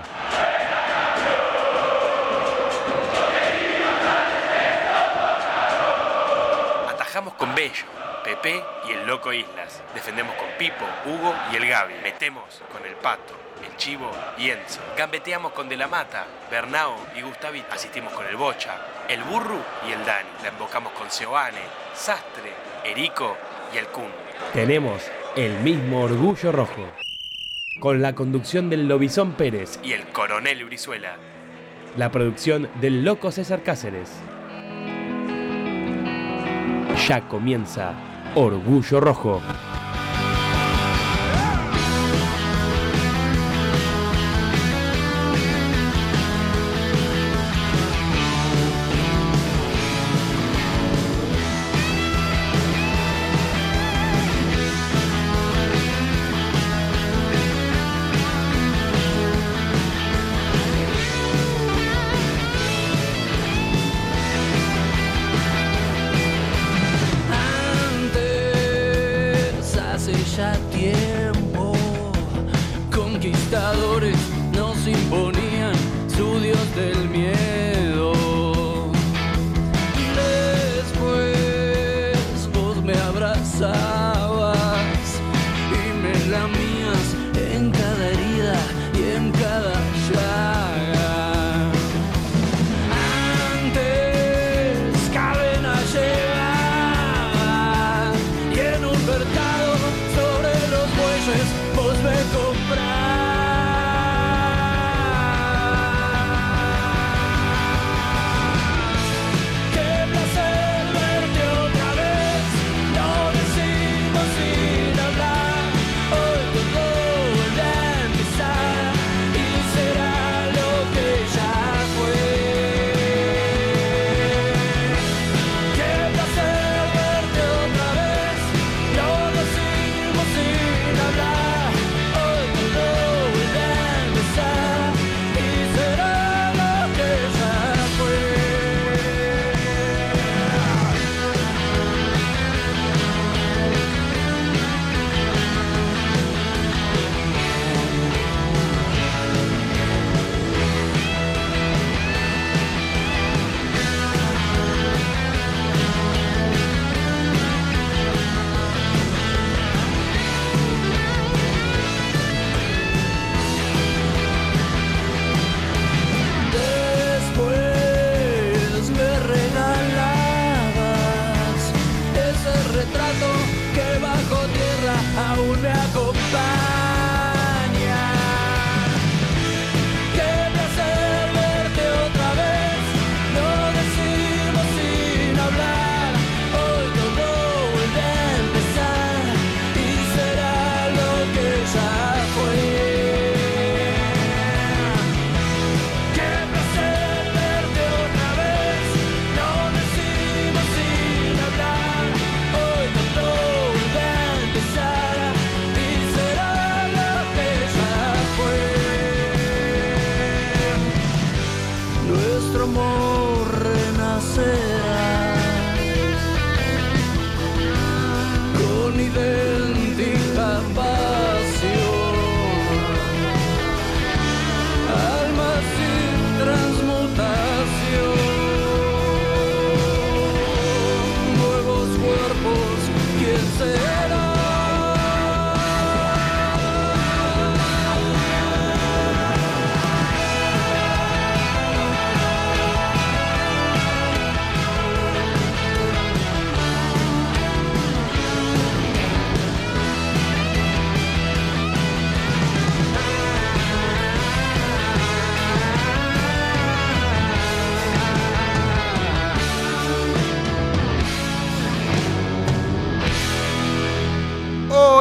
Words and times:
Atajamos 6.88 7.34
con 7.34 7.54
Bello, 7.54 7.84
Pepe 8.24 8.64
y 8.88 8.92
el 8.92 9.06
Loco 9.06 9.34
Islas. 9.34 9.82
Defendemos 9.94 10.34
con 10.36 10.46
Pipo, 10.58 10.86
Hugo 11.04 11.34
y 11.52 11.56
el 11.56 11.68
Gaby. 11.68 11.96
Metemos 12.02 12.62
con 12.72 12.86
el 12.86 12.94
Pato, 12.94 13.34
el 13.62 13.76
Chivo 13.76 14.10
y 14.38 14.48
Enzo. 14.48 14.80
Gambeteamos 14.96 15.52
con 15.52 15.68
De 15.68 15.76
la 15.76 15.88
Mata, 15.88 16.24
Bernao 16.50 16.96
y 17.16 17.20
Gustavito. 17.20 17.74
Asistimos 17.74 18.14
con 18.14 18.26
el 18.26 18.36
Bocha, 18.36 18.76
el 19.08 19.22
Burru 19.24 19.60
y 19.86 19.92
el 19.92 20.02
Dani. 20.06 20.30
La 20.42 20.48
invocamos 20.48 20.94
con 20.94 21.10
Seoane, 21.10 21.60
Sastre, 21.92 22.54
Erico 22.82 23.36
y 23.74 23.76
el 23.76 23.88
Kun. 23.88 24.10
Tenemos 24.54 25.02
el 25.36 25.60
mismo 25.60 26.02
orgullo 26.02 26.52
rojo. 26.52 26.86
Con 27.80 28.02
la 28.02 28.14
conducción 28.14 28.70
del 28.70 28.88
Lobizón 28.88 29.32
Pérez 29.32 29.78
y 29.82 29.92
el 29.92 30.02
Coronel 30.08 30.64
Brizuela. 30.64 31.16
La 31.96 32.10
producción 32.10 32.68
del 32.80 33.04
Loco 33.04 33.30
César 33.30 33.62
Cáceres. 33.62 34.10
Ya 37.06 37.28
comienza 37.28 37.94
Orgullo 38.34 39.00
Rojo. 39.00 39.40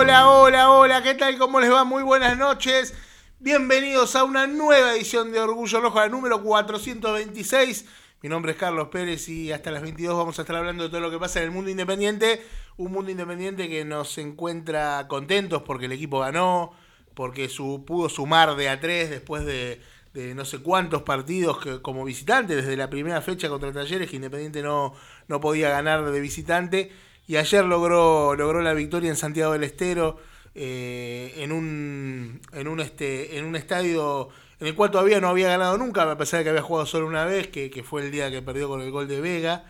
Hola, 0.08 0.30
hola, 0.30 0.72
hola, 0.72 1.04
¿qué 1.04 1.16
tal? 1.16 1.38
¿Cómo 1.38 1.60
les 1.60 1.70
va? 1.70 1.84
Muy 1.84 2.02
buenas 2.02 2.38
noches. 2.38 2.94
Bienvenidos 3.40 4.16
a 4.16 4.24
una 4.24 4.48
nueva 4.48 4.94
edición 4.94 5.34
de 5.34 5.42
Orgullo 5.42 5.82
Rojo, 5.82 6.00
la 6.00 6.08
número 6.08 6.42
426. 6.42 7.84
Mi 8.22 8.30
nombre 8.30 8.54
es 8.54 8.58
Carlos 8.58 8.88
Pérez 8.88 9.28
y 9.28 9.52
hasta 9.52 9.70
las 9.70 9.82
22 9.82 10.16
vamos 10.16 10.40
a 10.40 10.44
estar 10.44 10.56
hablando 10.56 10.84
de 10.86 10.90
todo 10.90 11.02
lo 11.02 11.12
que 11.12 11.20
pasa 11.20 11.40
en 11.40 11.46
el 11.48 11.52
mundo 11.52 11.70
independiente. 11.70 12.42
Un 12.78 12.94
mundo 12.94 13.12
independiente 13.12 13.68
que 13.68 13.84
nos 13.84 14.18
encuentra 14.18 15.10
contentos 15.10 15.64
porque 15.64 15.88
el 15.88 15.92
equipo 15.92 16.20
ganó, 16.20 16.72
porque 17.14 17.50
su, 17.50 17.84
pudo 17.86 18.08
sumar 18.08 18.56
de 18.56 18.70
a 18.70 18.80
3 18.80 19.10
después 19.10 19.44
de, 19.44 19.82
de 20.14 20.34
no 20.36 20.46
sé 20.46 20.60
cuántos 20.60 21.02
partidos 21.02 21.58
que, 21.58 21.82
como 21.82 22.06
visitante, 22.06 22.56
desde 22.56 22.78
la 22.78 22.90
primera 22.90 23.22
fecha 23.22 23.50
contra 23.50 23.74
Talleres, 23.74 24.10
que 24.10 24.16
Independiente 24.16 24.62
no, 24.64 24.94
no 25.28 25.42
podía 25.42 25.70
ganar 25.70 26.10
de 26.10 26.20
visitante. 26.22 26.94
Y 27.28 27.36
ayer 27.38 27.66
logró, 27.66 28.36
logró 28.36 28.62
la 28.62 28.74
victoria 28.74 29.10
en 29.10 29.18
Santiago 29.18 29.54
del 29.54 29.64
Estero, 29.64 30.18
eh, 30.56 31.34
en, 31.38 31.52
un, 31.52 32.42
en, 32.54 32.68
un 32.68 32.80
este, 32.80 33.38
en 33.38 33.46
un 33.46 33.56
estadio 33.56 34.30
en 34.60 34.68
el 34.68 34.76
cual 34.76 34.90
todavía 34.90 35.20
no 35.22 35.28
había 35.30 35.50
ganado 35.50 35.78
nunca, 35.78 36.10
a 36.10 36.18
pesar 36.18 36.40
de 36.40 36.46
que 36.46 36.50
había 36.50 36.62
jugado 36.64 36.86
solo 36.88 37.06
una 37.06 37.26
vez, 37.26 37.48
que, 37.48 37.70
que 37.70 37.84
fue 37.84 38.02
el 38.04 38.12
día 38.12 38.32
que 38.32 38.42
perdió 38.42 38.68
con 38.68 38.82
el 38.82 38.90
gol 38.90 39.08
de 39.08 39.22
Vega. 39.22 39.66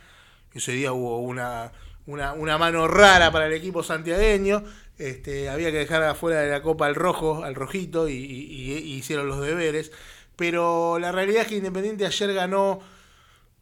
Ese 0.54 0.72
día 0.72 0.94
hubo 0.94 1.20
una, 1.20 1.72
una, 2.06 2.34
una 2.34 2.58
mano 2.58 2.88
rara 2.88 3.32
para 3.32 3.48
el 3.48 3.54
equipo 3.54 3.84
santiagueño. 3.84 4.64
Este, 4.98 5.50
había 5.50 5.72
que 5.72 5.80
dejar 5.80 6.04
afuera 6.04 6.40
de 6.42 6.50
la 6.50 6.62
copa 6.62 6.86
al 6.88 6.96
rojo, 6.96 7.44
al 7.44 7.54
rojito, 7.56 8.08
y, 8.08 8.14
y- 8.14 8.74
y 8.78 8.94
hicieron 8.94 9.28
los 9.28 9.42
deberes. 9.42 9.92
Pero 10.36 11.00
la 11.00 11.12
realidad 11.12 11.42
es 11.42 11.48
que 11.50 11.56
Independiente 11.58 12.06
ayer 12.06 12.34
ganó, 12.34 12.80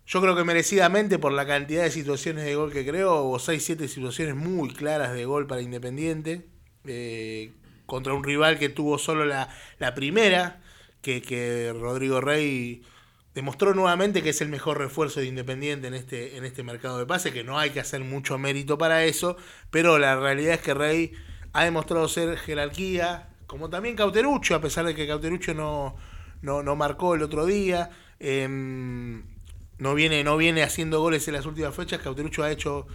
yo 0.06 0.22
creo 0.22 0.36
que 0.36 0.44
merecidamente 0.44 1.20
por 1.20 1.32
la 1.34 1.46
cantidad 1.48 1.84
de 1.84 1.92
situaciones 1.92 2.46
de 2.46 2.56
gol 2.56 2.72
que 2.72 2.86
creó. 2.86 3.24
Hubo 3.24 3.40
6-7 3.40 3.88
situaciones 3.88 4.36
muy 4.36 4.70
claras 4.74 5.14
de 5.14 5.26
gol 5.26 5.48
para 5.48 5.62
Independiente. 5.62 6.48
eh, 6.86 7.54
contra 7.86 8.14
un 8.14 8.24
rival 8.24 8.58
que 8.60 8.70
tuvo 8.70 8.98
solo 8.98 9.26
la, 9.26 9.50
la 9.80 9.94
primera, 9.96 10.62
que, 11.02 11.22
que 11.22 11.72
Rodrigo 11.74 12.20
Rey 12.22 12.84
demostró 13.34 13.74
nuevamente 13.76 14.24
que 14.24 14.30
es 14.30 14.42
el 14.42 14.50
mejor 14.50 14.78
refuerzo 14.80 15.20
de 15.20 15.28
Independiente 15.28 15.88
en 15.88 15.94
este, 15.94 16.38
en 16.38 16.46
este 16.46 16.64
mercado 16.64 16.98
de 16.98 17.06
pase, 17.06 17.32
que 17.34 17.44
no 17.44 17.60
hay 17.60 17.70
que 17.72 17.80
hacer 17.80 18.04
mucho 18.04 18.38
mérito 18.40 18.78
para 18.78 19.04
eso, 19.06 19.38
pero 19.70 20.00
la 20.00 20.16
realidad 20.20 20.56
es 20.56 20.62
que 20.62 20.74
Rey 20.74 21.14
ha 21.54 21.64
demostrado 21.66 22.08
ser 22.08 22.38
jerarquía, 22.38 23.30
como 23.48 23.70
también 23.70 23.96
Cauterucho, 23.96 24.56
a 24.56 24.62
pesar 24.62 24.86
de 24.86 24.96
que 24.96 25.08
Cauterucho 25.08 25.54
no, 25.54 25.96
no, 26.42 26.64
no 26.64 26.76
marcó 26.76 27.16
el 27.16 27.22
otro 27.24 27.46
día. 27.46 27.90
em, 28.20 29.24
no 29.78 29.94
viene, 29.94 30.24
no 30.24 30.38
viene 30.38 30.64
haciendo 30.64 31.02
goles 31.02 31.28
en 31.28 31.34
las 31.34 31.46
últimas 31.46 31.76
fechas. 31.76 32.02
Cauterucho 32.02 32.44
ha 32.44 32.52
hecho 32.52 32.88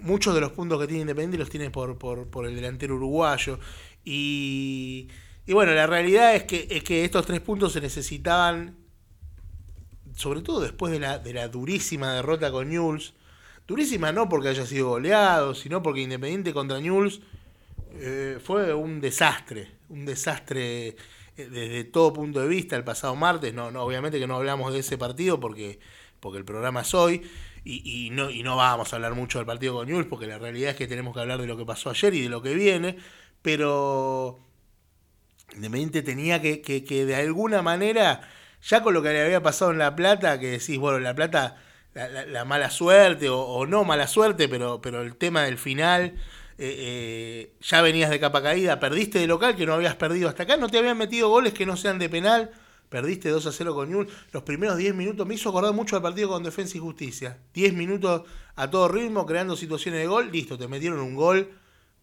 muchos 0.00 0.34
de 0.34 0.40
los 0.40 0.52
puntos 0.52 0.80
que 0.80 0.86
tiene 0.86 1.02
Independiente 1.02 1.38
los 1.38 1.50
tiene 1.50 1.70
por, 1.70 1.98
por, 1.98 2.28
por 2.28 2.46
el 2.46 2.54
delantero 2.54 2.96
uruguayo. 2.96 3.58
Y, 4.04 5.08
y 5.46 5.52
bueno, 5.52 5.72
la 5.72 5.86
realidad 5.86 6.34
es 6.34 6.44
que, 6.44 6.66
es 6.70 6.82
que 6.82 7.04
estos 7.04 7.26
tres 7.26 7.40
puntos 7.40 7.72
se 7.72 7.80
necesitaban, 7.80 8.76
sobre 10.14 10.42
todo 10.42 10.60
después 10.60 10.92
de 10.92 11.00
la, 11.00 11.18
de 11.18 11.32
la 11.32 11.48
durísima 11.48 12.14
derrota 12.14 12.50
con 12.50 12.68
Newell's. 12.68 13.14
Durísima 13.66 14.10
no 14.10 14.28
porque 14.28 14.48
haya 14.48 14.66
sido 14.66 14.88
goleado, 14.88 15.54
sino 15.54 15.82
porque 15.82 16.00
Independiente 16.00 16.52
contra 16.52 16.80
Newell's 16.80 17.20
eh, 17.92 18.38
fue 18.42 18.74
un 18.74 19.00
desastre. 19.00 19.68
Un 19.88 20.04
desastre 20.06 20.96
desde 21.48 21.84
todo 21.84 22.12
punto 22.12 22.40
de 22.40 22.48
vista 22.48 22.76
el 22.76 22.84
pasado 22.84 23.14
martes. 23.16 23.54
No, 23.54 23.70
no, 23.70 23.82
obviamente 23.82 24.18
que 24.18 24.26
no 24.26 24.36
hablamos 24.36 24.72
de 24.72 24.80
ese 24.80 24.98
partido 24.98 25.40
porque, 25.40 25.78
porque 26.20 26.38
el 26.38 26.44
programa 26.44 26.82
es 26.82 26.94
hoy. 26.94 27.22
Y, 27.64 28.06
y 28.06 28.10
no, 28.10 28.30
y 28.30 28.42
no 28.42 28.56
vamos 28.56 28.92
a 28.92 28.96
hablar 28.96 29.14
mucho 29.14 29.38
del 29.38 29.46
partido 29.46 29.74
con 29.74 29.86
Newell's 29.86 30.08
porque 30.08 30.26
la 30.26 30.38
realidad 30.38 30.70
es 30.70 30.76
que 30.76 30.86
tenemos 30.86 31.14
que 31.14 31.20
hablar 31.20 31.40
de 31.40 31.46
lo 31.46 31.56
que 31.56 31.66
pasó 31.66 31.90
ayer 31.90 32.14
y 32.14 32.22
de 32.22 32.28
lo 32.28 32.42
que 32.42 32.54
viene. 32.54 32.96
Pero 33.42 34.40
Independiente 35.54 36.02
tenía 36.02 36.40
que, 36.40 36.60
que, 36.60 36.84
que 36.84 37.04
de 37.04 37.16
alguna 37.16 37.60
manera, 37.62 38.20
ya 38.62 38.82
con 38.82 38.94
lo 38.94 39.02
que 39.02 39.10
le 39.12 39.22
había 39.22 39.42
pasado 39.42 39.72
en 39.72 39.78
La 39.78 39.96
Plata, 39.96 40.38
que 40.38 40.46
decís, 40.52 40.78
bueno, 40.78 40.98
en 40.98 41.04
La 41.04 41.14
Plata, 41.14 41.56
la, 41.94 42.08
la- 42.08 42.24
la 42.26 42.44
mala 42.44 42.70
suerte, 42.70 43.28
o, 43.28 43.40
o 43.40 43.66
no 43.66 43.84
mala 43.84 44.06
suerte, 44.06 44.48
pero, 44.48 44.80
pero 44.80 45.02
el 45.02 45.16
tema 45.16 45.42
del 45.42 45.58
final, 45.58 46.14
eh, 46.62 46.76
eh, 46.78 47.52
ya 47.62 47.80
venías 47.80 48.10
de 48.10 48.20
capa 48.20 48.42
caída, 48.42 48.78
perdiste 48.78 49.18
de 49.18 49.26
local 49.26 49.56
que 49.56 49.64
no 49.64 49.72
habías 49.72 49.96
perdido 49.96 50.28
hasta 50.28 50.42
acá, 50.42 50.58
no 50.58 50.68
te 50.68 50.76
habían 50.76 50.98
metido 50.98 51.30
goles 51.30 51.54
que 51.54 51.64
no 51.64 51.74
sean 51.74 51.98
de 51.98 52.10
penal, 52.10 52.50
perdiste 52.90 53.30
2 53.30 53.46
a 53.46 53.50
0 53.52 53.74
con 53.74 53.88
Newell, 53.88 54.08
los 54.30 54.42
primeros 54.42 54.76
10 54.76 54.94
minutos, 54.94 55.26
me 55.26 55.36
hizo 55.36 55.48
acordar 55.48 55.72
mucho 55.72 55.96
al 55.96 56.02
partido 56.02 56.28
con 56.28 56.42
Defensa 56.42 56.76
y 56.76 56.80
Justicia, 56.80 57.38
10 57.54 57.72
minutos 57.72 58.28
a 58.56 58.70
todo 58.70 58.88
ritmo, 58.88 59.24
creando 59.24 59.56
situaciones 59.56 60.02
de 60.02 60.06
gol, 60.06 60.30
listo, 60.30 60.58
te 60.58 60.68
metieron 60.68 61.00
un 61.00 61.14
gol, 61.14 61.50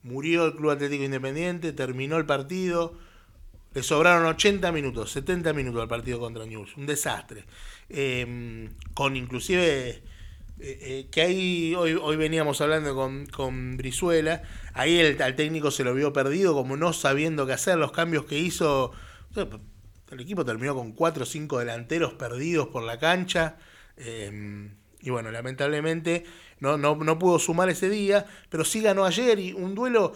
murió 0.02 0.48
el 0.48 0.56
Club 0.56 0.72
Atlético 0.72 1.04
Independiente, 1.04 1.72
terminó 1.72 2.18
el 2.18 2.26
partido, 2.26 2.96
le 3.76 3.84
sobraron 3.84 4.26
80 4.26 4.72
minutos, 4.72 5.12
70 5.12 5.54
minutos 5.54 5.84
al 5.84 5.88
partido 5.88 6.20
contra 6.20 6.48
News. 6.48 6.76
Un 6.78 6.88
desastre. 6.88 7.46
Eh, 7.90 8.72
con 8.96 9.16
inclusive... 9.16 10.02
eh, 10.60 10.80
eh, 10.82 11.08
que 11.12 11.22
ahí 11.22 11.76
hoy, 11.76 11.94
hoy 11.94 12.16
veníamos 12.16 12.62
hablando 12.62 12.96
con, 12.96 13.26
con 13.28 13.78
Brizuela, 13.78 14.42
ahí 14.74 15.00
el, 15.00 15.22
al 15.22 15.36
técnico 15.36 15.72
se 15.72 15.84
lo 15.84 15.94
vio 15.94 16.14
perdido, 16.14 16.54
como 16.54 16.78
no 16.78 16.94
sabiendo 16.94 17.46
qué 17.46 17.54
hacer, 17.54 17.78
los 17.78 17.92
cambios 17.92 18.26
que 18.26 18.40
hizo. 18.40 18.92
sea, 19.34 19.48
El 20.12 20.20
equipo 20.20 20.46
terminó 20.46 20.76
con 20.76 20.94
4 20.94 21.24
o 21.24 21.26
5 21.26 21.60
delanteros 21.60 22.14
perdidos 22.14 22.68
por 22.70 22.84
la 22.84 22.98
cancha. 23.00 23.58
eh, 23.98 24.70
y 25.00 25.10
bueno, 25.10 25.32
lamentablemente 25.32 26.26
no, 26.60 26.78
no, 26.78 26.96
no 26.96 27.20
pudo 27.20 27.40
sumar 27.40 27.70
ese 27.70 27.90
día, 27.90 28.26
pero 28.50 28.66
sí 28.66 28.82
ganó 28.82 29.06
ayer 29.06 29.40
y 29.40 29.54
un 29.54 29.76
duelo 29.76 30.14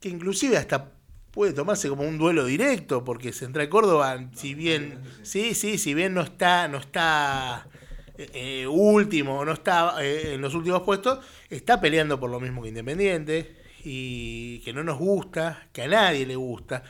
que 0.00 0.08
inclusive 0.08 0.56
hasta 0.56 0.92
puede 1.30 1.52
tomarse 1.52 1.88
como 1.88 2.02
un 2.02 2.18
duelo 2.18 2.44
directo, 2.44 3.04
porque 3.04 3.32
Central 3.32 3.68
Córdoba, 3.68 4.28
si 4.34 4.54
bien, 4.54 5.00
sí, 5.22 5.54
sí, 5.54 5.78
si 5.78 5.94
bien 5.94 6.14
no 6.14 6.22
está, 6.22 6.66
no 6.68 6.78
está 6.78 7.68
eh, 8.18 8.66
último, 8.66 9.44
no 9.44 9.52
está 9.52 9.96
eh, 10.04 10.34
en 10.34 10.40
los 10.40 10.54
últimos 10.54 10.82
puestos, 10.82 11.24
está 11.50 11.80
peleando 11.80 12.18
por 12.20 12.30
lo 12.30 12.40
mismo 12.40 12.62
que 12.62 12.68
Independiente, 12.68 13.56
y 13.84 14.60
que 14.60 14.72
no 14.72 14.82
nos 14.84 14.98
gusta, 14.98 15.68
que 15.72 15.82
a 15.82 15.88
nadie 15.88 16.26
le 16.26 16.36
gusta. 16.36 16.82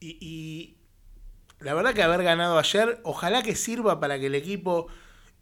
Y, 0.00 0.76
la 1.60 1.74
verdad 1.74 1.94
que 1.94 2.02
haber 2.02 2.22
ganado 2.22 2.58
ayer, 2.58 3.00
ojalá 3.04 3.42
que 3.42 3.56
sirva 3.56 4.00
para 4.00 4.18
que 4.18 4.26
el 4.26 4.34
equipo, 4.34 4.88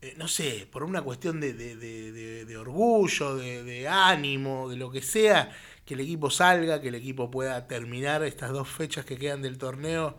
eh, 0.03 0.15
no 0.19 0.29
sé, 0.29 0.69
por 0.71 0.85
una 0.85 1.03
cuestión 1.03 1.41
de, 1.41 1.53
de- 1.55 1.77
de- 1.77 2.45
de- 2.47 2.57
orgullo, 2.59 3.37
de, 3.37 3.65
de 3.65 3.89
ánimo, 3.89 4.69
de 4.71 4.77
lo 4.77 4.91
que 4.93 5.03
sea, 5.03 5.51
que 5.85 5.95
el 5.95 6.01
equipo 6.01 6.31
salga, 6.31 6.81
que 6.81 6.89
el 6.89 6.95
equipo 6.97 7.31
pueda 7.31 7.67
terminar 7.69 8.23
estas 8.25 8.53
dos 8.53 8.69
fechas 8.69 9.05
que 9.05 9.17
quedan 9.19 9.43
del 9.43 9.59
torneo 9.59 10.17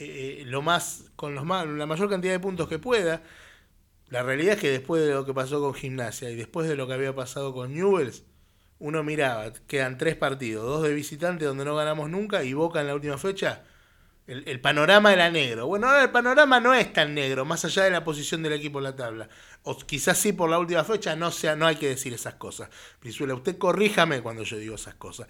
eh, 0.00 0.38
eh, 0.42 0.44
lo 0.46 0.62
más 0.62 1.04
con 1.16 1.34
los 1.34 1.44
más, 1.44 1.66
la 1.66 1.86
mayor 1.86 2.08
cantidad 2.10 2.32
de 2.32 2.40
puntos 2.40 2.68
que 2.68 2.78
pueda. 2.78 3.22
La 4.08 4.22
realidad 4.22 4.54
es 4.54 4.60
que 4.60 4.70
después 4.70 5.02
de 5.02 5.12
lo 5.12 5.24
que 5.24 5.34
pasó 5.34 5.60
con 5.60 5.74
Gimnasia 5.74 6.30
y 6.30 6.36
después 6.36 6.68
de 6.68 6.76
lo 6.76 6.86
que 6.86 6.94
había 6.94 7.14
pasado 7.14 7.52
con 7.54 7.74
Newells, 7.74 8.24
uno 8.78 9.02
miraba, 9.02 9.52
quedan 9.66 9.98
tres 9.98 10.16
partidos, 10.16 10.64
dos 10.64 10.82
de 10.82 10.94
visitante 10.94 11.44
donde 11.44 11.64
no 11.64 11.74
ganamos 11.74 12.10
nunca 12.10 12.44
y 12.44 12.52
Boca 12.52 12.80
en 12.80 12.88
la 12.88 12.94
última 12.94 13.18
fecha. 13.18 13.64
El, 14.26 14.46
el 14.48 14.60
panorama 14.60 15.12
era 15.12 15.30
negro. 15.30 15.66
Bueno, 15.66 15.86
ahora 15.86 16.02
el 16.04 16.10
panorama 16.10 16.60
no 16.60 16.74
es 16.74 16.92
tan 16.92 17.14
negro, 17.14 17.44
más 17.44 17.64
allá 17.64 17.84
de 17.84 17.90
la 17.90 18.04
posición 18.04 18.42
del 18.42 18.54
equipo 18.54 18.78
en 18.78 18.84
la 18.84 18.96
tabla. 18.96 19.28
O 19.62 19.76
quizás 19.76 20.18
sí 20.18 20.32
por 20.32 20.50
la 20.50 20.58
última 20.58 20.84
fecha, 20.84 21.14
no 21.16 21.30
sea, 21.30 21.56
no 21.56 21.66
hay 21.66 21.76
que 21.76 21.88
decir 21.88 22.12
esas 22.12 22.34
cosas. 22.34 22.68
Brizuela, 23.00 23.34
usted 23.34 23.58
corríjame 23.58 24.22
cuando 24.22 24.42
yo 24.42 24.56
digo 24.58 24.74
esas 24.76 24.94
cosas. 24.94 25.28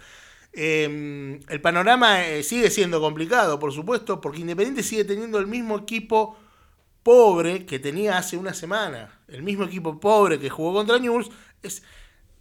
Eh, 0.53 1.39
el 1.49 1.61
panorama 1.61 2.25
eh, 2.25 2.41
sigue 2.41 2.69
siendo 2.69 3.01
complicado, 3.01 3.59
por 3.59 3.73
supuesto, 3.73 4.21
porque 4.21 4.39
Independiente 4.39 4.83
sigue 4.83 5.03
teniendo 5.03 5.37
el 5.37 5.47
mismo 5.47 5.77
equipo 5.77 6.37
pobre 7.05 7.67
que 7.67 7.77
tenía 7.77 8.17
hace 8.17 8.35
una 8.35 8.55
semana. 8.55 9.19
El 9.27 9.43
mismo 9.43 9.65
equipo 9.65 9.99
pobre 9.99 10.39
que 10.39 10.49
jugó 10.49 10.73
contra 10.73 10.97
News. 10.97 11.29
Es, 11.61 11.83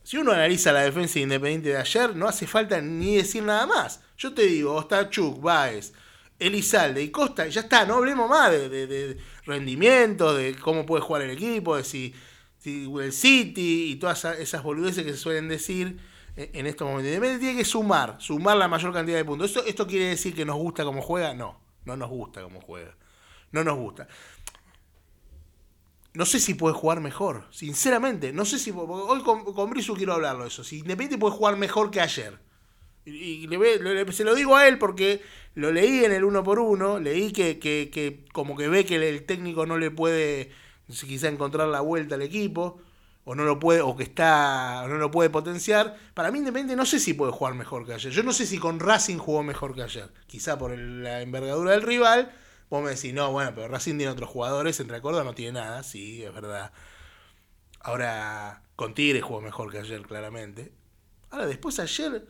si 0.03 0.17
uno 0.17 0.33
analiza 0.33 0.73
la 0.73 0.81
defensa 0.81 1.15
de 1.15 1.21
Independiente 1.21 1.69
de 1.69 1.77
ayer, 1.77 2.17
no 2.17 2.27
hace 2.27 2.47
falta 2.47 2.81
ni 2.81 3.17
decir 3.17 3.43
nada 3.43 3.67
más. 3.67 4.01
Yo 4.17 4.33
te 4.33 4.47
digo, 4.47 4.75
Ostachuk, 4.75 5.39
Baez, 5.43 5.93
Elizalde 6.39 7.03
y 7.03 7.11
Costa, 7.11 7.47
ya 7.47 7.61
está, 7.61 7.85
no 7.85 7.97
hablemos 7.97 8.29
más 8.31 8.51
de, 8.53 8.71
de- 8.71 8.87
de 8.87 9.19
rendimiento, 9.45 10.35
de 10.35 10.55
cómo 10.55 10.87
puede 10.87 11.03
jugar 11.03 11.21
el 11.23 11.31
equipo, 11.33 11.77
de 11.77 11.85
si, 11.85 12.15
si 12.59 12.91
el 13.03 13.13
City 13.13 13.91
y 13.93 13.97
todas 13.97 14.25
esas- 14.25 14.63
boludeces 14.63 15.05
que 15.05 15.13
se 15.13 15.19
suelen 15.19 15.47
decir 15.49 15.99
en 16.37 16.67
estos 16.67 16.89
momentos. 16.89 17.09
Independiente 17.09 17.45
tiene 17.45 17.59
que 17.59 17.67
sumar, 17.67 18.17
sumar 18.19 18.57
la 18.57 18.67
mayor 18.69 18.95
cantidad 18.95 19.19
de 19.19 19.25
puntos. 19.27 19.51
¿Esto, 19.51 19.63
¿Esto 19.67 19.87
quiere 19.87 20.07
decir 20.07 20.35
que 20.35 20.47
nos 20.47 20.57
gusta 20.57 20.85
cómo 20.85 21.03
juega? 21.03 21.35
No, 21.35 21.61
no 21.85 21.99
nos 21.99 22.09
gusta 22.09 22.43
cómo 22.43 22.63
juega. 22.63 22.97
No 23.53 23.63
nos 23.63 23.77
gusta. 23.77 24.09
No 26.15 26.25
sé 26.27 26.39
si 26.39 26.55
puede 26.55 26.75
jugar 26.75 27.01
mejor, 27.01 27.45
sinceramente. 27.51 28.33
No 28.33 28.45
sé 28.45 28.59
si. 28.59 28.71
Hoy 28.75 29.23
con, 29.23 29.45
con 29.45 29.71
Brizu 29.71 29.95
quiero 29.95 30.15
hablarlo 30.15 30.47
eso. 30.47 30.63
Si 30.63 30.77
Independiente 30.79 31.19
puede 31.19 31.35
jugar 31.35 31.57
mejor 31.57 31.91
que 31.91 32.01
ayer. 32.01 32.39
Y, 33.05 33.13
y 33.13 33.47
le 33.49 33.79
le- 33.79 34.13
se 34.13 34.25
lo 34.25 34.35
digo 34.35 34.57
a 34.57 34.69
él 34.69 34.79
porque 34.79 35.23
lo 35.55 35.73
leí 35.73 36.05
en 36.05 36.13
el 36.13 36.25
uno 36.25 36.45
por 36.45 36.59
uno. 36.61 37.01
Leí 37.01 37.33
que, 37.33 37.59
que, 37.59 37.91
que 37.93 38.25
como 38.33 38.57
que 38.57 38.69
ve 38.69 38.85
que 38.87 38.97
el, 38.97 39.25
técnico 39.27 39.67
no 39.67 39.79
le 39.79 39.91
puede 39.91 40.51
quizá 40.89 41.29
encontrar 41.29 41.69
la 41.69 41.81
vuelta 41.81 42.17
al 42.17 42.23
equipo. 42.23 42.81
o 43.25 43.35
no 43.35 43.45
lo 43.45 43.59
puede, 43.59 43.81
o 43.83 43.97
que 43.97 44.05
está, 44.05 44.83
o 44.85 44.89
no 44.89 44.99
lo 44.99 45.11
puede 45.11 45.31
potenciar. 45.31 45.97
Para 46.15 46.31
mí 46.31 46.39
Independiente 46.41 46.77
no 46.77 46.87
sé 46.87 47.01
si 47.01 47.15
puede 47.15 47.33
jugar 47.33 47.55
mejor 47.55 47.87
que 47.87 47.95
ayer. 47.95 48.13
Yo 48.13 48.23
no 48.23 48.33
sé 48.33 48.47
si 48.47 48.59
con 48.59 48.81
Racing 48.81 49.19
jugó 49.19 49.43
mejor 49.43 49.75
que 49.75 49.83
ayer. 49.83 50.11
Quizá 50.27 50.59
por 50.59 50.77
la 50.79 51.23
envergadura 51.23 51.73
del 51.73 51.83
rival. 51.83 52.33
Vos 52.75 52.83
me 52.83 52.91
decís, 52.91 53.15
no, 53.15 53.31
bueno, 53.31 53.53
pero 53.55 53.69
Racing 53.69 53.99
tiene 53.99 54.11
otros 54.11 54.29
jugadores, 54.29 54.81
entre 54.81 55.01
Córdoba 55.01 55.23
no 55.23 55.33
tiene 55.33 55.61
nada, 55.61 55.85
sí, 55.85 56.25
es 56.25 56.35
verdad. 56.35 56.73
Ahora, 57.79 58.65
con 58.75 58.95
Tigre 58.95 59.21
jugó 59.21 59.41
mejor 59.41 59.71
que 59.71 59.79
ayer, 59.79 60.03
claramente. 60.03 60.73
Ahora, 61.31 61.47
después 61.47 61.79
ayer, 61.79 62.27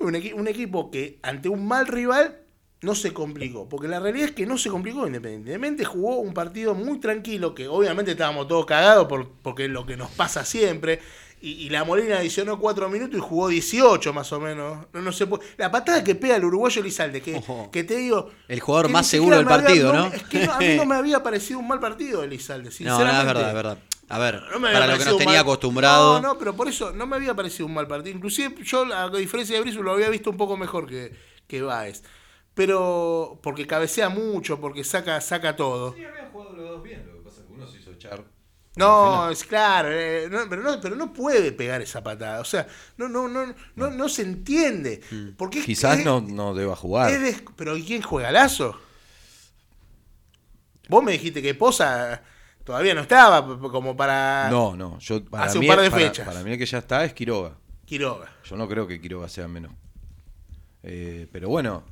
un, 0.00 0.16
un 0.34 0.48
equipo 0.48 0.90
que 0.90 1.18
ante 1.20 1.50
un 1.50 1.68
mal 1.68 1.86
rival 1.86 2.40
no 2.80 2.94
se 2.94 3.12
complicó. 3.12 3.68
Porque 3.68 3.86
la 3.86 4.00
realidad 4.00 4.28
es 4.28 4.34
que 4.34 4.46
no 4.46 4.56
se 4.56 4.70
complicó 4.70 5.06
Independientemente 5.06 5.84
jugó 5.84 6.20
un 6.20 6.32
partido 6.32 6.74
muy 6.74 6.98
tranquilo, 6.98 7.54
que 7.54 7.68
obviamente 7.68 8.12
estábamos 8.12 8.48
todos 8.48 8.64
cagados 8.64 9.08
por, 9.08 9.30
porque 9.42 9.66
es 9.66 9.70
lo 9.70 9.84
que 9.84 9.98
nos 9.98 10.10
pasa 10.12 10.42
siempre. 10.46 11.00
Y, 11.40 11.52
y 11.52 11.68
la 11.70 11.84
Molina 11.84 12.16
adicionó 12.18 12.58
4 12.58 12.88
minutos 12.88 13.16
y 13.16 13.20
jugó 13.22 13.48
18 13.48 14.12
más 14.12 14.32
o 14.32 14.40
menos. 14.40 14.86
No, 14.92 15.00
no 15.02 15.12
se 15.12 15.26
puede- 15.26 15.44
La 15.56 15.70
patada 15.70 16.02
que 16.02 16.14
pega 16.16 16.34
el 16.36 16.44
uruguayo 16.44 16.82
Lizalde, 16.82 17.22
que, 17.22 17.36
Ojo. 17.36 17.70
que 17.70 17.84
te 17.84 17.96
digo... 17.96 18.30
El 18.48 18.58
jugador 18.60 18.88
más 18.90 19.06
seguro 19.06 19.36
del 19.36 19.46
había- 19.48 19.56
partido, 19.64 19.92
¿no? 19.92 20.06
Es 20.08 20.22
que 20.24 20.46
no- 20.46 20.52
a 20.52 20.58
mí 20.58 20.74
no 20.76 20.84
me 20.86 20.96
había 20.96 21.22
parecido 21.22 21.60
un 21.60 21.68
mal 21.68 21.78
partido 21.78 22.24
Elizalde, 22.24 22.64
No, 22.70 22.70
sinceramente. 22.72 23.14
no, 23.14 23.20
es 23.20 23.26
verdad, 23.26 23.48
es 23.48 23.54
verdad. 23.54 23.78
A 24.10 24.18
ver, 24.18 24.34
No 24.52 24.60
para 24.60 24.86
lo 24.86 24.98
que 24.98 25.04
nos 25.04 25.16
tenía 25.18 25.34
mal- 25.34 25.42
acostumbrado. 25.42 26.20
No, 26.20 26.28
no, 26.28 26.38
pero 26.38 26.56
por 26.56 26.66
eso 26.66 26.92
no 26.92 27.06
me 27.06 27.16
había 27.16 27.34
parecido 27.36 27.66
un 27.66 27.74
mal 27.74 27.86
partido. 27.86 28.16
Inclusive 28.16 28.56
yo, 28.64 28.84
a 28.92 29.08
diferencia 29.10 29.54
de 29.54 29.60
Brizu, 29.62 29.82
lo 29.82 29.92
había 29.92 30.08
visto 30.08 30.30
un 30.30 30.36
poco 30.36 30.56
mejor 30.56 30.86
que, 30.88 31.12
que 31.46 31.62
Baez. 31.62 32.02
Pero 32.54 33.38
porque 33.42 33.66
cabecea 33.66 34.08
mucho, 34.08 34.60
porque 34.60 34.82
saca, 34.82 35.20
saca 35.20 35.54
todo. 35.54 35.94
Sí, 35.94 36.04
habían 36.04 36.30
jugado 36.32 36.52
los 36.54 36.68
dos 36.70 36.82
bien, 36.82 37.06
lo 37.06 37.18
que 37.18 37.20
pasa 37.20 37.40
es 37.42 37.46
que 37.46 37.52
uno 37.52 37.66
se 37.68 37.78
hizo 37.78 37.92
echar. 37.92 38.24
No, 38.78 39.28
es 39.30 39.44
claro, 39.44 39.88
eh, 39.92 40.28
no, 40.30 40.48
pero, 40.48 40.62
no, 40.62 40.80
pero 40.80 40.96
no 40.96 41.12
puede 41.12 41.52
pegar 41.52 41.82
esa 41.82 42.02
patada. 42.02 42.40
O 42.40 42.44
sea, 42.44 42.66
no, 42.96 43.08
no, 43.08 43.28
no, 43.28 43.54
no, 43.76 43.90
no 43.90 44.08
se 44.08 44.22
entiende. 44.22 45.00
Porque 45.36 45.60
es- 45.60 45.66
Quizás 45.66 45.98
es- 45.98 46.04
no, 46.04 46.20
no 46.20 46.54
deba 46.54 46.76
jugar. 46.76 47.10
es 47.10 47.20
des- 47.20 47.42
pero 47.56 47.76
¿y 47.76 47.84
quién 47.84 48.02
juega 48.02 48.30
Lazo? 48.32 48.78
Vos 50.88 51.02
me 51.04 51.12
dijiste 51.12 51.42
que 51.42 51.54
Poza 51.54 52.22
todavía 52.64 52.94
no 52.94 53.02
estaba 53.02 53.44
como 53.58 53.96
para 53.96 54.48
No, 54.50 54.74
no. 54.76 54.98
Yo, 55.00 55.24
para 55.24 55.44
Hace 55.44 55.58
un 55.58 55.66
par 55.66 55.80
de 55.80 55.90
para- 55.90 56.02
fechas. 56.02 56.26
Para 56.26 56.42
mí 56.42 56.52
el 56.52 56.58
que 56.58 56.66
ya 56.66 56.78
está 56.78 57.04
es 57.04 57.12
Quiroga. 57.12 57.52
Quiroga. 57.84 58.30
Yo 58.44 58.56
no 58.56 58.68
creo 58.68 58.86
que 58.86 59.00
Quiroga 59.00 59.28
sea 59.28 59.48
menos. 59.48 59.72
Eh, 60.82 61.26
pero 61.32 61.48
bueno. 61.48 61.84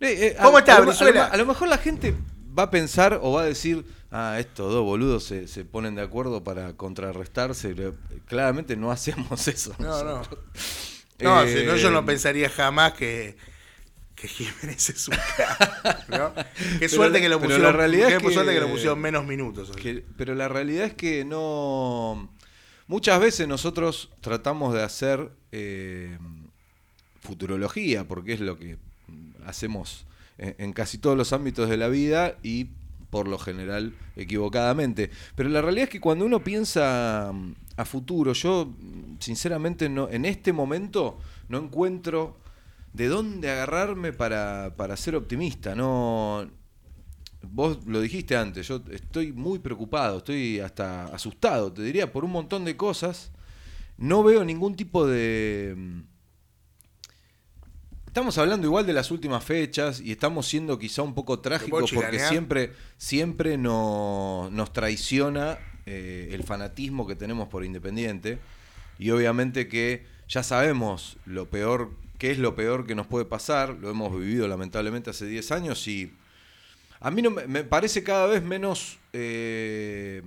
Eh, 0.00 0.36
¿Cómo 0.42 0.56
a- 0.56 0.60
está, 0.60 0.74
a 0.76 1.26
a 1.32 1.36
lo 1.36 1.46
mejor 1.46 1.68
la 1.68 1.78
gente 1.78 2.14
va 2.56 2.64
a 2.64 2.70
pensar 2.70 3.18
o 3.22 3.32
va 3.32 3.42
a 3.42 3.44
decir, 3.46 3.84
ah, 4.10 4.36
estos 4.38 4.72
dos 4.72 4.84
boludos 4.84 5.24
se, 5.24 5.48
se 5.48 5.64
ponen 5.64 5.94
de 5.94 6.02
acuerdo 6.02 6.44
para 6.44 6.72
contrarrestarse. 6.74 7.74
Eh, 7.76 7.92
Claramente 8.26 8.76
no 8.76 8.90
hacemos 8.90 9.46
eso. 9.48 9.74
No, 9.78 10.02
no. 10.04 10.16
nosotros. 10.18 10.44
No, 11.20 11.42
Eh, 11.42 11.60
si 11.60 11.66
no, 11.66 11.76
yo 11.76 11.90
no 11.90 12.04
pensaría 12.04 12.48
jamás 12.50 12.92
que, 12.94 13.36
que 14.16 14.26
Jiménez 14.28 14.88
es 14.90 15.08
un 15.08 15.14
¿no? 16.08 16.34
Qué 16.34 16.44
Pero 16.80 16.88
suerte 16.88 17.18
la- 17.18 17.22
que 17.22 17.28
lo 17.28 17.38
pusieron, 17.40 17.62
la 17.62 17.72
realidad 17.72 18.08
qué 18.08 18.16
es 18.16 18.22
que- 18.22 18.32
suerte 18.32 18.52
que 18.54 18.60
lo 18.60 18.68
pusieron 18.68 18.98
menos 19.00 19.24
minutos. 19.26 19.70
Que- 19.76 20.04
pero 20.16 20.34
la 20.34 20.48
realidad 20.48 20.86
es 20.86 20.94
que 20.94 21.24
no. 21.24 22.30
Muchas 22.86 23.18
veces 23.20 23.48
nosotros 23.48 24.10
tratamos 24.20 24.74
de 24.74 24.82
hacer 24.82 25.30
eh, 25.52 26.18
futurología, 27.20 28.04
porque 28.06 28.34
es 28.34 28.40
lo 28.40 28.58
que 28.58 28.76
hacemos 29.46 30.04
en, 30.38 30.72
casi 30.72 30.98
todos 30.98 31.16
los 31.16 31.32
ámbitos 31.32 31.68
de 31.68 31.76
la 31.76 31.88
vida 31.88 32.36
y 32.42 32.68
por 33.10 33.28
lo 33.28 33.38
general 33.38 33.94
equivocadamente. 34.16 35.10
Pero 35.36 35.48
la 35.48 35.62
realidad 35.62 35.84
es 35.84 35.90
que 35.90 36.00
cuando 36.00 36.24
uno 36.24 36.42
piensa 36.42 37.30
mm, 37.32 37.54
a 37.76 37.84
futuro, 37.84 38.32
yo 38.32 38.66
mm, 38.66 39.16
sinceramente 39.20 39.88
no, 39.88 40.08
en 40.08 40.24
este 40.24 40.52
momento 40.52 41.18
no 41.48 41.58
encuentro 41.58 42.38
de 42.92 43.08
dónde 43.08 43.50
agarrarme 43.50 44.12
para, 44.12 44.74
para 44.76 44.96
ser 44.96 45.16
optimista. 45.16 45.74
No, 45.74 46.48
vos 47.42 47.84
lo 47.86 48.00
dijiste 48.00 48.36
antes, 48.36 48.68
yo 48.68 48.82
estoy 48.90 49.32
muy 49.32 49.58
preocupado, 49.58 50.18
estoy 50.18 50.60
hasta 50.60 51.06
asustado, 51.06 51.72
te 51.72 51.82
diría, 51.82 52.12
por 52.12 52.24
un 52.24 52.32
montón 52.32 52.64
de 52.64 52.76
cosas. 52.76 53.30
No 53.96 54.22
veo 54.24 54.44
ningún 54.44 54.74
tipo 54.74 55.06
de... 55.06 56.04
Estamos 58.14 58.38
hablando 58.38 58.68
igual 58.68 58.86
de 58.86 58.92
las 58.92 59.10
últimas 59.10 59.42
fechas 59.42 60.00
y 60.00 60.12
estamos 60.12 60.46
siendo 60.46 60.78
quizá 60.78 61.02
un 61.02 61.14
poco 61.14 61.40
trágicos 61.40 61.90
porque 61.96 62.16
siempre, 62.28 62.72
siempre 62.96 63.58
no- 63.58 64.50
nos 64.52 64.72
traiciona 64.72 65.58
eh, 65.84 66.28
el 66.30 66.44
fanatismo 66.44 67.08
que 67.08 67.16
tenemos 67.16 67.48
por 67.48 67.64
Independiente 67.64 68.38
y 69.00 69.10
obviamente 69.10 69.66
que 69.66 70.06
ya 70.28 70.44
sabemos 70.44 71.16
lo 71.26 71.46
peor, 71.50 71.90
qué 72.18 72.30
es 72.30 72.38
lo 72.38 72.54
peor 72.54 72.86
que 72.86 72.94
nos 72.94 73.08
puede 73.08 73.24
pasar, 73.24 73.70
lo 73.80 73.90
hemos 73.90 74.16
vivido 74.16 74.46
lamentablemente 74.46 75.10
hace 75.10 75.26
10 75.26 75.50
años 75.50 75.88
y 75.88 76.12
a 77.00 77.10
mí 77.10 77.20
no 77.20 77.32
me, 77.32 77.48
me 77.48 77.64
parece 77.64 78.04
cada 78.04 78.28
vez 78.28 78.44
menos. 78.44 78.96
eh, 79.12 80.22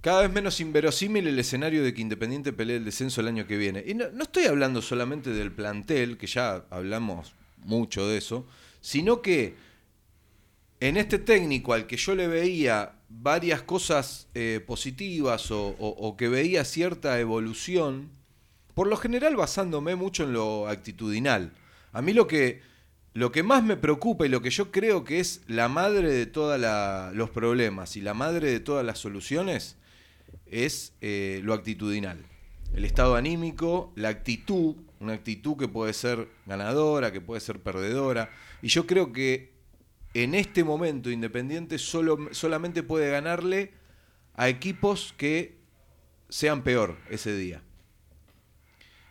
cada 0.00 0.22
vez 0.22 0.30
menos 0.30 0.60
inverosímil 0.60 1.26
el 1.26 1.38
escenario 1.38 1.82
de 1.82 1.92
que 1.92 2.02
Independiente 2.02 2.52
pelee 2.52 2.76
el 2.76 2.84
descenso 2.84 3.20
el 3.20 3.28
año 3.28 3.46
que 3.46 3.56
viene. 3.56 3.82
Y 3.86 3.94
no, 3.94 4.06
estoy 4.20 4.44
hablando 4.44 4.80
solamente 4.80 5.30
del 5.30 5.52
plantel, 5.52 6.16
que 6.16 6.26
ya 6.26 6.64
hablamos 6.70 7.34
mucho 7.58 8.06
de 8.06 8.18
eso, 8.18 8.46
sino 8.80 9.22
que 9.22 9.56
en 10.80 10.96
este 10.96 11.18
técnico 11.18 11.72
al 11.72 11.86
que 11.88 11.96
yo 11.96 12.14
le 12.14 12.28
veía 12.28 12.92
varias 13.08 13.62
cosas 13.62 14.28
eh, 14.34 14.62
positivas 14.64 15.50
o 15.50 16.14
que 16.16 16.28
veía 16.28 16.64
cierta 16.64 17.18
evolución, 17.18 18.10
por 18.74 18.86
lo 18.86 18.96
general 18.96 19.34
basándome 19.34 19.96
mucho 19.96 20.22
en 20.22 20.32
lo 20.32 20.68
actitudinal. 20.68 21.52
A 21.92 22.00
mí 22.00 22.12
lo 22.12 22.28
que, 22.28 22.62
lo 23.12 23.32
que 23.32 23.42
más 23.42 23.64
me 23.64 23.76
preocupa 23.76 24.24
y 24.24 24.28
lo 24.28 24.40
que 24.40 24.50
yo 24.50 24.70
creo 24.70 25.02
que 25.02 25.18
es 25.18 25.40
la 25.48 25.68
madre 25.68 26.12
de 26.12 26.26
todos 26.26 26.60
los 27.12 27.30
problemas 27.30 27.96
y 27.96 28.00
la 28.00 28.14
madre 28.14 28.52
de 28.52 28.60
todas 28.60 28.86
las 28.86 29.00
soluciones 29.00 29.76
es 30.50 30.94
eh, 31.00 31.40
lo 31.44 31.54
actitudinal. 31.54 32.24
El 32.74 32.84
estado 32.84 33.16
anímico, 33.16 33.92
la 33.96 34.08
actitud, 34.08 34.76
una 35.00 35.14
actitud 35.14 35.56
que 35.56 35.68
puede 35.68 35.92
ser 35.92 36.28
ganadora, 36.46 37.12
que 37.12 37.20
puede 37.20 37.40
ser 37.40 37.60
perdedora. 37.60 38.30
Y 38.62 38.68
yo 38.68 38.86
creo 38.86 39.12
que 39.12 39.52
en 40.14 40.34
este 40.34 40.64
momento 40.64 41.10
Independiente 41.10 41.78
solo, 41.78 42.28
solamente 42.32 42.82
puede 42.82 43.10
ganarle 43.10 43.72
a 44.34 44.48
equipos 44.48 45.14
que 45.16 45.58
sean 46.28 46.62
peor 46.62 46.98
ese 47.10 47.34
día. 47.36 47.62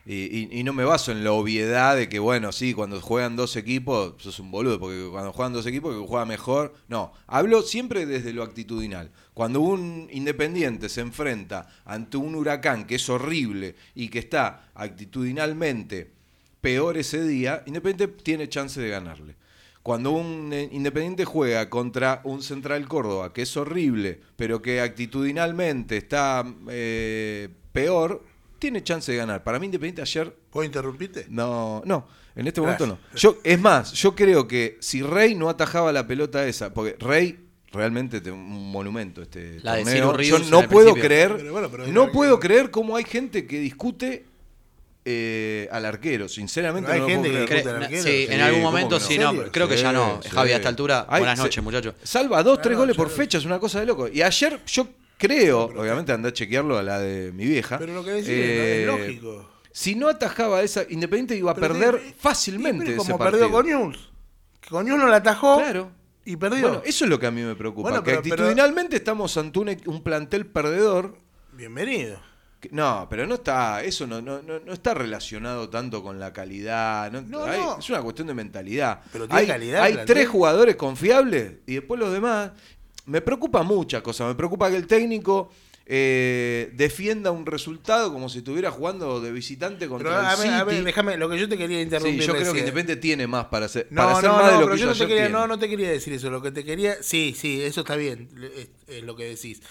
Y, 0.10 0.14
y- 0.56 0.60
y 0.60 0.64
no 0.64 0.72
me 0.72 0.86
baso 0.86 1.12
en 1.12 1.24
la 1.26 1.34
obviedad 1.34 1.98
de 1.98 2.08
que, 2.08 2.20
bueno, 2.20 2.54
sí, 2.54 2.74
cuando 2.74 3.02
juegan 3.02 3.36
dos 3.36 3.58
equipos, 3.58 4.14
sos 4.24 4.40
un 4.40 4.52
boludo, 4.52 4.80
porque 4.80 5.06
cuando 5.12 5.34
juegan 5.34 5.52
dos 5.52 5.66
equipos, 5.66 5.94
que 5.94 6.08
juega 6.08 6.26
mejor. 6.26 6.74
No, 6.88 7.12
hablo 7.28 7.62
siempre 7.62 8.06
desde 8.06 8.32
lo 8.32 8.44
actitudinal. 8.44 9.12
Cuando 9.34 9.60
un 9.60 10.08
independiente 10.12 10.88
se 10.88 11.02
enfrenta 11.02 11.68
ante 11.84 12.16
un 12.16 12.36
huracán 12.36 12.88
que 12.88 12.96
es 12.96 13.10
horrible 13.10 13.76
y 13.96 14.08
que 14.08 14.20
está 14.20 14.70
actitudinalmente 14.76 16.12
peor 16.62 16.98
ese 16.98 17.22
día, 17.24 17.64
Independiente 17.66 18.08
tiene 18.24 18.48
chance 18.50 18.80
de 18.80 18.90
ganarle. 18.90 19.36
Cuando 19.84 20.12
un 20.12 20.52
eh, 20.54 20.70
Independiente 20.72 21.26
juega 21.26 21.70
contra 21.70 22.22
un 22.24 22.42
Central 22.42 22.88
Córdoba, 22.88 23.34
que 23.34 23.42
es 23.44 23.58
horrible, 23.58 24.20
pero 24.36 24.62
que 24.62 24.80
actitudinalmente 24.82 25.98
está 25.98 26.46
eh, 26.70 27.50
peor, 27.72 28.24
tiene 28.60 28.84
chance 28.84 29.12
de 29.12 29.18
ganar. 29.18 29.44
Para 29.44 29.60
mí 29.60 29.66
Independiente 29.66 30.02
ayer 30.02 30.34
¿Puedo 30.50 30.66
interrumpirte? 30.66 31.26
no, 31.30 31.82
no, 31.86 32.08
en 32.36 32.48
este 32.48 32.62
momento 32.62 32.86
Gracias. 32.86 33.12
no. 33.14 33.18
Yo, 33.20 33.38
es 33.44 33.60
más, 33.60 33.94
yo 33.94 34.16
creo 34.16 34.48
que 34.48 34.78
si 34.80 35.02
Rey 35.02 35.36
no 35.36 35.50
atajaba 35.50 35.92
la 35.92 36.06
pelota 36.08 36.46
esa, 36.48 36.74
porque 36.74 36.96
Rey 37.00 37.40
realmente 37.72 38.18
es 38.18 38.28
un 38.28 38.72
monumento 38.72 39.22
este 39.22 39.60
La 39.62 39.74
de 39.76 39.84
torneo. 39.84 39.94
Ciro 39.96 40.14
Ríos 40.14 40.42
yo 40.44 40.50
no 40.62 40.68
puedo 40.70 40.94
principio. 40.94 41.04
creer, 41.08 41.36
Pero 41.38 41.52
bueno, 41.52 41.70
pero 41.70 41.84
es 41.86 41.90
no 41.92 42.12
puedo 42.12 42.40
creer 42.40 42.72
cómo 42.72 42.96
hay 42.96 43.04
gente 43.04 43.46
que 43.46 43.60
discute 43.60 44.26
eh, 45.06 45.68
al 45.72 45.86
arquero. 45.86 46.28
Sinceramente, 46.28 46.90
Pero 46.92 47.06
hay 47.06 47.16
no 47.16 47.24
gente 47.24 47.32
que 47.32 47.40
discute 47.40 47.70
al 47.70 47.84
arquero. 47.84 48.04
Sí, 48.04 48.10
Sí, 48.10 48.34
en 48.34 48.42
algún 48.42 48.60
¿cómo 48.62 48.72
momento 48.72 49.00
sí, 49.00 49.16
¿En 49.16 49.22
no, 49.22 49.52
creo 49.52 49.68
que 49.68 49.78
ya 49.78 49.92
no. 49.94 50.20
Sí, 50.22 50.30
Javi, 50.30 50.50
sí. 50.50 50.54
a 50.54 50.58
esta 50.58 50.70
altura, 50.70 51.08
buenas 51.10 51.38
noches, 51.40 51.64
muchachos. 51.64 51.96
Salva 52.04 52.44
dos, 52.44 52.62
tres 52.62 52.78
goles 52.78 52.96
por 52.96 53.10
fecha, 53.10 53.38
es 53.38 53.46
una 53.46 53.60
cosa 53.60 53.80
de 53.80 53.86
loco. 53.86 54.08
Y 54.08 54.22
ayer 54.22 54.60
yo 54.68 54.88
creo, 55.18 55.66
obviamente 55.66 56.12
andá 56.12 56.30
a 56.30 56.34
chequearlo 56.34 56.78
a 56.78 56.84
la 56.84 57.00
de 57.00 57.32
mi 57.32 57.46
vieja. 57.46 57.78
Pero 57.78 57.94
lo 57.94 58.04
que 58.04 58.12
decís 58.12 58.30
eh, 58.30 58.82
es 58.82 58.88
lógico. 58.88 59.50
Si 59.72 59.94
no 59.96 60.08
atajaba 60.08 60.62
esa, 60.64 60.84
Independiente 60.90 61.36
iba 61.36 61.52
a 61.52 61.56
Pero 61.56 61.74
perder 61.76 62.02
fácilmente 62.18 62.86
ese 62.86 62.96
como 62.98 63.18
partido. 63.18 63.42
perdió 63.52 63.52
con 63.52 63.66
News. 63.68 64.12
Que 64.60 64.70
con 64.70 64.86
News 64.86 64.98
no 65.00 65.08
la 65.08 65.18
atajó 65.18 65.58
Claro. 65.58 65.92
y 66.26 66.36
perdió. 66.36 66.62
Bueno, 66.68 66.82
eso 66.86 67.06
es 67.06 67.10
lo 67.10 67.20
que 67.20 67.28
a 67.28 67.32
mí 67.32 67.42
me 67.42 67.56
preocupa. 67.56 67.90
Bueno, 67.90 68.04
que 68.04 68.12
pero- 68.12 68.20
actitudinalmente 68.20 68.96
estamos 68.98 69.38
ante 69.38 69.60
un, 69.60 69.78
un 69.86 70.04
plantel 70.04 70.46
perdedor. 70.48 71.18
Bienvenido. 71.54 72.20
que- 72.60 72.70
no, 72.72 73.06
pero 73.08 73.28
no 73.28 73.36
está, 73.36 73.84
eso 73.84 74.08
no, 74.08 74.20
no, 74.20 74.42
no, 74.42 74.60
no 74.60 74.74
está 74.74 74.96
relacionado 74.96 75.70
tanto 75.70 76.02
con 76.02 76.20
la 76.20 76.34
calidad. 76.34 77.12
no- 77.12 77.22
No, 77.22 77.44
hay- 77.44 77.60
no. 77.62 77.78
Es 77.78 77.88
una 77.92 78.02
cuestión 78.02 78.28
de 78.28 78.34
mentalidad. 78.34 79.02
Pero 79.12 79.28
tiene 79.28 79.42
hay 79.42 79.48
calidad 79.48 79.84
hay 79.84 79.94
plantel. 79.94 80.16
tres 80.16 80.28
jugadores 80.28 80.76
confiables 80.76 81.54
y 81.68 81.76
después 81.76 82.00
los 82.00 82.12
demás. 82.12 82.52
Me 83.08 83.22
preocupa 83.22 83.64
muchas 83.64 84.02
cosas. 84.04 84.28
Me 84.28 84.36
preocupa 84.36 84.70
que 84.70 84.76
el 84.78 84.86
técnico 84.88 85.50
eh, 85.90 86.70
defienda 86.76 87.32
un 87.32 87.46
resultado 87.46 88.12
como 88.12 88.28
si 88.30 88.40
estuviera 88.40 88.70
jugando 88.72 89.22
de 89.22 89.32
visitante 89.32 89.88
contra 89.88 90.10
Pero 90.10 90.22
a 90.28 90.34
el 90.34 90.40
ver, 90.40 90.54
a 90.54 90.64
ver, 90.66 90.74
City. 90.76 90.86
déjame, 90.86 91.18
lo 91.18 91.30
que 91.30 91.40
yo 91.40 91.48
te 91.50 91.58
quería 91.58 91.82
interrumpir. 91.82 92.22
Sí, 92.22 92.28
yo 92.28 92.36
creo 92.36 92.52
que. 92.54 92.60
Independiente 92.60 93.02
tiene 93.02 93.26
más 93.26 93.46
para 93.46 93.68
hacer, 93.68 93.88
No, 93.90 94.04
para 94.04 94.18
hacer 94.18 94.30
no, 94.30 94.36
más 94.36 94.44
no, 94.46 94.48
de 94.52 94.54
lo 94.56 94.60
pero 94.66 94.76
que 94.76 94.80
yo 94.82 94.86
no 94.88 94.94
te, 94.94 95.00
quería, 95.00 95.16
tiene. 95.16 95.30
no, 95.30 95.48
no 95.48 95.58
te 95.60 95.70
quería 95.70 95.90
decir 95.90 96.14
eso. 96.14 96.30
Lo 96.30 96.42
que 96.42 96.52
te 96.52 96.64
quería. 96.66 97.02
Sí, 97.02 97.34
sí, 97.38 97.62
eso 97.62 97.82
está 97.82 97.96
bien. 97.96 98.30
Es, 98.56 98.70
es 98.98 99.04
lo 99.04 99.16
que 99.16 99.24
decís. 99.24 99.62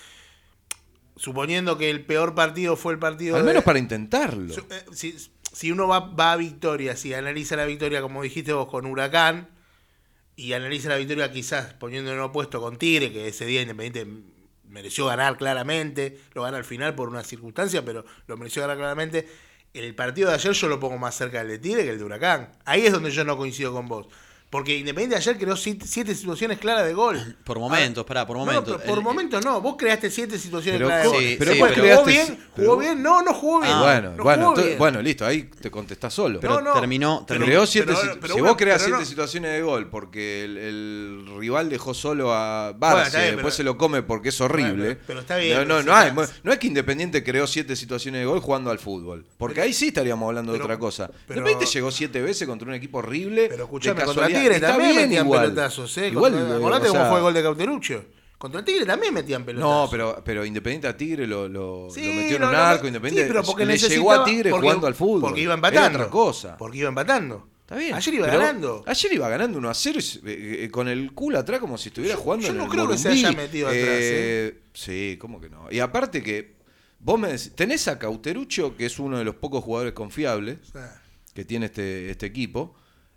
Suponiendo 1.16 1.78
que 1.78 1.88
el 1.88 2.05
peor 2.05 2.35
partido 2.35 2.76
fue 2.76 2.93
el 2.93 2.99
partido. 2.99 3.37
Al 3.37 3.43
de- 3.43 3.49
menos 3.49 3.64
para 3.64 3.78
intentarlo. 3.78 4.55
Eh, 4.55 4.85
si, 4.93 5.16
si 5.52 5.73
uno 5.73 5.88
va, 5.88 6.00
va 6.00 6.33
a 6.33 6.37
victoria, 6.37 6.95
si 6.97 7.14
analiza 7.14 7.57
la 7.57 7.64
victoria, 7.64 8.02
como 8.02 8.23
dijiste 8.23 8.52
vos, 8.52 8.69
con 8.69 8.85
Huracán, 8.85 9.49
y 10.37 10.52
analiza 10.52 10.90
la 10.90 10.97
victoria 10.97 11.33
quizás 11.33 11.73
poniendo 11.75 12.12
en 12.12 12.21
opuesto 12.21 12.61
con 12.61 12.76
Tigre, 12.76 13.11
que 13.11 13.28
ese 13.28 13.47
día 13.47 13.62
Independiente 13.62 14.07
mereció 14.69 15.07
ganar 15.07 15.38
claramente, 15.38 16.21
lo 16.35 16.43
gana 16.43 16.59
al 16.59 16.64
final 16.64 16.95
por 16.95 17.09
una 17.09 17.25
circunstancia, 17.25 17.85
pero 17.85 18.05
lo 18.26 18.37
mereció 18.37 18.62
ganar 18.62 18.76
claramente. 18.76 19.26
El 19.73 19.95
partido 19.95 20.28
de 20.28 20.35
ayer 20.35 20.52
yo 20.52 20.69
lo 20.69 20.78
pongo 20.78 20.99
más 20.99 21.14
cerca 21.14 21.38
del 21.38 21.49
de 21.49 21.59
Tigre 21.59 21.85
que 21.85 21.90
el 21.90 21.99
de 21.99 22.05
Huracán. 22.05 22.52
Ahí 22.64 22.87
es 22.87 22.93
donde 22.93 23.11
yo 23.11 23.25
no 23.25 23.37
coincido 23.37 23.73
con 23.73 23.88
vos. 23.88 24.09
Porque 24.49 24.76
Independiente 24.79 25.17
ayer 25.17 25.37
creó 25.37 25.57
siete, 25.57 25.87
siete 25.88 26.15
situaciones 26.15 26.59
claras 26.59 26.87
de 26.87 26.95
gol. 26.95 27.37
Por 27.45 27.59
momentos, 27.59 28.05
pará, 28.07 28.25
por 28.26 28.37
momentos. 28.37 28.81
por 28.83 28.99
El- 28.99 29.05
momentos 29.05 29.45
no. 29.45 29.61
Vos 29.61 29.75
creaste 29.76 30.09
siete 30.09 30.38
situaciones 30.38 30.79
Pero 30.79 30.87
claras 30.88 31.03
de 31.05 31.09
¿cómo- 31.09 31.19
gol. 31.21 31.29
sí, 31.29 31.37
pero 31.38 31.53
sí, 31.53 31.61
pero- 31.75 31.93
¿Jugó 31.97 32.05
bien? 32.07 32.38
¿Jugó 32.55 32.76
bien? 32.79 33.03
No, 33.03 33.23
no 33.23 33.35
jugó 33.35 33.61
bien. 33.61 33.73
Ah, 33.75 33.83
bueno, 33.83 34.11
No 34.17 34.23
bueno, 34.23 34.38
jugó 34.43 34.49
entonces- 34.53 34.65
bien. 34.67 34.79
bueno, 34.79 35.03
listo, 35.03 35.26
ahí 35.26 35.43
te 35.43 35.71
contestás 35.71 36.15
solo. 36.15 36.38
Pero 36.41 36.55
No, 36.55 36.61
no, 36.61 36.73
terminó, 36.81 37.17
pero- 37.26 37.26
terminó- 37.26 37.47
Creó 37.47 37.67
siete, 37.67 37.87
pero- 37.88 38.00
sit- 38.00 38.19
pero 38.21 38.26
si 38.29 38.33
bueno, 38.41 38.47
vos 38.49 38.57
creas 38.57 38.76
pero 38.79 38.85
siete 38.87 39.00
no- 39.03 39.07
situaciones 39.09 39.53
de 39.53 39.62
gol 39.62 39.91
porque 39.91 40.45
el, 40.45 40.57
el 40.59 41.26
rival 41.38 41.69
dejó 41.69 41.93
solo 41.93 42.33
a 42.33 42.71
Bueno, 42.73 42.97
Barça 42.97 43.11
bien, 43.11 43.23
después 43.25 43.37
pero- 43.43 43.50
se 43.50 43.62
lo 43.65 43.76
come 43.76 44.03
porque 44.05 44.29
es 44.29 44.41
horrible. 44.41 44.71
Bueno, 44.71 44.95
pero- 44.95 45.07
pero 45.07 45.21
está 45.21 45.37
bien, 45.38 45.67
No, 45.69 45.83
no, 45.83 45.95
hay- 45.95 46.12
no 46.45 46.53
es 46.53 46.59
que 46.61 46.67
Independiente 46.69 47.25
creó 47.25 47.47
siete 47.49 47.75
situaciones 47.75 48.21
de 48.21 48.26
gol 48.26 48.38
jugando 48.41 48.71
al 48.71 48.79
fútbol. 48.79 49.26
Porque 49.38 49.61
ahí 49.61 49.73
sí 49.73 49.88
estaríamos 49.88 50.29
hablando 50.29 50.53
de 50.53 50.61
otra 50.61 50.79
cosa. 50.79 51.09
pero- 51.26 51.41
Independiente 51.41 51.67
llegó 51.75 51.91
siete 51.91 52.23
veces 52.23 52.47
contra 52.47 52.69
un 52.69 52.75
equipo 52.75 52.99
horrible. 52.99 53.49
Pero 53.49 53.65
escuchame. 53.65 54.00
Tigre 54.49 54.57
Está 54.57 54.69
también 54.69 54.91
bien 54.97 55.09
metían 55.09 55.26
igual. 55.26 55.41
pelotazos, 55.43 55.99
¿eh? 55.99 56.09
Igual, 56.09 56.33
Contra- 56.33 56.50
eh, 56.50 56.57
acordate 56.57 56.85
o 56.88 56.88
cómo 56.93 57.00
sea, 57.03 57.09
fue 57.11 57.19
el 57.19 57.23
gol 57.25 57.35
de 57.35 57.43
Cauteruccio. 57.43 58.05
Contra 58.38 58.65
Tigre 58.65 58.85
también 58.87 59.15
metían 59.15 59.45
pelotazos. 59.45 59.85
No, 59.85 59.91
pero, 59.91 60.23
pero 60.25 60.45
Independiente 60.45 60.87
a 60.88 60.97
Tigre 60.97 61.26
lo, 61.26 61.49
lo, 61.49 61.88
Sí, 61.91 62.07
lo 62.07 62.12
metió 62.15 62.37
en 62.37 62.43
no, 62.43 62.49
un 62.49 62.53
no, 62.55 62.59
arco. 62.59 62.83
sí, 62.83 62.87
Independiente 62.88 63.29
pero 63.33 63.43
porque 63.45 63.65
le 63.67 63.76
llegó 63.79 64.12
a 64.12 64.25
Tigre 64.25 64.50
porque- 64.50 64.62
jugando 64.67 64.87
al 64.87 64.95
fútbol. 64.95 65.21
Porque 65.23 65.41
iba 65.41 65.55
Era 65.55 65.69
empatando. 65.69 65.99
otra 66.00 66.11
cosa. 66.11 66.57
Porque 66.57 66.79
iba 66.79 66.88
empatando. 66.88 67.49
Está 67.63 67.76
bien. 67.76 67.95
Ayer 67.95 68.15
iba 68.15 68.26
pero 68.26 68.39
ganando. 68.39 68.85
Ayer 68.87 69.13
iba 69.15 69.28
ganando 69.28 69.59
1 69.59 69.69
a 69.71 69.75
0 69.75 69.99
y 69.99 70.02
se- 70.02 70.19
eh, 70.21 70.65
eh, 70.65 70.71
con 70.71 70.87
el 70.87 71.13
culo 71.13 71.39
atrás 71.39 71.59
como 71.61 71.76
si 71.78 71.89
estuviera 71.89 72.15
Yo- 72.15 72.21
jugando 72.21 72.47
yo 72.47 72.52
en 72.52 72.59
no 72.59 72.65
el 72.65 72.71
creo 72.71 72.89
que 72.89 72.97
se 72.99 73.09
Morumbí. 73.09 73.26
haya 73.26 73.37
metido 73.37 73.69
atrás, 73.69 73.82
Eh, 73.89 74.59
Sí, 74.73 75.17
¿cómo 75.21 75.41
que 75.41 75.49
no? 75.49 75.67
Y 75.73 75.80
aparte 75.80 76.23
que 76.23 76.54
vos 77.00 77.19
me 77.19 77.28
decís, 77.28 77.52
tenés 77.56 77.89
a 77.89 77.99
Cauterucho, 77.99 78.76
que 78.76 78.85
es 78.87 78.99
uno 79.00 79.19
de 79.19 79.25
los 79.25 79.35
pocos 79.37 79.65
jugadores 79.65 79.95
confiables 79.95 80.59
O 80.69 80.73
sea, 80.73 81.02
que 81.35 81.45
tiene 81.45 81.67
este, 81.67 82.11
este 82.11 82.26
equipo. 82.26 82.76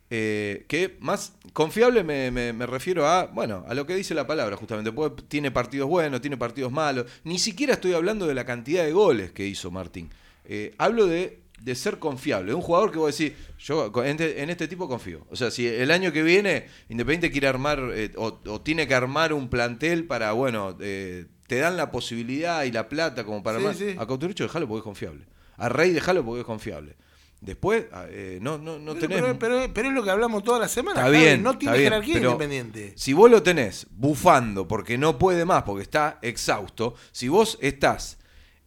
Eh, 0.10 0.66
que 0.68 0.98
más 1.00 1.34
confiable 1.54 2.04
me, 2.04 2.32
me- 2.32 2.54
me 2.54 2.66
refiero 2.66 3.08
a, 3.08 3.26
bueno, 3.28 3.64
a 3.68 3.74
lo 3.74 3.86
que 3.86 3.96
dice 3.96 4.14
la 4.14 4.26
palabra 4.28 4.56
justamente. 4.58 4.92
Puede- 4.92 5.12
tiene 5.28 5.52
partidos 5.52 5.88
buenos, 5.88 6.22
tiene 6.22 6.38
partidos 6.38 6.72
malos. 6.72 7.06
Ni 7.24 7.38
siquiera 7.40 7.74
estoy 7.74 7.94
hablando 7.94 8.26
de 8.28 8.34
la 8.34 8.46
cantidad 8.46 8.84
de 8.84 8.92
goles 8.92 9.32
que 9.32 9.46
hizo 9.46 9.70
Martín. 9.72 10.10
Eh, 10.46 10.74
hablo 10.80 11.06
de, 11.06 11.40
de 11.62 11.76
ser 11.76 12.00
confiable, 12.00 12.54
un 12.56 12.62
jugador 12.62 12.92
que 12.92 12.98
vos 12.98 13.16
decís, 13.16 13.38
yo 13.60 13.92
en 14.04 14.12
este, 14.12 14.42
en 14.42 14.50
este 14.50 14.68
tipo 14.68 14.88
confío. 14.88 15.28
O 15.30 15.36
sea, 15.36 15.52
si 15.52 15.68
el 15.68 15.92
año 15.92 16.12
que 16.12 16.24
viene 16.24 16.66
Independiente 16.90 17.30
quiere 17.32 17.48
armar 17.48 17.80
eh, 17.94 18.12
o, 18.16 18.40
o 18.48 18.62
tiene 18.62 18.88
que 18.88 18.96
armar 18.96 19.32
un 19.34 19.50
plantel 19.50 20.06
para, 20.06 20.32
bueno, 20.32 20.76
eh, 20.80 21.26
te 21.48 21.58
dan 21.58 21.78
la 21.78 21.92
posibilidad 21.92 22.64
y 22.64 22.72
la 22.72 22.90
plata 22.90 23.24
como 23.26 23.44
para 23.44 23.60
Sí, 23.60 23.66
armar. 23.66 23.78
sí. 23.78 23.96
A 24.00 24.08
Cauterucho 24.08 24.44
dejalo 24.46 24.68
porque 24.68 24.80
es 24.80 24.84
confiable. 24.84 25.26
A 25.58 25.68
Rey 25.70 25.92
dejalo 25.92 26.24
porque 26.26 26.40
es 26.42 26.46
confiable. 26.48 26.96
Después, 27.42 27.86
ah, 27.94 28.06
eh, 28.10 28.38
no, 28.42 28.58
no, 28.58 28.78
no 28.80 28.94
pero, 28.96 29.08
tenés. 29.08 29.22
pero, 29.22 29.40
pero- 29.40 29.74
pero 29.74 29.88
es 29.88 29.94
lo 29.94 30.04
que 30.04 30.10
hablamos 30.10 30.44
toda 30.44 30.60
la 30.60 30.68
semana. 30.68 31.00
Está 31.00 31.10
bien. 31.10 31.42
No 31.42 31.52
está 31.52 31.60
tiene 31.60 31.78
bien, 31.78 31.90
jerarquía 31.92 32.18
independiente. 32.18 32.94
Si 32.98 33.14
vos 33.14 33.32
lo 33.32 33.42
tenés 33.42 33.88
bufando 33.92 34.68
porque 34.68 34.98
no 34.98 35.18
puede 35.18 35.46
más, 35.46 35.64
porque 35.64 35.84
está 35.84 36.20
exhausto, 36.22 36.96
si 37.14 37.30
vos 37.30 37.58
estás 37.62 38.18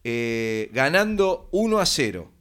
eh, 0.03 0.69
ganando 0.73 1.47
1 1.51 1.79
a 1.79 1.85
0, 1.85 2.31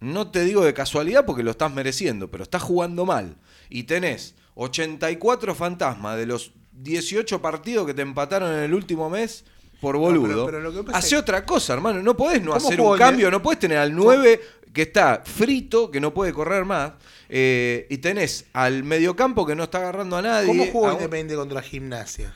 no 0.00 0.30
te 0.30 0.44
digo 0.44 0.64
de 0.64 0.74
casualidad 0.74 1.24
porque 1.26 1.42
lo 1.42 1.50
estás 1.52 1.72
mereciendo, 1.72 2.30
pero 2.30 2.42
estás 2.42 2.62
jugando 2.62 3.04
mal, 3.04 3.36
y 3.68 3.84
tenés 3.84 4.34
84 4.54 5.54
fantasmas 5.54 6.16
de 6.16 6.26
los 6.26 6.52
18 6.72 7.40
partidos 7.42 7.86
que 7.86 7.94
te 7.94 8.02
empataron 8.02 8.52
en 8.52 8.60
el 8.60 8.74
último 8.74 9.08
mes. 9.10 9.44
Por 9.80 9.96
boludo. 9.96 10.46
pero- 10.46 10.62
pero 10.84 10.96
Hace 10.96 11.16
es- 11.16 11.20
otra 11.20 11.44
cosa, 11.44 11.72
hermano. 11.74 12.00
No 12.02 12.16
podés 12.16 12.40
no 12.40 12.52
¿Cómo 12.52 12.66
hacer 12.68 12.80
un 12.80 12.96
cambio, 12.96 13.30
no 13.32 13.42
podés 13.42 13.58
tener 13.58 13.78
al 13.78 13.94
9 13.94 14.40
que 14.72 14.82
está 14.82 15.22
frito, 15.24 15.90
que 15.90 16.00
no 16.00 16.14
puede 16.14 16.32
correr 16.32 16.64
más, 16.64 16.92
eh, 17.28 17.86
y 17.90 17.98
tenés 17.98 18.46
al 18.52 18.84
mediocampo 18.84 19.46
que 19.46 19.54
no 19.54 19.64
está 19.64 19.78
agarrando 19.78 20.16
a 20.16 20.22
nadie. 20.22 20.46
¿Cómo 20.48 20.66
jugó 20.66 20.92
Independiente 20.92 21.34
contra 21.34 21.62
Gimnasia? 21.62 22.34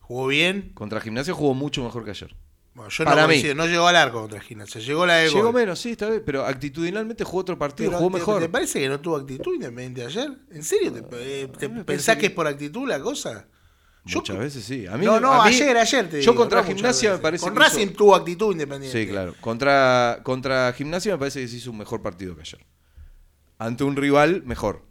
¿Jugó 0.00 0.26
bien? 0.28 0.70
Contra 0.74 1.00
Gimnasia 1.00 1.32
jugó 1.34 1.54
mucho 1.54 1.82
mejor 1.82 2.04
que 2.04 2.10
ayer. 2.10 2.34
Bueno, 2.74 2.90
yo 2.90 3.04
Para 3.04 3.22
no 3.22 3.28
mí. 3.28 3.34
coincido, 3.34 3.54
no 3.54 3.66
llegó 3.66 3.86
al 3.86 3.96
arco 3.96 4.20
contra 4.22 4.40
Gimnasia, 4.40 4.80
llegó 4.80 5.04
la 5.04 5.16
de 5.16 5.28
Llegó 5.28 5.44
gol. 5.44 5.54
menos, 5.54 5.78
sí, 5.78 5.90
está 5.92 6.08
bien, 6.08 6.22
pero 6.24 6.46
actitudinalmente 6.46 7.22
jugó 7.22 7.40
otro 7.40 7.58
partido, 7.58 7.90
Pero, 7.90 7.98
jugó 7.98 8.10
¿te- 8.10 8.18
mejor. 8.18 8.42
¿Te 8.42 8.48
parece 8.48 8.80
que 8.80 8.88
no 8.88 8.98
tuvo 9.00 9.16
actitud 9.16 9.54
Independiente 9.54 10.04
ayer? 10.04 10.30
¿En 10.50 10.62
serio? 10.64 10.92
¿Te, 10.92 11.42
eh, 11.42 11.48
te 11.58 11.68
pensás 11.68 12.16
que- 12.16 12.26
es 12.26 12.32
por 12.32 12.46
actitud 12.46 12.88
la 12.88 12.98
cosa? 13.00 13.46
Yo- 14.04 14.18
Muchas 14.18 14.38
veces 14.38 14.64
sí. 14.64 14.86
A 14.86 14.96
mí, 14.96 15.06
no, 15.06 15.20
no, 15.20 15.32
a 15.32 15.44
mí- 15.48 15.54
ayer, 15.54 15.76
ayer 15.76 16.08
te 16.10 16.20
Yo 16.22 16.32
digo, 16.32 16.42
contra 16.42 16.64
Gimnasia 16.64 17.12
me 17.12 17.18
parece 17.18 17.44
Con 17.44 17.54
que 17.54 17.60
Racing 17.60 17.86
hizo- 17.86 17.96
tuvo 17.96 18.14
actitud 18.16 18.50
Independiente. 18.52 19.00
Sí, 19.00 19.08
claro. 19.08 19.34
Contra, 19.40 20.20
contra 20.24 20.72
Gimnasia 20.72 21.12
me 21.12 21.18
parece 21.18 21.40
que 21.40 21.48
se 21.48 21.56
hizo 21.56 21.70
un 21.70 21.78
mejor 21.78 22.02
partido 22.02 22.34
que 22.34 22.40
ayer. 22.40 22.66
Ante 23.58 23.84
un 23.84 23.94
rival 23.94 24.42
mejor. 24.44 24.82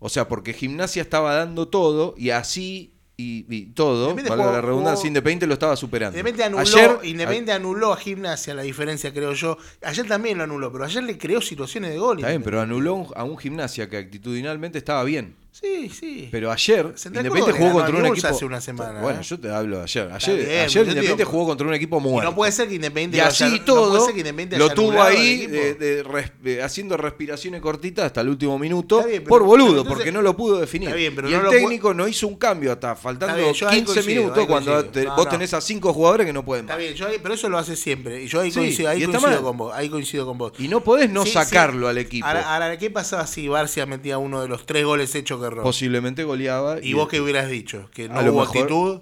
O 0.00 0.08
sea, 0.08 0.26
porque 0.26 0.52
Gimnasia 0.54 1.02
estaba 1.02 1.34
dando 1.34 1.68
todo 1.68 2.14
y 2.16 2.30
así 2.30 2.94
y, 3.16 3.44
y 3.54 3.66
todo, 3.74 4.14
valga 4.16 4.34
jugó- 4.34 4.52
la 4.52 4.60
redundancia, 4.62 5.06
Independiente 5.06 5.46
lo 5.46 5.52
estaba 5.52 5.76
superando. 5.76 6.18
Independiente 6.18 6.44
anuló, 6.56 6.60
Ayer- 6.62 6.98
Independiente 7.04 7.52
anuló 7.52 7.92
a 7.92 7.96
Gimnasia, 7.98 8.54
la 8.54 8.62
diferencia 8.62 9.12
creo 9.12 9.34
yo. 9.34 9.58
Ayer 9.82 10.08
también 10.08 10.38
lo 10.38 10.44
anuló, 10.44 10.72
pero 10.72 10.84
ayer 10.86 11.04
le 11.04 11.18
creó 11.18 11.40
situaciones 11.42 11.90
de 11.90 11.98
gol. 11.98 12.16
Está 12.18 12.30
bien, 12.30 12.42
pero 12.42 12.60
anuló 12.62 12.94
un- 12.94 13.08
a 13.14 13.22
un 13.24 13.36
Gimnasia 13.36 13.88
que 13.90 13.98
actitudinalmente 13.98 14.78
estaba 14.78 15.04
bien. 15.04 15.36
Sí, 15.52 15.88
sí. 15.90 16.28
Pero 16.30 16.50
ayer 16.52 16.94
Independiente 17.06 17.52
jugó 17.52 17.72
contra 17.72 17.96
un 17.96 18.06
equipo. 18.06 18.28
hace 18.28 18.44
una 18.44 18.60
semana, 18.60 19.00
bueno, 19.00 19.20
¿eh? 19.20 19.24
yo 19.24 19.38
te 19.38 19.50
hablo 19.50 19.78
de 19.78 19.82
ayer. 19.82 20.10
Ayer, 20.12 20.36
bien, 20.36 20.48
ayer 20.60 20.82
Independiente 20.82 21.16
digo- 21.24 21.30
jugó 21.30 21.46
contra 21.46 21.66
un 21.66 21.74
equipo 21.74 21.98
Y 21.98 22.00
muerto. 22.02 22.30
no 22.30 22.36
puede 22.36 22.52
ser 22.52 22.68
que 22.68 22.76
Independiente 22.76 23.16
Y 23.16 23.20
así 23.20 23.44
haya- 23.44 23.64
todo 23.64 24.08
Independiente 24.10 24.56
lo 24.58 24.70
tuvo 24.70 25.02
ahí 25.02 25.42
equipo. 25.42 25.52
de- 25.52 25.74
de 25.74 26.02
res- 26.04 26.32
de- 26.40 26.62
haciendo 26.62 26.96
respiraciones 26.96 27.60
cortitas 27.60 28.06
hasta 28.06 28.20
el 28.20 28.28
último 28.28 28.58
minuto 28.60 28.98
Está 28.98 29.08
bien, 29.08 29.22
pero- 29.24 29.28
por 29.28 29.42
boludo, 29.42 29.68
entonces- 29.70 29.92
porque 29.92 30.12
no 30.12 30.22
lo 30.22 30.36
pudo 30.36 30.60
definir. 30.60 30.94
Bien, 30.94 31.14
pero 31.16 31.28
y 31.28 31.34
el 31.34 31.48
técnico 31.48 31.92
no 31.94 32.06
hizo 32.06 32.28
un 32.28 32.36
cambio 32.36 32.70
hasta 32.72 32.94
faltando 32.94 33.34
Está 33.34 33.42
bien, 33.42 33.54
yo 33.54 33.68
ahí 33.68 33.76
15 33.78 33.92
coincido, 33.94 34.22
minutos 34.22 34.46
cuando 34.46 34.84
te- 34.86 35.04
No, 35.04 35.16
vos 35.16 35.28
tenés 35.28 35.52
a 35.52 35.60
cinco 35.60 35.92
jugadores 35.92 36.26
que 36.26 36.32
no 36.32 36.44
pueden 36.44 36.64
Está 36.66 36.74
más. 36.74 36.82
bien, 36.82 36.94
yo 36.94 37.08
ahí- 37.08 37.18
pero 37.20 37.34
eso 37.34 37.48
lo 37.48 37.58
hace 37.58 37.74
siempre. 37.76 38.22
Y 38.22 38.28
yo 38.28 38.40
ahí 38.40 38.50
Sí, 38.52 38.58
coincido, 38.60 38.88
ahí 38.88 39.04
coincido 39.04 39.42
con 39.42 39.56
vos. 39.56 39.72
Ahí 39.74 39.88
coincido 39.90 40.24
con 40.26 40.38
vos. 40.38 40.52
Y 40.58 40.68
no 40.68 40.80
podés 40.82 41.10
no 41.10 41.26
sacarlo 41.26 41.88
al 41.88 41.98
equipo. 41.98 42.26
Ahora, 42.26 42.78
¿qué 42.78 42.88
pasaba 42.88 43.26
si 43.26 43.48
Barcia 43.48 43.84
metía 43.84 44.16
uno 44.18 44.40
de 44.40 44.48
los 44.48 44.64
tres 44.64 44.84
goles 44.84 45.12
hechos 45.16 45.39
Posiblemente 45.62 46.24
goleaba. 46.24 46.78
¿Y 46.82 46.92
vos 46.94 47.08
qué 47.08 47.20
hubieras 47.20 47.48
dicho? 47.48 47.88
¿Que 47.92 48.08
no 48.08 48.18
A 48.18 48.22
lo 48.22 48.32
hubo 48.32 48.40
mejor- 48.40 48.56
actitud? 48.58 49.00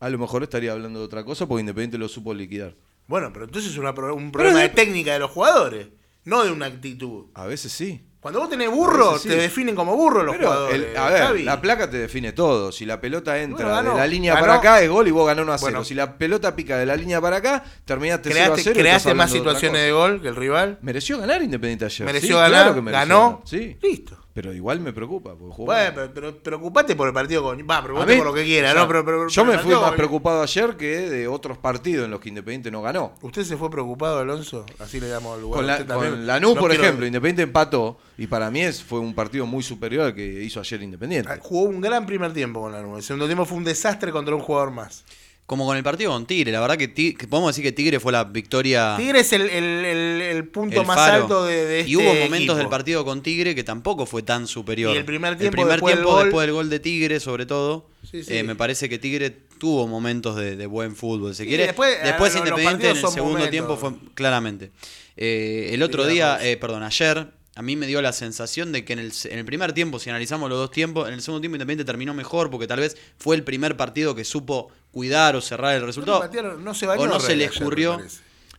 A 0.00 0.08
lo 0.08 0.18
mejor 0.18 0.42
estaría 0.44 0.72
hablando 0.72 1.00
de 1.00 1.04
otra 1.04 1.24
cosa 1.24 1.46
porque 1.46 1.60
Independiente 1.60 1.98
lo 1.98 2.08
supo 2.08 2.32
liquidar. 2.32 2.74
Bueno, 3.06 3.30
pero 3.32 3.46
entonces 3.46 3.72
es 3.72 3.78
una 3.78 3.90
un 3.90 4.30
problema 4.30 4.60
de 4.60 4.68
técnica 4.68 5.12
de 5.12 5.18
los 5.18 5.30
jugadores, 5.30 5.88
no 6.24 6.44
de 6.44 6.52
una 6.52 6.66
actitud. 6.66 7.26
A 7.34 7.46
veces 7.46 7.72
sí. 7.72 8.04
Cuando 8.20 8.40
vos 8.40 8.50
tenés 8.50 8.68
burro, 8.68 9.16
sí. 9.16 9.28
te 9.28 9.36
definen 9.36 9.76
como 9.76 9.96
burro 9.96 10.24
los 10.24 10.36
Pero, 10.36 10.48
jugadores. 10.48 10.74
el- 10.90 10.96
a 10.96 11.08
ver, 11.08 11.22
Javi. 11.22 11.42
la 11.44 11.60
placa 11.60 11.88
te 11.88 11.98
define 11.98 12.32
todo. 12.32 12.72
Si 12.72 12.84
la 12.84 13.00
pelota 13.00 13.40
entra 13.40 13.66
Bueno, 13.66 13.76
ganó. 13.76 13.90
de 13.94 13.96
la 14.00 14.06
línea 14.08 14.34
Ganó. 14.34 14.46
para 14.46 14.58
acá, 14.58 14.82
es 14.82 14.90
gol 14.90 15.06
y 15.06 15.12
vos 15.12 15.24
ganás 15.26 15.44
1 15.44 15.52
a 15.52 15.58
0. 15.58 15.70
Bueno. 15.70 15.84
si 15.84 15.94
la 15.94 16.18
pelota 16.18 16.54
pica 16.56 16.76
de 16.76 16.84
la 16.84 16.96
línea 16.96 17.20
para 17.20 17.36
acá, 17.36 17.64
terminaste 17.84 18.30
0 18.30 18.40
a 18.40 18.44
creaste, 18.46 18.62
0. 18.64 18.76
y 18.76 18.82
creaste 18.82 19.14
más 19.14 19.32
de 19.32 19.38
situaciones 19.38 19.82
de 19.82 19.92
gol 19.92 20.20
que 20.20 20.28
el 20.28 20.36
rival. 20.36 20.78
Mereció 20.82 21.18
ganar 21.18 21.42
Independiente 21.42 21.84
ayer. 21.84 22.04
Mereció 22.06 22.28
Sí, 22.28 22.34
ganar, 22.34 22.50
claro 22.50 22.74
que 22.74 22.82
mereció 22.82 23.06
ganó. 23.08 23.24
ganar. 23.30 23.40
Sí. 23.46 23.76
Listo. 23.82 24.17
Pero 24.40 24.54
igual 24.54 24.78
me 24.78 24.92
preocupa. 24.92 25.34
porque 25.34 25.52
jugó 25.52 25.66
Bueno, 25.66 25.90
pero, 25.96 26.12
pero 26.14 26.38
preocupate 26.40 26.94
por 26.94 27.08
el 27.08 27.12
partido 27.12 27.42
con. 27.42 27.58
Va, 27.68 27.82
preocupate 27.82 28.16
por 28.18 28.26
lo 28.26 28.32
que 28.34 28.44
quiera, 28.44 28.68
o 28.68 28.72
sea, 28.72 28.82
¿no? 28.82 28.86
Pero, 28.88 29.04
pero- 29.04 29.28
yo 29.28 29.44
me 29.44 29.58
fui 29.58 29.74
más 29.74 29.92
preocupado 29.94 30.42
ayer 30.42 30.76
que 30.76 30.86
de 31.10 31.26
otros 31.26 31.58
partidos 31.58 32.04
en 32.04 32.12
los 32.12 32.20
que 32.20 32.28
Independiente 32.28 32.70
no 32.70 32.80
ganó. 32.80 33.14
¿Usted 33.20 33.42
se 33.42 33.56
fue 33.56 33.68
preocupado, 33.68 34.20
Alonso? 34.20 34.64
Así 34.78 35.00
le 35.00 35.08
damos 35.08 35.34
al 35.34 35.40
lugar. 35.40 35.58
Con, 35.58 35.66
la, 35.66 35.84
con 35.84 36.24
Lanús, 36.24 36.54
No 36.54 36.60
por 36.60 36.70
quiero- 36.70 36.84
ejemplo, 36.84 37.04
Independiente 37.04 37.42
empató 37.42 37.98
y 38.16 38.28
para 38.28 38.48
mí 38.52 38.60
es, 38.60 38.80
fue 38.80 39.00
un 39.00 39.12
partido 39.12 39.44
muy 39.44 39.64
superior 39.64 40.04
al 40.06 40.14
que 40.14 40.24
hizo 40.44 40.60
ayer 40.60 40.80
Independiente. 40.84 41.28
Ah, 41.32 41.38
Jugó 41.42 41.62
un 41.68 41.80
gran 41.80 42.06
primer 42.06 42.32
tiempo 42.32 42.60
con 42.60 42.70
Lanús. 42.70 42.98
El 42.98 43.02
segundo 43.02 43.26
tiempo 43.26 43.44
fue 43.44 43.58
un 43.58 43.64
desastre 43.64 44.12
contra 44.12 44.36
un 44.36 44.40
jugador 44.40 44.70
más. 44.70 45.04
Como 45.48 45.64
con 45.64 45.78
el 45.78 45.82
partido 45.82 46.10
con 46.12 46.26
Tigre. 46.26 46.52
La 46.52 46.60
verdad 46.60 46.76
que, 46.76 46.88
podemos 47.26 47.48
decir 47.56 47.64
que 47.64 47.72
Tigre 47.72 47.98
fue 48.00 48.12
la 48.12 48.24
victoria. 48.24 48.94
Tigre 48.98 49.20
es 49.20 49.32
el, 49.32 49.48
el- 49.48 49.84
el- 49.86 50.20
el 50.20 50.44
punto 50.48 50.84
más 50.84 50.94
faro. 50.96 51.22
alto 51.22 51.44
de, 51.46 51.64
de 51.64 51.78
este 51.80 51.90
y 51.90 51.96
hubo 51.96 52.04
momentos 52.04 52.36
equipo. 52.40 52.54
del 52.56 52.68
partido 52.68 53.04
con 53.04 53.22
Tigre 53.22 53.54
que 53.54 53.64
tampoco 53.64 54.04
fue 54.04 54.22
tan 54.22 54.46
superior. 54.46 54.94
Y 54.94 54.98
el 54.98 55.06
primer 55.06 55.38
tiempo, 55.38 55.52
primer 55.56 55.72
después 55.76 55.94
del 55.94 56.04
tiempo 56.04 56.12
gol- 56.16 56.24
después 56.26 56.46
del 56.46 56.54
gol 56.54 56.68
de 56.68 56.80
Tigre, 56.80 57.18
sobre 57.18 57.46
todo, 57.46 57.88
Sí, 58.10 58.22
sí. 58.24 58.36
eh, 58.36 58.42
me 58.42 58.56
parece 58.56 58.90
que 58.90 58.98
Tigre 58.98 59.30
tuvo 59.58 59.88
momentos 59.88 60.36
de, 60.36 60.54
de 60.54 60.66
buen 60.66 60.94
fútbol. 60.94 61.34
Se 61.34 61.44
Sí, 61.44 61.48
quiere. 61.48 61.64
después, 61.64 61.96
Después, 62.04 62.34
eh, 62.34 62.38
Independiente 62.40 62.90
en 62.90 62.96
el 62.96 63.02
segundo 63.02 63.24
momentos. 63.24 63.50
tiempo 63.50 63.76
fue 63.78 63.92
claramente. 64.14 64.70
Eh, 65.16 65.70
el 65.72 65.82
otro 65.82 66.06
día, 66.06 66.38
eh, 66.42 66.58
perdón, 66.58 66.82
ayer, 66.82 67.26
a 67.58 67.62
mí 67.62 67.74
me 67.74 67.88
dio 67.88 68.00
la 68.00 68.12
sensación 68.12 68.70
de 68.70 68.84
que 68.84 68.92
en 68.92 69.00
el, 69.00 69.12
en 69.24 69.38
el 69.40 69.44
primer 69.44 69.72
tiempo, 69.72 69.98
si 69.98 70.10
analizamos 70.10 70.48
los 70.48 70.58
dos 70.60 70.70
tiempos, 70.70 71.08
en 71.08 71.14
el 71.14 71.20
segundo 71.22 71.40
tiempo 71.40 71.56
Independiente 71.56 71.84
terminó 71.84 72.14
mejor 72.14 72.50
porque 72.50 72.68
tal 72.68 72.78
vez 72.78 72.96
fue 73.18 73.34
el 73.34 73.42
primer 73.42 73.76
partido 73.76 74.14
que 74.14 74.24
supo 74.24 74.68
cuidar 74.92 75.34
o 75.34 75.40
cerrar 75.40 75.74
el 75.74 75.82
resultado. 75.84 76.22
No 76.60 76.72
se 76.72 76.86
bañó 76.86 77.02
o 77.02 77.06
no 77.08 77.18
se 77.18 77.34
le 77.34 77.46
escurrió. 77.46 77.98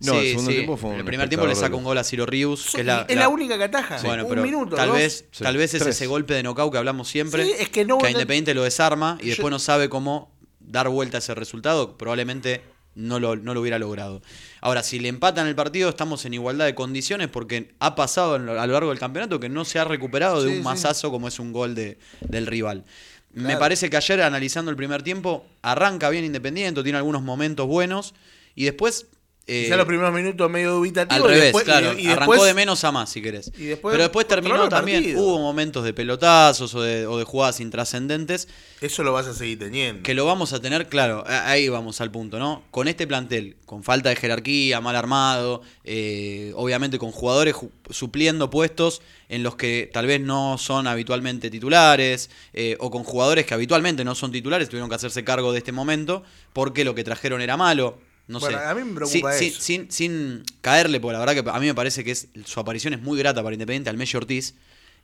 No, 0.01 0.13
el 0.19 0.27
segundo 0.31 0.51
tiempo 0.51 0.75
fue 0.77 0.89
un 0.91 0.95
El 0.97 1.05
primer 1.05 1.29
tiempo 1.29 1.47
le 1.47 1.55
saca 1.55 1.75
un 1.77 1.83
gol 1.85 1.97
a 1.97 2.03
Ciro 2.03 2.25
Rius, 2.25 2.63
que 2.63 2.67
es 2.67 2.75
Es 2.79 2.85
la, 2.85 3.05
la, 3.07 3.29
única 3.29 3.57
que 3.57 3.63
ataja. 3.65 4.01
Bueno, 4.03 4.23
un 4.23 4.29
pero 4.29 4.43
minuto, 4.43 4.75
tal 4.75 4.89
dos. 4.89 4.97
vez, 4.97 5.25
Sí. 5.31 5.43
tal 5.45 5.55
vez 5.57 5.73
es 5.73 5.81
Tres. 5.81 5.95
ese 5.95 6.07
golpe 6.07 6.33
de 6.33 6.43
knockout 6.43 6.71
que 6.71 6.77
hablamos 6.77 7.07
siempre, 7.07 7.45
Sí, 7.45 7.53
es 7.57 7.69
que 7.69 7.85
no- 7.85 7.97
a 8.03 8.09
Independiente 8.11 8.53
lo 8.53 8.63
desarma 8.63 9.17
y 9.21 9.23
Yo- 9.23 9.29
después 9.29 9.49
no 9.51 9.59
sabe 9.59 9.87
cómo 9.89 10.29
dar 10.59 10.87
vuelta 10.89 11.17
a 11.17 11.19
ese 11.19 11.35
resultado, 11.35 11.97
probablemente 11.97 12.61
no 12.95 13.19
lo, 13.19 13.35
no 13.35 13.53
lo 13.53 13.61
hubiera 13.61 13.79
logrado. 13.79 14.21
Ahora, 14.61 14.83
si 14.83 14.99
le 14.99 15.07
empatan 15.07 15.47
el 15.47 15.55
partido, 15.55 15.89
estamos 15.89 16.25
en 16.25 16.33
igualdad 16.33 16.65
de 16.65 16.75
condiciones 16.75 17.27
porque 17.29 17.73
ha 17.79 17.95
pasado 17.95 18.35
en 18.35 18.45
lo- 18.45 18.59
a 18.59 18.67
lo 18.67 18.73
largo 18.73 18.89
del 18.89 18.99
campeonato 18.99 19.39
que 19.39 19.47
no 19.49 19.63
se 19.65 19.79
ha 19.79 19.85
recuperado 19.85 20.41
de 20.43 20.49
Sí, 20.49 20.55
un 20.55 20.59
sí. 20.59 20.63
mazazo 20.63 21.11
como 21.11 21.27
es 21.27 21.39
un 21.39 21.53
gol 21.53 21.75
de, 21.75 21.97
del 22.21 22.45
rival. 22.47 22.83
Me 23.31 23.57
parece 23.57 23.89
que 23.91 23.97
ayer, 23.97 24.21
analizando 24.23 24.71
el 24.71 24.75
primer 24.77 25.03
tiempo, 25.03 25.45
arranca 25.61 26.09
bien 26.09 26.25
Independiente, 26.25 26.81
tiene 26.83 26.97
algunos 26.97 27.21
momentos 27.21 27.67
buenos 27.67 28.13
y 28.55 28.65
después... 28.65 29.05
eh, 29.49 29.63
Quizá 29.65 29.75
los 29.77 29.85
primeros 29.87 30.13
minutos 30.13 30.49
medio 30.49 30.73
dubitativos. 30.73 31.25
al 31.25 31.31
y 31.31 31.33
revés, 31.33 31.43
después- 31.45 31.63
claro. 31.65 31.97
y 31.97 32.07
arrancó 32.07 32.33
después- 32.33 32.47
de 32.47 32.53
menos 32.53 32.83
a 32.83 32.91
más, 32.91 33.09
si 33.09 33.21
querés. 33.21 33.51
y 33.57 33.63
después 33.65 33.91
Pero 33.93 34.03
después 34.03 34.27
terminó 34.27 34.69
también. 34.69 35.01
partido. 35.03 35.21
Hubo 35.23 35.39
momentos 35.39 35.83
de 35.83 35.93
pelotazos 35.93 36.73
o 36.75 36.81
de, 36.81 37.07
o 37.07 37.17
de 37.17 37.23
jugadas 37.23 37.59
intrascendentes 37.59 38.47
Eso 38.81 39.03
lo 39.03 39.11
vas 39.13 39.25
a 39.27 39.33
seguir 39.33 39.59
teniendo. 39.59 40.03
que 40.03 40.13
lo 40.13 40.25
vamos 40.25 40.53
a 40.53 40.61
tener, 40.61 40.87
claro, 40.87 41.23
ahí 41.27 41.67
vamos 41.69 41.99
al 42.01 42.11
punto, 42.11 42.37
¿no? 42.39 42.63
Con 42.71 42.87
este 42.87 43.07
plantel, 43.07 43.57
con 43.65 43.83
falta 43.83 44.09
de 44.09 44.15
jerarquía, 44.15 44.79
mal 44.81 44.95
armado, 44.95 45.61
eh, 45.83 46.51
obviamente 46.55 46.99
con 46.99 47.11
jugadores 47.11 47.55
ju- 47.55 47.71
supliendo 47.89 48.49
puestos 48.49 49.01
en 49.29 49.43
los 49.43 49.55
que 49.55 49.89
tal 49.91 50.05
vez 50.05 50.21
no 50.21 50.57
son 50.57 50.87
habitualmente 50.87 51.49
titulares, 51.49 52.29
eh, 52.53 52.77
o 52.79 52.89
con 52.91 53.03
jugadores 53.03 53.45
que 53.45 53.53
habitualmente 53.53 54.03
no 54.03 54.15
son 54.15 54.31
titulares, 54.31 54.69
tuvieron 54.69 54.89
que 54.89 54.95
hacerse 54.95 55.23
cargo 55.23 55.51
de 55.51 55.59
este 55.59 55.71
momento 55.71 56.23
porque 56.53 56.83
lo 56.83 56.95
que 56.95 57.03
trajeron 57.03 57.41
era 57.41 57.57
malo. 57.57 57.97
No 58.29 58.39
Bueno, 58.39 58.57
sé. 58.59 58.63
a 58.63 58.73
mí 58.75 58.83
me 58.83 58.93
preocupa 58.95 59.33
sin, 59.33 59.47
eso. 59.49 59.59
sin- 59.61 59.91
sin 59.91 60.43
caerle, 60.61 60.99
porque 61.01 61.13
la 61.13 61.19
verdad 61.25 61.43
que 61.43 61.49
a 61.49 61.59
mí 61.59 61.65
me 61.65 61.73
parece 61.75 62.03
que 62.03 62.11
es, 62.11 62.27
su 62.45 62.59
aparición 62.61 62.93
es 62.93 63.01
muy 63.01 63.17
grata 63.17 63.43
para 63.43 63.53
Independiente 63.53 63.89
al 63.89 63.97
Messi 63.97 64.15
Ortiz. 64.15 64.53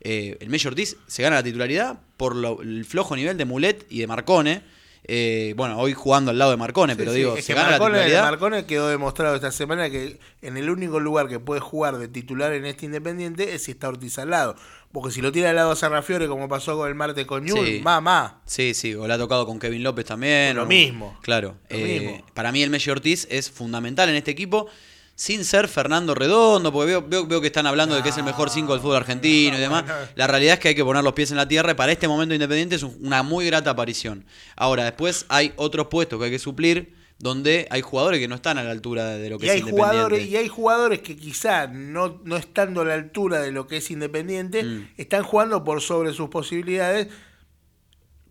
Eh, 0.02 0.38
el 0.40 0.50
Messi 0.50 0.68
Ortiz 0.68 0.96
se 1.08 1.24
gana 1.24 1.38
la 1.38 1.44
titularidad 1.44 2.00
por 2.18 2.36
lo- 2.36 2.62
el 2.62 2.86
flojo 2.86 3.16
nivel 3.16 3.38
de 3.38 3.46
Mulet 3.46 3.86
y 3.90 4.00
de 4.00 4.08
Marcone. 4.08 4.62
Eh, 5.08 5.54
bueno, 5.56 5.78
hoy 5.78 5.94
jugando 5.94 6.32
al 6.32 6.40
lado 6.40 6.50
de 6.52 6.58
Marcone, 6.58 6.94
Sí, 6.94 6.98
pero 6.98 7.12
sí, 7.12 7.18
digo, 7.18 7.38
es 7.38 7.46
se 7.46 7.54
que 7.54 7.60
gana 7.60 7.72
Marcone, 7.72 7.98
la 7.98 8.04
titularidad. 8.06 8.24
Marcone 8.32 8.66
quedó 8.66 8.88
demostrado 8.90 9.36
esta 9.36 9.52
semana 9.52 9.90
que 9.90 10.20
en 10.42 10.58
el 10.58 10.70
único 10.70 11.00
lugar 11.00 11.28
que 11.28 11.40
puede 11.40 11.62
jugar 11.62 11.98
de 12.00 12.08
titular 12.08 12.54
en 12.54 12.66
este 12.66 12.86
Independiente 12.88 13.54
es 13.54 13.64
si 13.64 13.72
está 13.72 13.88
Ortiz 13.90 14.18
al 14.18 14.32
lado. 14.32 14.56
Porque 14.92 15.12
si 15.14 15.22
lo 15.22 15.32
tira 15.32 15.50
al 15.52 15.58
lado 15.58 15.72
a 15.72 15.76
Sarrafiore, 15.76 16.28
como 16.28 16.48
pasó 16.50 16.78
con 16.78 16.88
el 16.88 16.96
martes 16.96 17.26
con 17.26 17.44
Newell, 17.44 17.66
Sí. 17.78 17.82
mamá. 17.84 18.42
Sí, 18.46 18.74
sí, 18.74 18.96
o 18.96 19.06
le 19.08 19.14
ha 19.14 19.18
tocado 19.18 19.46
con 19.46 19.60
Kevin 19.60 19.84
López 19.84 20.06
también. 20.06 20.56
Lo 20.56 20.64
o- 20.64 20.66
mismo. 20.66 21.20
Claro. 21.22 21.58
Lo 21.70 21.78
eh, 21.78 22.00
mismo. 22.00 22.26
Para 22.34 22.52
mí 22.52 22.64
el 22.64 22.70
Messi 22.70 22.90
Ortiz 22.90 23.28
es 23.30 23.52
fundamental 23.52 24.10
en 24.10 24.16
este 24.16 24.32
equipo, 24.32 24.68
sin 25.16 25.46
ser 25.46 25.68
Fernando 25.70 26.14
Redondo, 26.14 26.72
porque 26.74 26.88
veo, 26.88 27.02
veo, 27.02 27.26
veo 27.26 27.40
que 27.42 27.48
están 27.48 27.66
hablando 27.66 27.96
de 27.96 28.04
que 28.04 28.10
es 28.10 28.18
el 28.18 28.24
mejor 28.26 28.50
5 28.50 28.74
del 28.74 28.82
fútbol 28.82 28.98
argentino 28.98 29.58
y 29.58 29.62
demás. 29.62 29.86
La 30.16 30.28
realidad 30.28 30.56
es 30.56 30.60
que 30.60 30.68
hay 30.70 30.76
que 30.76 30.84
poner 30.84 31.04
los 31.04 31.14
pies 31.14 31.32
en 31.32 31.38
la 31.38 31.48
tierra 31.48 31.72
y 31.72 31.76
para 31.76 31.92
este 31.94 32.08
momento 32.08 32.34
Independiente 32.36 32.76
es 32.76 32.84
un- 32.84 32.98
una 33.02 33.24
muy 33.24 33.46
grata 33.46 33.70
aparición. 33.70 34.26
Ahora, 34.58 34.84
después 34.84 35.26
hay 35.30 35.54
otros 35.56 35.88
puestos 35.88 36.20
que 36.20 36.26
hay 36.26 36.32
que 36.32 36.40
suplir 36.40 36.94
donde 37.18 37.66
hay 37.72 37.80
jugadores 37.82 38.20
que 38.20 38.28
no 38.28 38.36
están 38.36 38.58
a 38.58 38.64
la 38.64 38.72
altura 38.72 39.06
de 39.06 39.30
lo 39.30 39.40
que 39.40 39.46
Y 39.46 39.50
es 39.50 39.54
hay, 39.54 39.60
Independiente. 39.62 39.94
jugadores, 39.94 40.28
y 40.28 40.36
hay 40.36 40.48
jugadores 40.50 41.00
que 41.00 41.16
quizá 41.16 41.68
no, 41.68 42.20
no 42.26 42.36
estando 42.36 42.82
a 42.82 42.86
la 42.86 42.94
altura 42.96 43.40
de 43.40 43.54
lo 43.54 43.68
que 43.68 43.78
es 43.78 43.90
Independiente, 43.90 44.64
Mm. 44.64 44.90
están 44.98 45.24
jugando 45.24 45.64
por 45.64 45.80
sobre 45.82 46.12
sus 46.12 46.28
posibilidades. 46.30 47.08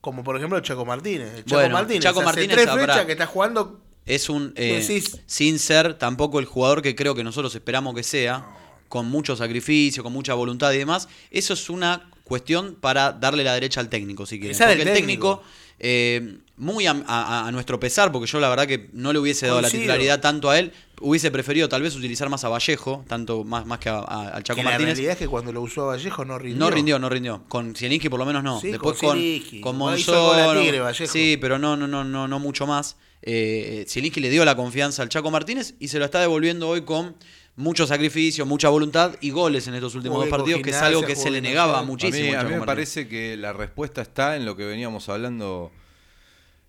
Como 0.02 0.22
por 0.22 0.36
ejemplo 0.36 0.60
Chaco 0.60 0.84
Martínez. 0.84 1.30
El 1.34 1.44
Chaco 1.46 1.60
Bueno, 1.62 1.72
Martínez. 1.76 2.02
Chaco 2.02 2.18
hace 2.20 2.26
Martínez 2.26 2.56
tres 2.56 2.70
fechas 2.74 3.06
que 3.06 3.12
está 3.12 3.26
jugando 3.26 3.80
Es 4.06 4.28
un. 4.28 4.52
eh, 4.56 4.80
Decís- 4.86 5.20
sin 5.26 5.58
ser 5.58 5.94
tampoco 5.94 6.38
el 6.38 6.44
jugador 6.46 6.82
que 6.82 6.94
creo 6.94 7.14
que 7.14 7.24
nosotros 7.24 7.54
esperamos 7.54 7.94
que 7.94 8.02
sea, 8.02 8.46
con 8.88 9.06
mucho 9.06 9.34
sacrificio, 9.36 10.02
con 10.02 10.12
mucha 10.12 10.34
voluntad 10.34 10.72
y 10.72 10.78
demás. 10.78 11.08
Eso 11.30 11.54
es 11.54 11.70
una 11.70 12.08
cuestión 12.22 12.76
para 12.80 13.12
darle 13.12 13.44
la 13.44 13.54
derecha 13.54 13.80
al 13.80 13.88
técnico, 13.88 14.26
si 14.26 14.38
quieren. 14.38 14.56
Porque 14.56 14.72
el 14.72 14.78
técnico. 14.78 15.38
técnico, 15.38 15.42
eh, 15.80 16.38
muy 16.56 16.86
a, 16.86 16.92
a- 17.06 17.48
a 17.48 17.52
nuestro 17.52 17.80
pesar, 17.80 18.12
porque 18.12 18.26
yo 18.30 18.38
la 18.40 18.48
verdad 18.48 18.66
que 18.66 18.88
no 18.92 19.12
le 19.12 19.18
hubiese 19.18 19.46
dado 19.46 19.60
la 19.60 19.68
titularidad 19.70 20.20
tanto 20.20 20.48
a 20.50 20.58
él, 20.58 20.72
hubiese 21.00 21.30
preferido 21.32 21.68
tal 21.68 21.82
vez 21.82 21.96
utilizar 21.96 22.28
más 22.28 22.44
a 22.44 22.48
Vallejo, 22.48 23.04
tanto 23.08 23.42
más, 23.42 23.66
más 23.66 23.78
que 23.80 23.88
a- 23.88 23.98
a- 23.98 24.28
al 24.28 24.44
Chaco 24.44 24.58
que 24.58 24.62
la 24.64 24.70
Martínez. 24.70 24.94
realidad 24.94 25.12
es 25.14 25.18
que 25.18 25.26
cuando 25.28 25.52
lo 25.52 25.62
usó 25.62 25.86
Vallejo 25.86 26.24
no 26.24 26.38
rindió. 26.38 26.60
No 26.60 26.70
rindió, 26.70 26.98
no 26.98 27.08
rindió. 27.08 27.42
Con 27.48 27.74
Zielinski 27.74 28.08
por 28.08 28.20
lo 28.20 28.26
menos 28.26 28.44
no. 28.44 28.60
Sí, 28.60 28.70
Después 28.70 28.96
con 28.98 29.18
con, 29.18 29.60
con 29.60 29.74
a 29.74 29.78
Monzón. 29.78 30.58
Tigre, 30.62 30.80
Vallejo. 30.80 31.12
Sí, 31.12 31.36
pero 31.40 31.58
no, 31.58 31.76
no, 31.76 31.88
no, 31.88 32.04
no, 32.04 32.28
no 32.28 32.38
mucho 32.38 32.66
más. 32.66 32.96
Eh, 33.26 33.87
Zielinski 33.88 34.20
le 34.20 34.28
dio 34.28 34.44
la 34.44 34.54
confianza 34.54 35.02
al 35.02 35.08
Chaco 35.08 35.30
Martínez 35.30 35.74
y 35.78 35.88
se 35.88 35.98
lo 35.98 36.04
está 36.04 36.20
devolviendo 36.20 36.68
hoy 36.68 36.82
con 36.82 37.16
mucho 37.56 37.87
sacrificio, 37.87 38.44
mucha 38.44 38.68
voluntad 38.68 39.16
y 39.22 39.30
goles 39.30 39.66
en 39.66 39.74
estos 39.74 39.94
últimos 39.94 40.18
dos 40.18 40.28
partidos, 40.28 40.60
que 40.60 40.70
es 40.70 40.76
algo 40.76 41.02
que 41.06 41.16
se 41.16 41.30
le 41.30 41.40
negaba 41.40 41.72
Nacional. 41.72 41.84
A 41.84 41.87
muchísimo. 41.87 42.28
mí, 42.28 42.34
a 42.34 42.44
mí 42.44 42.54
me 42.54 42.66
parece 42.66 43.08
que 43.08 43.37
la 43.38 43.54
respuesta 43.54 44.02
está 44.02 44.37
en 44.37 44.44
lo 44.44 44.56
que 44.56 44.66
veníamos 44.66 45.08
hablando. 45.08 45.72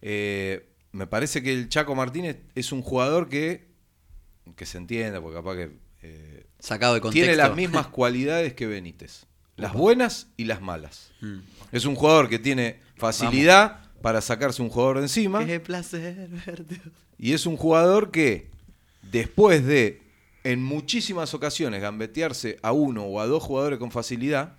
Eh, 0.02 0.70
me 0.94 1.08
parece 1.08 1.44
que 1.44 1.52
el 1.54 1.68
Chaco 1.68 1.94
Martínez 1.94 2.38
es 2.56 2.72
un 2.72 2.82
jugador 2.82 3.28
que, 3.28 3.68
que 4.56 4.65
se 4.65 4.78
entienda, 4.78 5.20
porque 5.20 5.36
capaz 5.36 5.56
que 5.56 5.72
eh, 6.04 6.46
Sacado 6.60 6.94
de 6.94 7.02
contexto. 7.02 7.26
tiene 7.26 7.36
las 7.36 7.54
mismas 7.54 7.88
cualidades 7.89 8.54
que 8.54 8.65
Benítez. 8.65 9.26
Las 9.58 9.74
buenas 9.74 10.28
y 10.38 10.46
las 10.46 10.62
malas. 10.62 11.12
Mm. 11.22 11.39
Es 11.72 11.86
un 11.86 11.96
jugador 11.96 12.30
que 12.30 12.39
tiene 12.39 12.80
facilidad 12.96 13.85
para 14.06 14.22
sacarse 14.22 14.62
un 14.62 14.70
jugador 14.70 14.98
de 14.98 15.06
encima. 15.06 15.44
Qué 15.44 15.60
placer 15.60 16.30
verte. 16.46 16.80
Y 17.18 17.34
es 17.34 17.48
un 17.48 17.58
jugador 17.58 18.12
que, 18.12 18.52
después 19.02 19.65
de, 19.65 20.00
en 20.44 20.62
muchísimas 20.62 21.34
ocasiones, 21.34 21.82
gambetearse 21.82 22.60
a 22.62 22.72
uno 22.72 23.04
o 23.06 23.20
a 23.20 23.26
dos 23.26 23.41
jugadores 23.41 23.80
con 23.80 23.89
facilidad, 23.89 24.54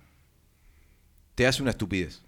te 1.35 1.47
hace 1.47 1.61
una 1.61 1.71
estupidez. 1.71 2.23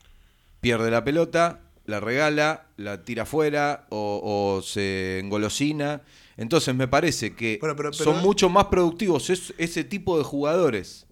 Pierde 0.62 0.90
la 0.92 1.04
pelota, 1.04 1.60
la 1.84 2.00
regala, 2.00 2.68
la 2.78 3.04
tira 3.04 3.24
afuera 3.24 3.86
o, 3.90 4.22
o 4.58 4.62
se 4.62 5.20
engolosina. 5.20 6.04
Entonces 6.38 6.74
me 6.74 6.88
parece 6.88 7.36
que 7.36 7.58
Pero- 7.60 7.76
pero- 7.76 7.92
pero- 7.92 8.02
son 8.06 8.22
mucho 8.22 8.48
más 8.50 8.68
productivos 8.68 9.30
es- 9.30 9.54
ese 9.58 9.84
tipo 9.84 10.18
de 10.18 10.24
jugadores 10.24 11.06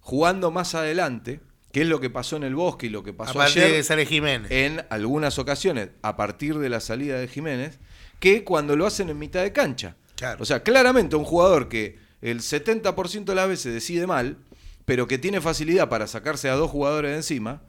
jugando 0.00 0.50
más 0.50 0.74
adelante, 0.74 1.40
que 1.78 1.82
es 1.82 1.88
lo 1.88 2.00
que 2.00 2.10
pasó 2.10 2.36
en 2.36 2.42
el 2.42 2.56
bosque 2.56 2.86
y 2.86 2.88
lo 2.88 3.04
que 3.04 3.10
A 3.10 3.16
pasó 3.16 3.34
partir 3.34 3.62
ayer 3.62 3.70
de 3.70 3.76
que 3.78 3.82
sale 3.84 4.04
Jiménez. 4.04 4.50
en 4.50 4.84
algunas 4.90 5.38
ocasiones, 5.38 5.90
a 6.02 6.16
partir 6.16 6.58
de 6.58 6.68
la 6.68 6.80
salida 6.80 7.20
de 7.20 7.28
Jiménez, 7.28 7.78
que 8.18 8.42
cuando 8.42 8.74
lo 8.74 8.84
hacen 8.84 9.10
en 9.10 9.18
mitad 9.18 9.44
de 9.44 9.52
cancha. 9.52 9.94
Claro. 10.16 10.42
O 10.42 10.44
sea, 10.44 10.64
claramente 10.64 11.14
un 11.14 11.22
jugador 11.22 11.68
que 11.68 11.96
el 12.20 12.40
70% 12.40 13.24
de 13.26 13.34
las 13.36 13.46
veces 13.46 13.72
decide 13.72 14.08
mal, 14.08 14.38
pero 14.86 15.06
que 15.06 15.18
tiene 15.18 15.40
facilidad 15.40 15.88
para 15.88 16.08
sacarse 16.08 16.48
a 16.48 16.54
dos 16.54 16.68
jugadores 16.68 17.12
de 17.12 17.18
encima, 17.18 17.62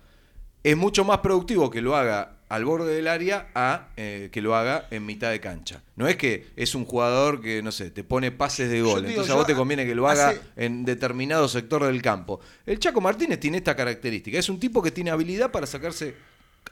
es 0.64 0.76
mucho 0.78 1.04
más 1.06 1.20
productivo 1.20 1.70
que 1.70 1.82
lo 1.82 1.96
haga 1.96 2.34
al 2.50 2.66
borde 2.66 2.96
del 2.96 3.08
área 3.08 3.50
a 3.54 3.90
eh, 3.96 4.30
que 4.32 4.42
lo 4.42 4.56
haga 4.56 4.88
en 4.90 5.06
mitad 5.06 5.30
de 5.30 5.40
cancha. 5.40 5.84
No 5.96 6.08
es 6.08 6.16
que 6.18 6.48
es 6.56 6.74
un 6.74 6.84
jugador 6.84 7.42
que, 7.42 7.62
no 7.62 7.72
sé, 7.72 7.92
te 7.92 8.04
pone 8.04 8.32
pases 8.32 8.70
de 8.72 8.82
gol. 8.82 9.02
digo, 9.02 9.10
Entonces 9.10 9.32
a 9.32 9.36
vos 9.36 9.46
te 9.46 9.54
conviene 9.56 9.86
que 9.86 9.94
lo 9.94 10.08
haga 10.10 10.30
hace- 10.30 10.42
en 10.56 10.84
determinado 10.84 11.48
sector 11.48 11.84
del 11.86 12.02
campo. 12.02 12.40
El 12.66 12.80
Chaco 12.80 13.02
Martínez 13.02 13.40
tiene 13.40 13.58
esta 13.58 13.76
característica. 13.76 14.40
Es 14.40 14.50
un 14.50 14.60
tipo 14.60 14.82
que 14.82 14.90
tiene 14.92 15.12
habilidad 15.12 15.52
para 15.52 15.68
sacarse 15.68 16.16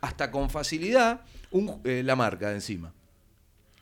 hasta 0.02 0.32
con 0.32 0.50
facilidad 0.50 1.22
un- 1.52 1.80
eh, 1.84 2.02
la 2.04 2.16
marca 2.16 2.50
de 2.50 2.56
encima. 2.56 2.92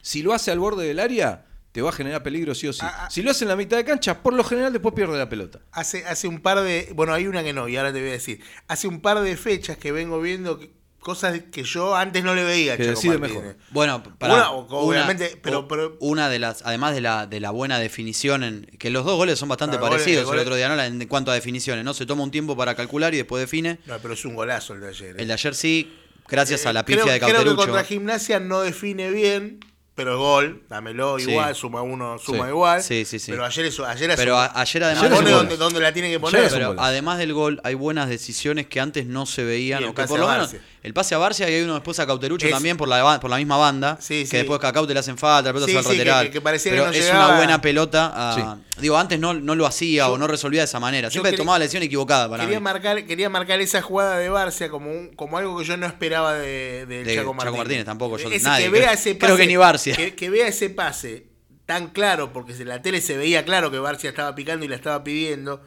Si 0.01 0.21
lo 0.21 0.33
hace 0.33 0.51
al 0.51 0.59
borde 0.59 0.85
del 0.85 0.99
área, 0.99 1.45
te 1.75 1.81
va 1.81 1.89
a 1.89 1.93
generar 1.93 2.23
peligro 2.23 2.55
sí 2.55 2.67
o 2.69 2.71
sí. 2.73 2.79
Ah, 2.83 3.01
ah. 3.05 3.09
Si 3.11 3.21
lo 3.21 3.31
hace 3.31 3.43
en 3.43 3.49
la 3.49 3.57
mitad 3.57 3.75
de 3.75 3.83
cancha, 3.83 4.23
por 4.23 4.33
lo 4.33 4.45
general 4.45 4.71
después 4.71 4.95
pierde 4.95 5.17
la 5.17 5.27
pelota. 5.27 5.59
Hace, 5.73 6.05
hace 6.05 6.25
un 6.29 6.39
par 6.39 6.61
de. 6.61 6.89
Bueno, 6.95 7.13
hay 7.13 7.27
una 7.27 7.43
que 7.43 7.51
no, 7.51 7.67
y 7.67 7.75
ahora 7.75 7.91
te 7.91 7.99
voy 7.99 8.07
a 8.07 8.13
decir. 8.13 8.39
Hace 8.69 8.87
un 8.87 9.01
par 9.01 9.19
de 9.19 9.35
fechas 9.35 9.75
que 9.77 9.91
vengo 9.91 10.21
viendo 10.21 10.57
que- 10.57 10.71
cosas 10.99 11.39
que 11.51 11.63
yo 11.63 11.95
antes 11.95 12.23
no 12.23 12.33
le 12.33 12.43
veía 12.45 12.77
Que 12.77 12.83
Chaco 12.85 12.95
decide 12.95 13.17
Martínez. 13.19 13.43
mejor. 13.43 13.57
Bueno, 13.71 14.01
para 14.17 14.33
Una, 14.33 14.51
obviamente, 14.51 15.37
pero- 15.43 15.59
o- 15.59 15.67
pero- 15.67 15.97
una 15.99 16.29
de 16.29 16.39
las, 16.39 16.61
además 16.65 16.95
de 16.95 17.01
la, 17.01 17.27
de 17.27 17.39
la 17.41 17.51
buena 17.51 17.77
definición, 17.77 18.43
en, 18.43 18.65
que 18.79 18.89
los 18.89 19.05
dos 19.05 19.15
goles 19.17 19.37
son 19.37 19.49
bastante 19.49 19.77
gol- 19.77 19.89
parecidos 19.89 20.31
el 20.33 20.39
otro 20.39 20.55
día, 20.55 20.67
¿no? 20.69 20.81
En 20.81 21.05
cuanto 21.07 21.29
a 21.29 21.33
definiciones, 21.35 21.83
¿no? 21.83 21.93
Se 21.93 22.05
toma 22.05 22.23
un 22.23 22.31
tiempo 22.31 22.55
para 22.57 22.73
calcular 22.73 23.13
y 23.13 23.17
después 23.17 23.39
define. 23.41 23.79
No, 23.85 23.99
pero 23.99 24.13
es 24.13 24.23
un 24.25 24.33
golazo 24.33 24.73
el 24.73 24.79
de 24.81 24.87
ayer. 24.87 25.09
¿eh? 25.17 25.21
El 25.21 25.27
de 25.27 25.33
ayer 25.33 25.53
sí, 25.53 25.93
gracias 26.27 26.65
a 26.65 26.73
la 26.73 26.79
Eh, 26.79 26.83
Creo, 26.85 26.97
pifia 26.99 27.13
de 27.13 27.19
creo 27.19 27.27
que 27.29 27.33
Cauterucho. 27.35 27.61
contra 27.67 27.83
Gimnasia 27.83 28.39
no 28.39 28.61
define 28.61 29.11
bien, 29.11 29.59
pero 29.95 30.11
es 30.11 30.17
gol, 30.17 30.63
dámelo 30.69 31.17
Sí. 31.17 31.31
igual, 31.31 31.55
suma 31.55 31.81
uno, 31.81 32.19
suma 32.19 32.43
Sí. 32.45 32.49
igual. 32.49 32.83
Sí, 32.83 33.05
sí, 33.05 33.17
sí. 33.17 33.31
Pero 33.31 33.45
ayer, 33.45 33.65
es, 33.65 33.79
ayer 33.79 34.09
es 34.11 34.15
Pero 34.17 34.35
un- 34.35 34.41
a- 34.41 34.51
ayer 34.53 34.83
además 34.83 35.03
Ayer 35.05 35.15
pone 35.15 35.31
donde, 35.31 35.57
donde 35.57 35.79
la 35.79 35.93
tiene 35.93 36.11
que 36.11 36.19
poner. 36.19 36.49
pero 36.51 36.75
además 36.77 37.17
del 37.17 37.33
gol 37.33 37.61
hay 37.63 37.75
buenas 37.75 38.09
decisiones 38.09 38.67
que 38.67 38.79
antes 38.81 39.05
no 39.05 39.25
se 39.25 39.43
veían. 39.45 39.81
El 39.83 39.89
o 39.89 39.95
que 39.95 40.03
por 40.03 40.19
lo 40.19 40.27
menos. 40.27 40.53
El 40.85 40.93
pase 40.93 41.15
a 41.15 41.17
Barcia 41.17 41.49
y 41.49 41.55
hay 41.55 41.61
uno 41.63 41.73
después 41.73 41.99
a 41.99 42.05
Cauterucho 42.05 42.45
Es- 42.45 42.51
también 42.51 42.77
por 42.77 42.87
la, 42.87 43.19
por 43.19 43.29
la 43.29 43.37
misma 43.37 43.57
banda. 43.57 43.97
Sí, 43.99 44.21
que 44.21 44.25
sí. 44.27 44.37
después 44.37 44.63
a 44.63 44.71
Caute 44.71 44.93
le 44.93 44.99
hacen 44.99 45.17
falta, 45.17 45.49
la 45.49 45.53
pelota 45.53 45.65
Sí, 45.65 45.71
se 45.71 45.75
va 45.81 45.89
al 45.89 45.97
lateral. 45.97 46.25
que- 46.27 46.31
que 46.33 46.41
pero 46.41 46.85
no 46.85 46.91
es 46.91 46.97
llegaba. 47.05 47.27
una 47.29 47.37
buena 47.37 47.61
pelota. 47.61 48.11
a- 48.15 48.35
Sí. 48.35 48.61
Digo, 48.81 48.97
antes 48.97 49.19
no, 49.19 49.33
no 49.33 49.55
lo 49.55 49.65
hacía 49.65 50.05
Yo- 50.07 50.13
o 50.13 50.17
no 50.17 50.27
resolvía 50.27 50.61
de 50.61 50.65
esa 50.65 50.79
manera. 50.79 51.09
Siempre 51.09 51.31
quería- 51.31 51.41
tomaba 51.41 51.57
la 51.59 51.63
decisión 51.63 51.83
equivocada 51.83 52.29
para 52.29 52.43
Quería 52.43 52.59
mí. 52.59 52.63
marcar, 52.63 53.03
quería 53.05 53.29
marcar 53.29 53.59
esa 53.61 53.81
jugada 53.81 54.17
de 54.19 54.29
Barcia 54.29 54.69
como, 54.69 54.91
un- 54.91 55.15
como 55.15 55.37
algo 55.37 55.57
que 55.57 55.65
yo 55.65 55.75
no 55.77 55.87
esperaba 55.87 56.33
de, 56.35 56.85
de 56.85 57.03
De 57.03 57.15
Chaco 57.15 57.31
Chaco 57.31 57.33
Martínez. 57.33 57.57
Martínez, 57.57 57.85
tampoco, 57.85 58.17
yo- 58.17 58.29
nadie, 58.43 58.65
que 58.65 58.69
vea 58.69 58.81
creo- 58.83 58.93
ese 58.93 59.17
creo 59.17 59.29
pase, 59.31 59.41
que 59.41 59.47
ni 59.47 59.55
Barcia. 59.55 59.95
Que, 59.95 60.15
que 60.15 60.29
vea 60.29 60.47
ese 60.47 60.69
pase 60.69 61.25
tan 61.65 61.87
claro, 61.87 62.31
porque 62.31 62.51
en 62.53 62.67
la 62.67 62.81
tele 62.83 63.01
se 63.01 63.17
veía 63.17 63.43
claro 63.43 63.71
que 63.71 63.79
Barcia 63.79 64.09
estaba 64.11 64.35
picando 64.35 64.65
y 64.65 64.67
la 64.67 64.75
estaba 64.75 65.03
pidiendo. 65.03 65.61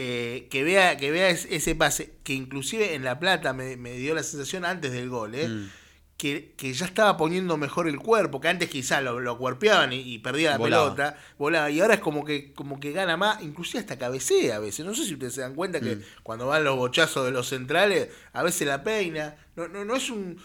Eh, 0.00 0.46
que 0.50 0.62
vea, 0.62 0.96
que 0.96 1.10
vea 1.10 1.28
es- 1.28 1.46
ese 1.50 1.74
pase, 1.74 2.12
que 2.22 2.32
inclusive 2.34 2.94
en 2.94 3.02
La 3.04 3.18
Plata 3.18 3.52
me, 3.52 3.76
me 3.76 3.92
dio 3.94 4.14
la 4.14 4.22
sensación 4.22 4.64
antes 4.64 4.92
del 4.92 5.08
gol, 5.08 5.34
¿eh? 5.34 5.48
Mm. 5.48 5.70
que, 6.16 6.52
que 6.56 6.72
ya 6.72 6.84
estaba 6.86 7.16
poniendo 7.16 7.56
mejor 7.56 7.86
el 7.88 7.98
cuerpo, 7.98 8.40
que 8.40 8.48
antes 8.48 8.68
quizás 8.68 9.02
lo, 9.04 9.20
lo 9.20 9.38
cuerpeaban 9.38 9.92
y, 9.92 10.00
y 10.00 10.18
perdía 10.18 10.50
la 10.50 10.58
Volaba. 10.58 10.94
pelota, 10.94 11.16
volaba, 11.38 11.70
y 11.70 11.78
ahora 11.80 11.94
es 11.94 12.00
como 12.00 12.24
que, 12.24 12.52
como 12.54 12.80
que 12.80 12.90
gana 12.92 13.16
más, 13.16 13.40
inclusive 13.42 13.78
hasta 13.80 13.98
cabecea 13.98 14.56
a 14.56 14.58
veces. 14.58 14.84
No 14.84 14.94
sé 14.96 15.04
si 15.04 15.14
ustedes 15.14 15.34
se 15.34 15.42
dan 15.42 15.54
cuenta 15.54 15.80
que 15.80 15.96
Mm. 15.96 16.02
cuando 16.24 16.46
van 16.48 16.64
los 16.64 16.76
bochazos 16.76 17.24
de 17.24 17.30
los 17.30 17.48
centrales, 17.48 18.08
a 18.32 18.42
veces 18.42 18.66
la 18.66 18.82
peina. 18.82 19.36
No, 19.56 19.68
no, 19.68 19.84
no 19.84 19.94
es 19.96 20.10
un. 20.10 20.38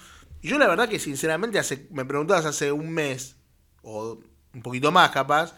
Yo 0.44 0.58
la 0.60 0.68
verdad 0.68 0.88
que 0.90 1.00
sinceramente 1.00 1.58
hace, 1.58 1.88
me 1.92 2.06
preguntabas 2.06 2.46
hace 2.46 2.72
un 2.72 2.92
mes, 2.92 3.36
o 3.82 4.20
un 4.54 4.62
poquito 4.62 4.92
más 4.92 5.10
capaz, 5.12 5.56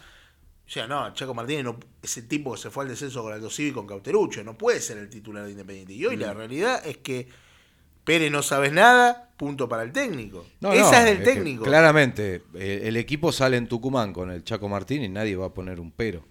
o 0.67 0.69
sea, 0.69 0.88
no, 0.88 1.13
Chaco 1.13 1.34
Martínez, 1.34 1.63
no, 1.63 1.78
ese 2.01 2.23
tipo 2.23 2.54
que 2.54 2.60
se 2.62 2.69
fue 2.71 2.84
al 2.86 2.89
descenso 2.89 3.21
con 3.21 3.32
Aldo 3.34 3.49
Civi 3.49 3.69
y 3.69 3.71
con 3.73 3.86
Cauterucho, 3.86 4.43
no 4.43 4.58
puede 4.58 4.80
ser 4.82 4.97
el 4.97 5.10
titular 5.10 5.45
de 5.45 5.51
Independiente. 5.51 5.93
Y 5.93 6.06
hoy 6.06 6.15
la 6.17 6.34
Mm. 6.34 6.38
realidad 6.38 6.88
es 6.88 6.97
que 6.97 7.28
Pérez 8.04 8.32
no 8.32 8.41
sabes 8.43 8.71
nada, 8.71 9.32
punto 9.38 9.67
para 9.69 9.84
el 9.84 9.91
técnico. 9.91 10.45
No, 10.62 10.73
Esa 10.73 10.91
no, 10.91 10.97
es 10.97 11.06
del 11.06 11.17
que 11.19 11.23
técnico. 11.23 11.63
claramente, 11.63 12.43
eh, 12.56 12.82
el 12.86 12.97
equipo 12.97 13.32
sale 13.32 13.58
en 13.58 13.67
Tucumán 13.67 14.13
con 14.13 14.30
el 14.32 14.43
Chaco 14.43 14.67
Martín 14.69 15.04
y 15.04 15.10
nadie 15.10 15.36
va 15.36 15.47
a 15.47 15.54
poner 15.54 15.80
un 15.80 15.91
pero. 15.91 16.23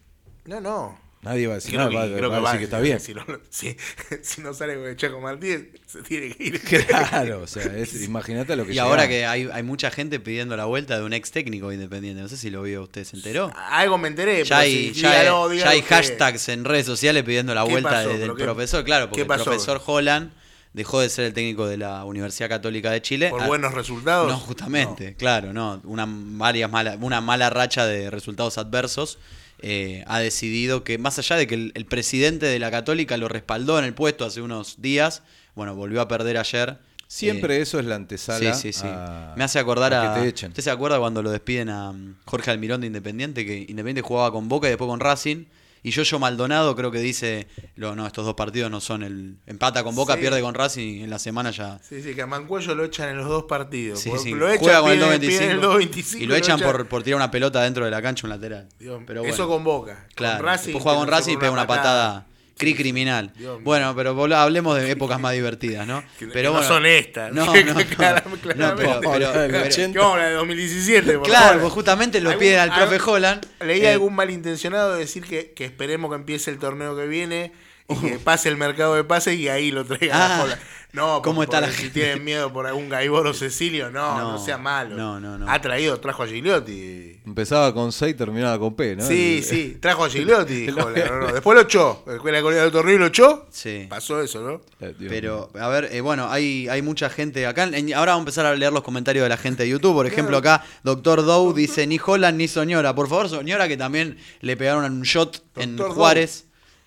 No, 0.47 0.61
no. 0.61 0.99
Nadie 1.25 1.47
va 1.47 1.55
a 1.55 1.57
decir, 1.57 1.73
Creo 1.75 1.89
que, 1.89 1.97
va, 1.97 2.05
creo 2.07 2.15
va 2.15 2.21
que 2.29 2.35
a 2.37 2.41
va 2.41 2.53
decir 2.53 2.59
que 2.59 2.65
está 2.65 2.81
bien. 2.81 3.01
Si 3.01 3.15
no, 3.15 3.25
si, 3.51 3.77
si 4.23 4.41
no 4.43 4.55
sale 4.55 4.75
con 4.77 4.87
el 4.87 4.97
Chaco 4.97 5.21
Martínez, 5.21 5.69
se 5.87 6.03
tiene 6.03 6.31
que 6.35 6.45
ir. 6.45 6.61
Claro, 6.61 7.41
o 7.43 7.47
sea, 7.47 7.65
es- 7.77 8.03
imagínate 8.05 8.55
lo 8.57 8.67
que 8.67 8.73
Y 8.75 8.79
ahora 8.79 9.09
que 9.09 9.27
hay, 9.27 9.49
hay 9.53 9.63
mucha 9.63 9.91
gente 9.91 10.21
pidiendo 10.21 10.57
la 10.57 10.67
vuelta 10.67 10.99
de 10.99 11.05
un 11.05 11.13
ex 11.13 11.31
técnico 11.31 11.73
independiente. 11.73 12.21
No 12.23 12.29
sé 12.29 12.37
si 12.37 12.51
lo 12.51 12.63
vio 12.63 12.83
usted, 12.83 13.05
¿se 13.05 13.17
enteró? 13.17 13.53
Algo 13.71 13.99
me 13.99 14.09
enteré. 14.09 14.45
Ya 14.45 14.57
pero 14.59 14.61
hay, 14.61 14.93
ya 14.93 15.11
dígalo, 15.11 15.45
hay- 15.45 15.51
dígalo 15.53 15.65
ya 15.65 15.71
hay 15.71 15.79
usted. 15.81 15.95
hashtags 15.97 16.49
en 16.51 16.65
redes 16.65 16.87
sociales 16.87 17.23
pidiendo 17.25 17.55
la 17.55 17.65
¿Qué 17.65 17.71
vuelta 17.71 17.91
pasó? 17.91 18.09
de- 18.09 18.15
del 18.19 18.21
¿Pero 18.23 18.37
qué- 18.37 18.45
profesor. 18.45 18.85
Claro, 18.85 19.09
porque 19.09 19.27
qué 19.27 19.33
el 19.33 19.41
profesor 19.43 19.83
Holland 19.85 20.31
dejó 20.73 21.01
de 21.01 21.09
ser 21.09 21.25
el 21.27 21.33
técnico 21.33 21.69
de 21.69 21.77
la 21.77 22.05
Universidad 22.05 22.49
Católica 22.49 22.91
de 22.91 23.01
Chile. 23.01 23.31
¿Por 23.31 23.43
Ah, 23.43 23.47
buenos 23.47 23.75
resultados? 23.75 24.27
No, 24.29 24.37
justamente, 24.39 25.15
claro, 25.15 25.53
no. 25.53 25.81
Una, 25.85 26.05
varias 26.09 26.69
mala, 26.69 26.97
una 27.01 27.21
mala 27.21 27.49
racha 27.49 27.87
de 27.87 28.11
resultados 28.11 28.59
adversos. 28.59 29.19
Eh, 29.67 30.05
ha 30.07 30.19
decidido 30.21 30.85
que, 30.85 30.99
más 30.99 31.19
allá 31.19 31.37
de 31.37 31.47
que 31.47 31.55
el, 31.55 31.73
el 31.75 31.87
presidente 31.87 32.45
de 32.47 32.59
la 32.59 32.71
Católica 32.71 33.17
lo 33.17 33.29
respaldó 33.29 33.79
en 33.79 33.87
el 33.87 33.95
puesto 33.95 34.25
hace 34.27 34.43
unos 34.43 34.83
días, 34.83 35.23
bueno, 35.55 35.75
volvió 35.75 36.01
a 36.03 36.09
perder 36.09 36.37
ayer. 36.37 36.79
Siempre 37.09 37.59
Eh, 37.59 37.63
eso 37.63 37.79
es 37.79 37.87
la 37.87 37.95
antesala. 37.95 38.55
Sí, 38.55 38.73
sí, 38.73 38.79
sí. 38.81 38.87
a- 38.89 39.35
Me 39.37 39.45
hace 39.45 39.59
acordar 39.59 39.95
a. 39.95 40.15
que 40.15 40.21
te 40.21 40.29
echen. 40.29 40.51
¿Usted 40.51 40.63
se 40.65 40.71
acuerda 40.71 40.99
cuando 40.99 41.23
lo 41.23 41.31
despiden 41.31 41.69
a 41.71 41.91
um, 41.91 42.15
Jorge 42.25 42.51
Almirón 42.51 42.81
de 42.83 42.89
Independiente? 42.89 43.47
Que 43.47 43.59
Independiente 43.59 44.03
jugaba 44.03 44.33
con 44.33 44.49
Boca 44.49 44.67
y 44.67 44.71
después 44.71 44.89
con 44.89 45.01
Racing. 45.01 45.45
Y 45.87 45.91
Yoyo 45.91 46.19
Maldonado 46.19 46.75
creo 46.75 46.91
que 46.91 46.99
dice: 46.99 47.47
lo, 47.77 47.95
No, 47.95 48.07
estos 48.07 48.25
dos 48.25 48.35
partidos 48.35 48.71
no 48.71 48.81
son 48.81 49.03
el. 49.03 49.37
Empata 49.47 49.85
con 49.85 49.95
Boca, 49.95 50.15
Sí. 50.15 50.21
pierde 50.21 50.41
con 50.41 50.55
Racing 50.55 51.03
en 51.03 51.11
la 51.11 51.19
semana 51.19 51.51
ya. 51.51 51.79
Sí, 51.87 52.03
sí, 52.03 52.15
que 52.15 52.23
a 52.23 52.27
Mancuello 52.27 52.75
lo 52.75 52.85
echan 52.85 53.11
en 53.11 53.19
los 53.19 53.29
dos 53.29 53.45
partidos. 53.45 54.01
Sí, 54.01 54.11
sí. 54.21 54.31
Lo 54.35 54.49
echan, 54.49 54.61
Juega 54.65 54.81
con 54.81 54.91
el 54.93 54.99
piden- 54.99 55.21
2.25, 55.21 55.29
piden 55.29 55.51
el 55.51 55.61
2.25 55.61 56.21
y 56.23 56.27
lo 56.27 56.35
echan 56.37 56.59
por, 56.59 56.89
por 56.89 57.03
tirar 57.03 57.17
una 57.17 57.31
pelota 57.31 57.61
dentro 57.63 57.85
de 57.85 57.91
la 57.91 58.01
cancha 58.01 58.27
un 58.27 58.31
lateral. 58.31 58.67
Dios, 58.79 59.03
Pero 59.07 59.21
bueno. 59.21 59.35
Eso 59.35 59.47
con 59.47 59.63
Boca. 59.63 60.07
Claro, 60.15 60.39
Con 60.39 60.47
Racing, 60.47 60.65
después 60.69 60.83
juega 60.83 60.99
con 60.99 61.09
Racing 61.09 61.33
y 61.35 61.37
pega 61.37 61.51
una 61.53 61.67
patada. 61.67 62.27
Cri 62.57 62.75
criminal. 62.75 63.33
Dios 63.37 63.57
mío. 63.57 63.65
Bueno, 63.65 63.95
pero 63.97 64.11
hablemos 64.37 64.77
de 64.77 64.91
épocas 64.91 65.19
más 65.21 65.33
divertidas, 65.33 65.87
¿no? 65.87 66.03
Que- 66.19 66.27
pero 66.29 66.33
que 66.33 66.43
no 66.45 66.53
bueno, 66.53 66.69
son 66.69 66.87
estas. 66.87 67.33
No, 67.33 67.47
no, 67.47 67.53
Que 67.53 67.65
no. 67.65 67.75
No, 68.55 68.77
pero- 68.77 69.01
pero- 69.01 69.33
pero- 69.33 69.63
80. 69.65 69.93
¿Qué 69.93 69.99
vamos 69.99 70.11
a 70.11 70.13
hablar 70.15 70.29
de 70.29 70.35
2017? 70.35 71.19
por 71.19 71.27
Claro, 71.27 71.45
favor? 71.47 71.61
pues 71.63 71.73
justamente 71.73 72.21
lo 72.21 72.39
piden 72.39 72.61
al 72.61 72.73
profe 72.73 73.01
Holland. 73.11 73.45
Leí 73.61 73.81
Eh, 73.81 73.89
algún 73.93 74.15
malintencionado 74.15 74.95
decir 74.95 75.25
que, 75.25 75.51
que 75.53 75.65
esperemos 75.65 76.11
que 76.11 76.17
empiece 76.17 76.51
el 76.53 76.59
torneo 76.59 76.97
que 76.97 77.07
viene 77.07 77.53
y 77.89 77.95
que 77.97 78.19
pase 78.19 78.49
el 78.49 78.57
mercado 78.57 78.95
de 78.95 79.05
pases 79.05 79.39
y 79.39 79.49
ahí 79.49 79.71
lo 79.71 79.85
traigan 79.85 80.21
Ah, 80.21 80.43
a. 80.53 80.59
No, 80.95 81.23
¿cómo 81.23 81.37
por- 81.39 81.45
está 81.47 81.61
la 81.61 81.67
porque 81.67 81.77
si 81.77 81.83
gente? 81.87 82.01
tienen 82.01 82.25
miedo 82.25 82.53
por 82.53 82.69
algún 82.69 82.89
Gaiboro 82.89 83.35
Cecilio, 83.35 83.91
no, 83.91 84.17
no, 84.17 84.33
No, 84.35 84.39
sea 84.39 84.59
malo. 84.59 84.95
no, 84.97 85.19
no, 85.19 85.37
no. 85.37 85.51
Ha 85.51 85.61
traído, 85.61 85.99
trajo 85.99 86.23
a 86.23 86.29
Gigliotti. 86.29 87.21
Empezaba 87.27 87.75
con 87.75 87.91
C 87.91 88.11
y 88.11 88.15
terminaba 88.15 88.57
con 88.61 88.77
P, 88.77 88.95
¿no? 88.95 89.05
Sí, 89.05 89.39
El- 89.39 89.45
sí, 89.45 89.77
trajo 89.81 90.05
a 90.05 90.09
Gigliotti. 90.09 90.67
No, 90.75 90.89
no. 90.91 91.33
Después 91.33 91.57
lo 91.57 91.63
echó. 91.63 92.05
Después 92.07 92.33
la 92.33 92.41
Corea 92.43 92.63
del 92.63 92.71
Torneo 92.71 92.97
lo 92.97 93.07
echó. 93.07 93.47
Sí. 93.51 93.87
Pasó 93.91 94.21
eso, 94.23 94.41
¿no? 94.41 94.61
Eh, 94.87 94.95
Pero, 95.09 95.51
a 95.59 95.67
ver, 95.67 95.89
eh, 95.91 96.01
bueno, 96.01 96.29
hay, 96.31 96.69
hay 96.69 96.81
mucha 96.81 97.11
gente 97.11 97.45
acá. 97.45 97.65
En- 97.65 97.93
ahora 97.93 98.13
vamos 98.13 98.23
a 98.23 98.27
empezar 98.27 98.47
a 98.47 98.55
leer 98.55 98.73
los 98.73 98.85
comentarios 98.85 99.25
de 99.25 99.29
la 99.31 99.37
gente 99.37 99.65
de 99.65 99.71
YouTube. 99.71 99.95
Por 99.95 100.07
ejemplo, 100.07 100.37
acá, 100.37 100.65
Doctor 100.85 101.25
Dow 101.25 101.53
dice: 101.53 101.89
Ni 101.89 101.99
Holland 102.05 102.39
ni 102.39 102.47
Soñora. 102.47 102.95
Por 102.95 103.09
favor, 103.09 103.29
Soñora, 103.29 103.67
que 103.67 103.77
también 103.77 104.17
le 104.43 104.57
pegaron 104.57 104.85
un 104.85 105.03
shot 105.03 105.43
en 105.57 105.77
Juárez, 105.77 106.47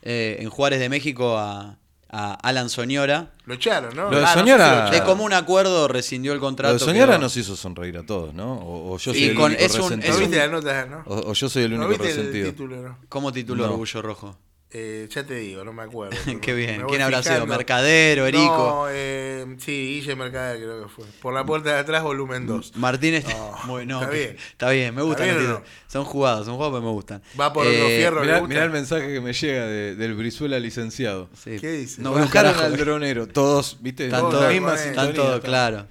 eh, 0.10 0.38
en 0.40 0.50
Juárez 0.50 0.80
de 0.80 0.88
México 0.90 1.38
a, 1.38 1.78
a 2.10 2.34
Alan 2.36 2.70
Soñora. 2.70 3.34
Lo 3.46 3.56
echaron, 3.56 3.94
¿no? 3.96 4.10
Lo 4.10 4.18
de 4.20 4.24
Ah, 4.26 4.28
no 4.28 4.34
sé 4.34 4.40
Soñora- 4.40 4.88
si 4.88 4.94
lo 4.96 5.00
De 5.00 5.04
común 5.06 5.34
acuerdo 5.34 5.88
rescindió 5.90 6.32
el 6.32 6.38
Lo 6.40 6.46
contrato. 6.46 6.74
de 6.76 6.80
Soñara 6.80 7.14
quedó- 7.14 7.22
nos 7.24 7.36
hizo 7.36 7.56
sonreír 7.58 7.98
a 7.98 8.06
todos, 8.06 8.34
¿no? 8.34 8.54
O, 8.60 8.94
o 8.94 8.98
yo 8.98 9.14
soy 9.14 9.24
el 9.26 9.36
con- 9.36 9.46
único 9.52 9.62
es 9.64 9.74
un- 9.76 9.82
resentido. 9.82 10.08
¿No 10.10 10.14
es 10.16 10.20
viste 10.22 10.38
la 10.38 10.48
nota, 10.48 10.86
no? 10.86 11.04
O, 11.06 11.32
o 11.32 11.34
yo 11.34 11.50
soy 11.50 11.64
el 11.64 11.72
¿No 11.72 11.86
único 11.86 11.90
viste 11.90 12.10
el 12.12 12.18
resentido. 12.18 12.50
título, 12.52 12.76
no? 12.82 12.98
¿Cómo 13.10 13.32
tituló 13.34 13.66
No. 13.66 13.72
Orgullo 13.74 14.02
Rojo? 14.02 14.38
Eh, 14.70 15.08
ya 15.10 15.26
te 15.26 15.36
digo, 15.36 15.64
no 15.64 15.72
me 15.72 15.84
acuerdo. 15.84 16.18
Qué 16.42 16.54
bien. 16.54 16.84
¿Quién 16.90 17.02
habrá 17.02 17.24
sido? 17.24 17.46
¿Mercadero, 17.48 18.26
Erico? 18.28 18.46
No, 18.58 18.86
eh, 18.90 19.46
sí, 19.60 19.72
Guille 20.02 20.16
Mercader 20.18 20.58
creo 20.58 20.84
que 20.84 20.90
fue. 20.90 21.06
Por 21.22 21.34
la 21.34 21.46
puerta 21.46 21.70
de 21.74 21.80
atrás, 21.80 22.04
volumen 22.04 22.46
2. 22.46 22.76
Martínez. 22.76 23.24
Está 23.28 24.10
que- 24.10 24.18
bien. 24.18 24.38
Está 24.52 24.70
bien, 24.72 24.94
me 24.94 25.04
gustan. 25.04 25.28
¿Está 25.30 25.38
bien 25.40 25.50
los 25.50 25.58
o 25.58 25.60
no? 25.60 25.66
títulos. 25.66 25.82
Son 25.88 26.04
jugados, 26.04 26.46
son 26.46 26.56
jugados, 26.56 26.74
pero 26.76 26.86
me 26.86 26.92
gustan. 26.92 27.24
Va 27.40 27.54
por 27.54 27.66
otro 27.66 27.88
fierro. 27.88 28.24
¿le 28.26 28.42
Mirá, 28.42 28.64
el 28.66 28.70
mensaje 28.72 29.08
que 29.14 29.22
me 29.22 29.32
llega 29.32 29.66
de- 29.66 29.96
del 29.96 30.16
Brizuela 30.16 30.60
licenciado. 30.60 31.30
Sí. 31.42 31.58
¿Qué 31.62 31.72
dice? 31.72 32.02
No 32.02 32.12
Buscaron 32.12 32.54
al 32.60 32.74
eh. 32.74 32.78
dronero, 32.78 33.26
todos, 33.28 33.78
¿viste? 33.80 34.06
Están 34.08 34.20
Todos 34.20 34.34
todos, 34.34 34.52
misma 34.52 34.76
están 34.76 35.14
claro. 35.40 35.88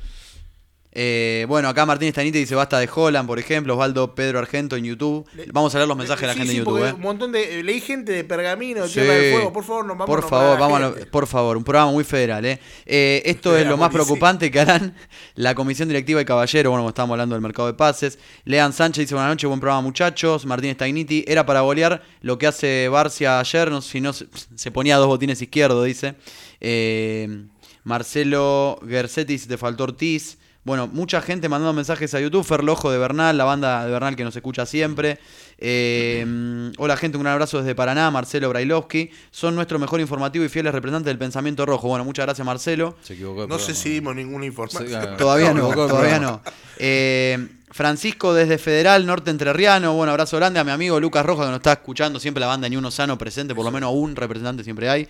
Eh, 0.98 1.44
bueno, 1.46 1.68
acá 1.68 1.84
Martín 1.84 2.10
Stanite 2.10 2.38
dice 2.38 2.54
basta 2.54 2.78
de 2.78 2.88
Holland, 2.92 3.26
por 3.26 3.38
ejemplo, 3.38 3.74
Osvaldo 3.74 4.14
Pedro 4.14 4.38
Argento 4.38 4.76
en 4.76 4.84
YouTube. 4.86 5.26
Vamos 5.52 5.74
a 5.74 5.78
leer 5.78 5.88
los 5.88 5.96
mensajes 5.98 6.22
de 6.22 6.26
la 6.28 6.32
Sí, 6.32 6.38
gente 6.38 6.52
sí, 6.52 6.58
en 6.58 6.64
YouTube. 6.64 6.86
¿eh? 6.88 6.92
Un 6.94 7.00
montón 7.02 7.32
de. 7.32 7.62
Leí 7.62 7.82
gente 7.82 8.12
de 8.12 8.24
Pergamino, 8.24 8.80
de 8.84 8.88
Sí. 8.88 8.94
Tierra 8.94 9.12
del 9.12 9.32
Fuego. 9.34 9.52
Por 9.52 9.64
favor, 9.64 9.84
nos 9.84 9.98
vamos 9.98 10.06
Por 10.06 10.26
favor, 10.26 10.58
vamos 10.58 10.76
a 10.78 10.80
lo- 10.88 11.10
por 11.10 11.26
favor, 11.26 11.58
un 11.58 11.64
programa 11.64 11.90
muy 11.92 12.02
federal. 12.02 12.46
¿eh? 12.46 12.58
Eh, 12.86 13.20
esto 13.26 13.54
es 13.58 13.66
lo 13.66 13.76
más 13.76 13.90
policía. 13.90 14.06
preocupante 14.06 14.50
que 14.50 14.58
harán 14.58 14.94
la 15.34 15.54
Comisión 15.54 15.88
Directiva 15.88 16.22
y 16.22 16.24
Caballero. 16.24 16.70
Bueno, 16.70 16.80
como 16.84 16.88
estábamos 16.88 17.12
hablando 17.12 17.34
del 17.34 17.42
mercado 17.42 17.68
de 17.68 17.74
pases. 17.74 18.18
Lean 18.46 18.72
Sánchez 18.72 19.02
dice 19.02 19.14
buenas 19.14 19.32
noches, 19.32 19.46
buen 19.48 19.60
programa 19.60 19.82
muchachos. 19.82 20.46
Martín 20.46 20.72
Stagniti, 20.72 21.26
era 21.28 21.44
para 21.44 21.60
bolear 21.60 22.02
lo 22.22 22.38
que 22.38 22.46
hace 22.46 22.88
Barcia 22.88 23.38
ayer, 23.38 23.70
no, 23.70 23.82
si 23.82 24.00
no 24.00 24.14
se, 24.14 24.70
ponía 24.70 24.96
dos 24.96 25.08
botines 25.08 25.42
izquierdos, 25.42 25.84
dice. 25.84 26.14
Eh, 26.58 27.44
Marcelo 27.84 28.80
Gersetti 28.88 29.34
dice, 29.34 29.46
te 29.46 29.58
faltó 29.58 29.84
Ortiz. 29.84 30.38
Bueno, 30.66 30.88
mucha 30.88 31.20
gente 31.20 31.48
mandando 31.48 31.72
mensajes 31.72 32.12
a 32.14 32.20
YouTube. 32.20 32.44
Ferlojo 32.44 32.90
de 32.90 32.98
Bernal, 32.98 33.38
la 33.38 33.44
banda 33.44 33.84
de 33.84 33.92
Bernal 33.92 34.16
que 34.16 34.24
nos 34.24 34.34
escucha 34.34 34.66
siempre. 34.66 35.20
Eh, 35.58 36.24
mm, 36.26 36.70
hola 36.78 36.96
gente, 36.96 37.16
un 37.16 37.22
gran 37.22 37.34
abrazo 37.34 37.58
desde 37.58 37.76
Paraná. 37.76 38.10
Marcelo 38.10 38.48
Brailovsky. 38.48 39.12
Son 39.30 39.54
nuestro 39.54 39.78
mejor 39.78 40.00
informativo 40.00 40.44
y 40.44 40.48
fieles 40.48 40.72
representantes 40.72 41.06
del 41.06 41.18
pensamiento 41.18 41.66
rojo. 41.66 41.86
Bueno, 41.86 42.04
muchas 42.04 42.26
gracias 42.26 42.44
Marcelo. 42.44 42.96
Se 43.00 43.14
equivocó. 43.14 43.46
No 43.46 43.60
sé 43.60 43.76
si 43.76 43.90
dimos 43.90 44.16
ninguna 44.16 44.44
información. 44.44 44.88
Sí. 44.88 45.08
Todavía 45.16 45.54
no, 45.54 45.70
todavía 45.72 46.18
no. 46.18 46.42
Eh, 46.78 47.46
Francisco 47.70 48.34
desde 48.34 48.58
Federal, 48.58 49.06
Norte 49.06 49.30
Entrerriano. 49.30 49.94
Bueno, 49.94 50.10
abrazo 50.10 50.36
grande 50.36 50.58
a 50.58 50.64
mi 50.64 50.72
amigo 50.72 50.98
Lucas 50.98 51.24
Roja 51.24 51.44
que 51.44 51.50
nos 51.50 51.58
está 51.58 51.74
escuchando. 51.74 52.18
Siempre 52.18 52.40
la 52.40 52.48
banda 52.48 52.68
Ni 52.68 52.76
Uno 52.76 52.90
Sano 52.90 53.16
presente, 53.16 53.54
por 53.54 53.64
lo 53.64 53.70
menos 53.70 53.92
un 53.94 54.16
representante 54.16 54.64
siempre 54.64 54.88
hay. 54.88 55.06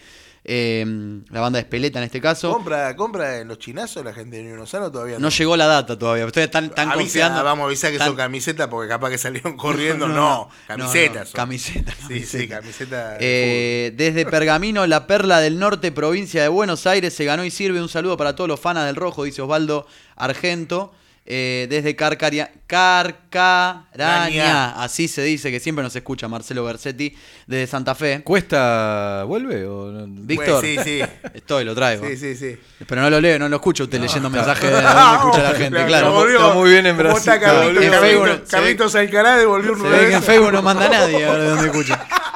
Eh, 0.49 0.85
la 1.31 1.41
banda 1.41 1.57
de 1.57 1.63
Espeleta 1.63 1.99
en 1.99 2.05
este 2.05 2.21
caso. 2.21 2.53
Compra, 2.53 2.95
compra 2.95 3.39
en 3.41 3.49
los 3.49 3.59
chinazos 3.59 4.05
la 4.05 4.13
gente 4.15 4.37
de 4.37 4.43
Unión 4.53 4.67
Sano 4.67 4.93
todavía 4.93 5.19
No 5.19 5.29
llegó 5.29 5.57
la 5.57 5.67
data 5.67 5.99
todavía, 5.99 6.25
ustedes 6.25 6.47
están, 6.47 6.67
están 6.67 6.89
Avisa, 6.91 7.01
confiando. 7.03 7.43
Vamos 7.45 7.65
a 7.65 7.67
avisar 7.67 7.91
que 7.91 7.97
están- 7.97 8.09
son 8.09 8.17
camisetas 8.17 8.69
porque 8.69 8.89
capaz 8.89 9.11
que 9.11 9.19
salieron 9.19 9.57
corriendo. 9.57 10.07
No, 10.09 10.49
camisetas. 10.69 11.31
son. 11.31 11.37
camisetas. 11.37 11.97
Sí, 12.07 12.25
sí, 12.25 12.47
camisetas. 12.47 13.19
de 13.19 13.87
Eh, 13.89 13.93
desde 13.97 14.25
Pergamino, 14.27 14.87
la 14.87 15.07
perla 15.07 15.41
del 15.41 15.59
norte, 15.59 15.91
provincia 15.93 16.43
de 16.43 16.49
Buenos 16.49 16.87
Aires, 16.87 17.13
se 17.13 17.25
ganó 17.25 17.45
y 17.45 17.51
sirve. 17.51 17.81
Un 17.83 17.89
saludo 17.89 18.17
para 18.17 18.37
todos 18.37 18.47
los 18.49 18.61
fanas 18.61 18.87
del 18.87 18.95
rojo, 18.97 19.25
dice 19.25 19.43
Osvaldo 19.43 19.87
Argento. 20.15 20.93
Eh, 21.29 21.67
desde 21.69 21.97
Carcaria, 21.97 22.53
Carcaraña, 22.69 23.87
Raña. 23.95 24.83
así 24.83 25.09
se 25.09 25.23
dice, 25.23 25.51
que 25.51 25.59
siempre 25.59 25.83
nos 25.83 25.95
escucha 25.97 26.29
Marcelo 26.29 26.63
Bersetti, 26.65 27.17
desde 27.49 27.67
Santa 27.67 27.97
Fe. 27.97 28.23
¿Cuesta 28.23 29.25
vuelve 29.27 29.67
o 29.67 29.91
no? 29.91 30.05
Víctor, 30.09 30.61
Pues 30.61 30.85
sí, 30.85 31.01
sí. 31.01 31.03
estoy, 31.35 31.65
lo 31.65 31.75
traigo. 31.75 32.07
Sí, 32.07 32.17
sí, 32.17 32.37
sí. 32.37 32.57
Pero 32.87 33.01
no 33.03 33.11
lo 33.11 33.21
leo, 33.21 33.41
no 33.41 33.49
lo 33.49 33.57
escucho 33.57 33.85
usted 33.85 34.01
leyendo 34.01 34.31
mensajes 34.31 34.71
de 34.71 34.83
donde 34.83 34.89
escucha 35.17 35.43
la 35.43 35.55
gente, 35.55 35.85
claro. 35.87 36.13
volvió. 36.13 36.39
Está 36.39 36.55
muy 36.55 36.71
bien 36.71 36.87
en 36.87 36.97
¿Cómo 36.97 37.09
Brasil. 37.09 37.33
Carlitos? 38.49 38.95
Alcaraz 38.95 39.39
devolvió 39.39 39.73
un 39.73 39.81
Se 39.83 39.89
ve 39.89 40.07
que 40.09 40.15
en 40.15 40.23
Facebook 40.23 40.53
no 40.53 40.63
manda 40.63 40.89
nadie 40.89 41.27
ahora 41.27 41.43
de 41.43 41.49
donde 41.51 41.67
escucha. 41.67 42.07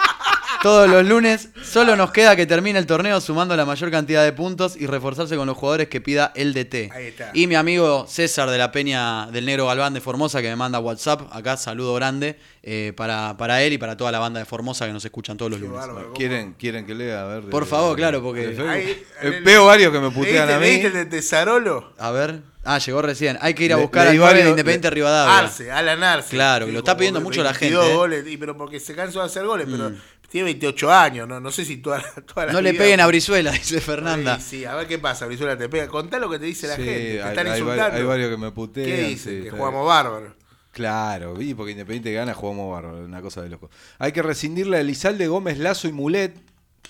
Todos 0.62 0.90
los 0.90 1.06
lunes 1.06 1.48
solo 1.62 1.96
nos 1.96 2.10
queda 2.10 2.36
que 2.36 2.44
termine 2.44 2.78
el 2.78 2.84
torneo 2.84 3.18
sumando 3.22 3.56
la 3.56 3.64
mayor 3.64 3.90
cantidad 3.90 4.22
de 4.22 4.32
puntos 4.34 4.76
y 4.76 4.86
reforzarse 4.86 5.34
con 5.34 5.46
los 5.46 5.56
jugadores 5.56 5.88
que 5.88 6.02
pida 6.02 6.32
el 6.34 6.52
DT. 6.52 6.90
Ahí 6.92 7.06
está. 7.06 7.30
Y 7.32 7.46
mi 7.46 7.54
amigo 7.54 8.06
César 8.06 8.50
de 8.50 8.58
la 8.58 8.70
Peña 8.70 9.26
del 9.28 9.46
Negro 9.46 9.66
Galván 9.68 9.94
de 9.94 10.02
Formosa 10.02 10.42
que 10.42 10.48
me 10.50 10.56
manda 10.56 10.78
WhatsApp, 10.78 11.22
acá 11.32 11.56
saludo 11.56 11.94
grande 11.94 12.38
eh, 12.62 12.92
para, 12.94 13.38
para 13.38 13.62
él 13.62 13.72
y 13.72 13.78
para 13.78 13.96
toda 13.96 14.12
la 14.12 14.18
banda 14.18 14.38
de 14.38 14.44
Formosa 14.44 14.86
que 14.86 14.92
nos 14.92 15.02
escuchan 15.02 15.38
todos 15.38 15.50
los 15.50 15.60
Qué 15.60 15.66
lunes. 15.66 15.80
bárbaro. 15.80 16.12
¿Quieren, 16.12 16.52
quieren 16.58 16.84
que 16.84 16.94
lea? 16.94 17.22
A 17.22 17.24
ver, 17.24 17.44
de- 17.44 17.50
Por 17.50 17.64
favor, 17.64 17.96
claro, 17.96 18.22
porque- 18.22 18.40
de 18.48 18.48
Facebook. 18.48 18.68
Ahí- 18.68 19.02
Eh, 19.22 19.40
Veo 19.42 19.64
varios 19.64 19.90
que 19.92 19.98
me 19.98 20.08
¿Leíste- 20.10 20.18
putean 20.20 20.50
a 20.50 20.58
mí. 20.58 20.66
¿Leíste 20.66 20.86
el 20.88 20.92
de 20.92 21.04
Tesarolo? 21.06 21.94
A 21.96 22.10
ver. 22.10 22.40
Ah, 22.64 22.76
llegó 22.78 23.00
recién. 23.00 23.38
Hay 23.40 23.54
que 23.54 23.64
ir 23.64 23.72
a 23.72 23.76
Le- 23.76 23.82
buscar 23.82 24.04
leí 24.08 24.16
al 24.16 24.18
9 24.18 24.42
de 24.44 24.50
Independiente 24.50 24.88
le- 24.90 24.94
Rivadavia. 24.96 25.38
Arce, 25.38 25.72
Alan 25.72 26.02
Arce. 26.04 26.28
Claro, 26.28 26.66
que 26.66 26.72
lo 26.72 26.80
está 26.80 26.94
pidiendo 26.98 27.22
mucho 27.22 27.42
la 27.42 27.52
22 27.52 27.80
gente, 27.82 27.94
¿eh? 27.94 27.96
goles, 27.96 28.24
y 28.28 28.36
pero 28.36 28.54
porque 28.58 28.78
se 28.78 28.94
cansó 28.94 29.20
de 29.20 29.24
hacer 29.26 29.46
goles, 29.46 29.66
pero 29.70 29.92
tiene 30.30 30.44
28 30.44 30.90
años, 30.92 31.28
no, 31.28 31.40
no 31.40 31.50
sé 31.50 31.64
si 31.64 31.78
toda 31.78 32.00
toda 32.26 32.46
la 32.46 32.52
No 32.52 32.60
le 32.60 32.72
peguen 32.74 33.00
a 33.00 33.06
Brizuela, 33.06 33.50
dice 33.52 33.80
Fernanda. 33.80 34.38
Sí, 34.40 34.58
sí, 34.60 34.64
a 34.64 34.74
ver 34.76 34.86
qué 34.86 34.98
pasa, 34.98 35.26
Brizuela 35.26 35.58
te 35.58 35.68
pega. 35.68 35.88
Contá 35.88 36.18
lo 36.18 36.30
que 36.30 36.38
te 36.38 36.46
dice 36.46 36.66
la 36.68 36.76
Sí, 36.76 36.82
gente. 36.84 37.00
Te 37.00 37.22
hay- 37.22 37.28
están 37.30 37.46
hay, 37.48 37.60
insultando. 37.60 37.96
hay 37.98 38.02
varios 38.04 38.30
que 38.30 38.36
me 38.36 38.50
putean. 38.52 38.86
¿Qué 38.86 39.02
dicen? 39.08 39.38
sí, 39.38 39.42
que 39.44 39.50
jugamos 39.50 39.86
bárbaro. 39.86 40.34
Claro, 40.72 41.34
vi, 41.34 41.52
porque 41.54 41.72
Independiente 41.72 42.12
gana, 42.12 42.32
jugamos 42.32 42.72
bárbaro, 42.72 43.04
una 43.04 43.20
cosa 43.20 43.42
de 43.42 43.48
loco. 43.50 43.68
Hay 43.98 44.12
que 44.12 44.22
rescindirle 44.22 44.76
a 44.76 44.80
Elizalde, 44.80 45.26
Gómez, 45.26 45.58
Lazo 45.58 45.88
y 45.88 45.92
Mulet, 45.92 46.34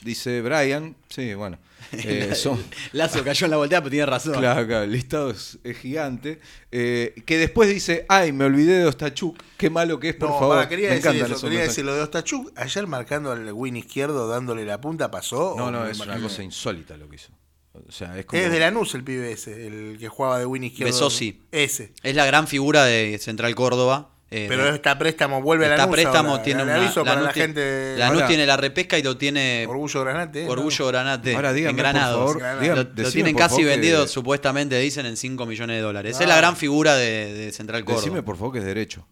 dice 0.02 0.42
Brian. 0.42 0.94
Sí, 1.08 1.32
bueno. 1.34 1.58
eh, 2.04 2.34
son, 2.34 2.62
Lazo 2.92 3.24
cayó 3.24 3.46
en 3.46 3.50
la 3.50 3.56
voltea, 3.56 3.80
pero 3.80 3.90
tiene 3.90 4.06
razón. 4.06 4.34
claro, 4.34 4.66
claro, 4.66 4.84
el 4.84 4.92
listado 4.92 5.30
es, 5.30 5.58
es 5.64 5.76
gigante. 5.78 6.40
Eh, 6.70 7.14
que 7.26 7.38
después 7.38 7.68
dice, 7.68 8.06
ay, 8.08 8.32
me 8.32 8.44
olvidé 8.44 8.78
de 8.78 8.86
Ostachuk, 8.86 9.36
qué 9.56 9.70
malo 9.70 9.98
que 9.98 10.10
es, 10.10 10.14
por 10.16 10.30
no, 10.30 10.38
favor. 10.38 10.68
quería 10.68 10.90
me 10.90 10.96
decir 10.96 11.16
eso, 11.16 11.26
esos 11.26 11.42
quería 11.42 11.62
decir 11.62 11.84
lo 11.84 11.94
de 11.94 12.02
Ostachuk. 12.02 12.52
Ayer 12.56 12.86
marcando 12.86 13.32
al 13.32 13.52
win 13.52 13.76
izquierdo, 13.76 14.28
dándole 14.28 14.64
la 14.64 14.80
punta, 14.80 15.10
pasó. 15.10 15.54
No, 15.56 15.70
no, 15.70 15.86
es 15.86 15.98
una 16.00 16.20
cosa 16.20 16.42
insólita 16.42 16.96
lo 16.96 17.08
que 17.08 17.16
hizo. 17.16 17.32
O 17.72 17.92
sea, 17.92 18.18
es 18.18 18.26
como... 18.26 18.42
Es 18.42 18.50
de 18.50 18.58
Lanús 18.58 18.94
el 18.94 19.04
pibe 19.04 19.32
ese, 19.32 19.66
el 19.66 19.96
que 19.98 20.08
jugaba 20.08 20.38
de 20.38 20.46
win 20.46 20.64
izquierdo. 20.64 20.92
Besosi. 20.92 21.42
Ese. 21.52 21.92
Es 22.02 22.14
la 22.16 22.26
gran 22.26 22.48
figura 22.48 22.84
de 22.84 23.18
Central 23.20 23.54
Córdoba. 23.54 24.10
Eh, 24.32 24.46
Pero 24.48 24.64
de- 24.64 24.70
está 24.76 24.96
préstamo, 24.98 25.42
vuelve 25.42 25.66
a 25.66 25.70
está 25.70 25.82
Lanús. 25.82 25.94
préstamo, 25.96 26.30
ahora. 26.30 26.42
tiene 26.42 26.62
aviso 26.62 27.02
para 27.04 27.14
Lanús 27.16 27.26
la 27.26 27.32
gente. 27.32 27.94
Lanús 27.98 28.14
Ahora- 28.14 28.26
tiene 28.28 28.46
la 28.46 28.56
repesca 28.56 28.96
y 28.98 29.02
lo 29.02 29.16
tiene 29.16 29.66
Orgullo 29.68 30.00
Granate. 30.04 30.44
¿eh? 30.44 30.48
Orgullo 30.48 30.86
Granate. 30.86 31.34
Ahora 31.34 31.52
dígame, 31.52 31.80
en 31.80 31.84
por 31.84 31.94
favor, 31.96 32.42
lo, 32.76 32.88
tienen 33.10 33.32
por 33.34 33.42
casi 33.42 33.50
favor, 33.50 33.56
que- 33.64 33.66
vendido, 33.66 34.06
supuestamente, 34.06 34.78
dicen, 34.78 35.06
en 35.06 35.16
5 35.16 35.46
millones 35.46 35.76
de 35.76 35.82
dólares. 35.82 36.16
Ah. 36.18 36.22
Es 36.22 36.28
la 36.28 36.36
gran 36.36 36.56
figura 36.56 36.94
de, 36.96 37.34
de 37.34 37.52
Central 37.52 37.84
Córdoba. 37.84 38.02
Decime, 38.02 38.22
por 38.22 38.36
favor, 38.36 38.52
que 38.52 38.58
es 38.60 38.64
derecho. 38.64 39.06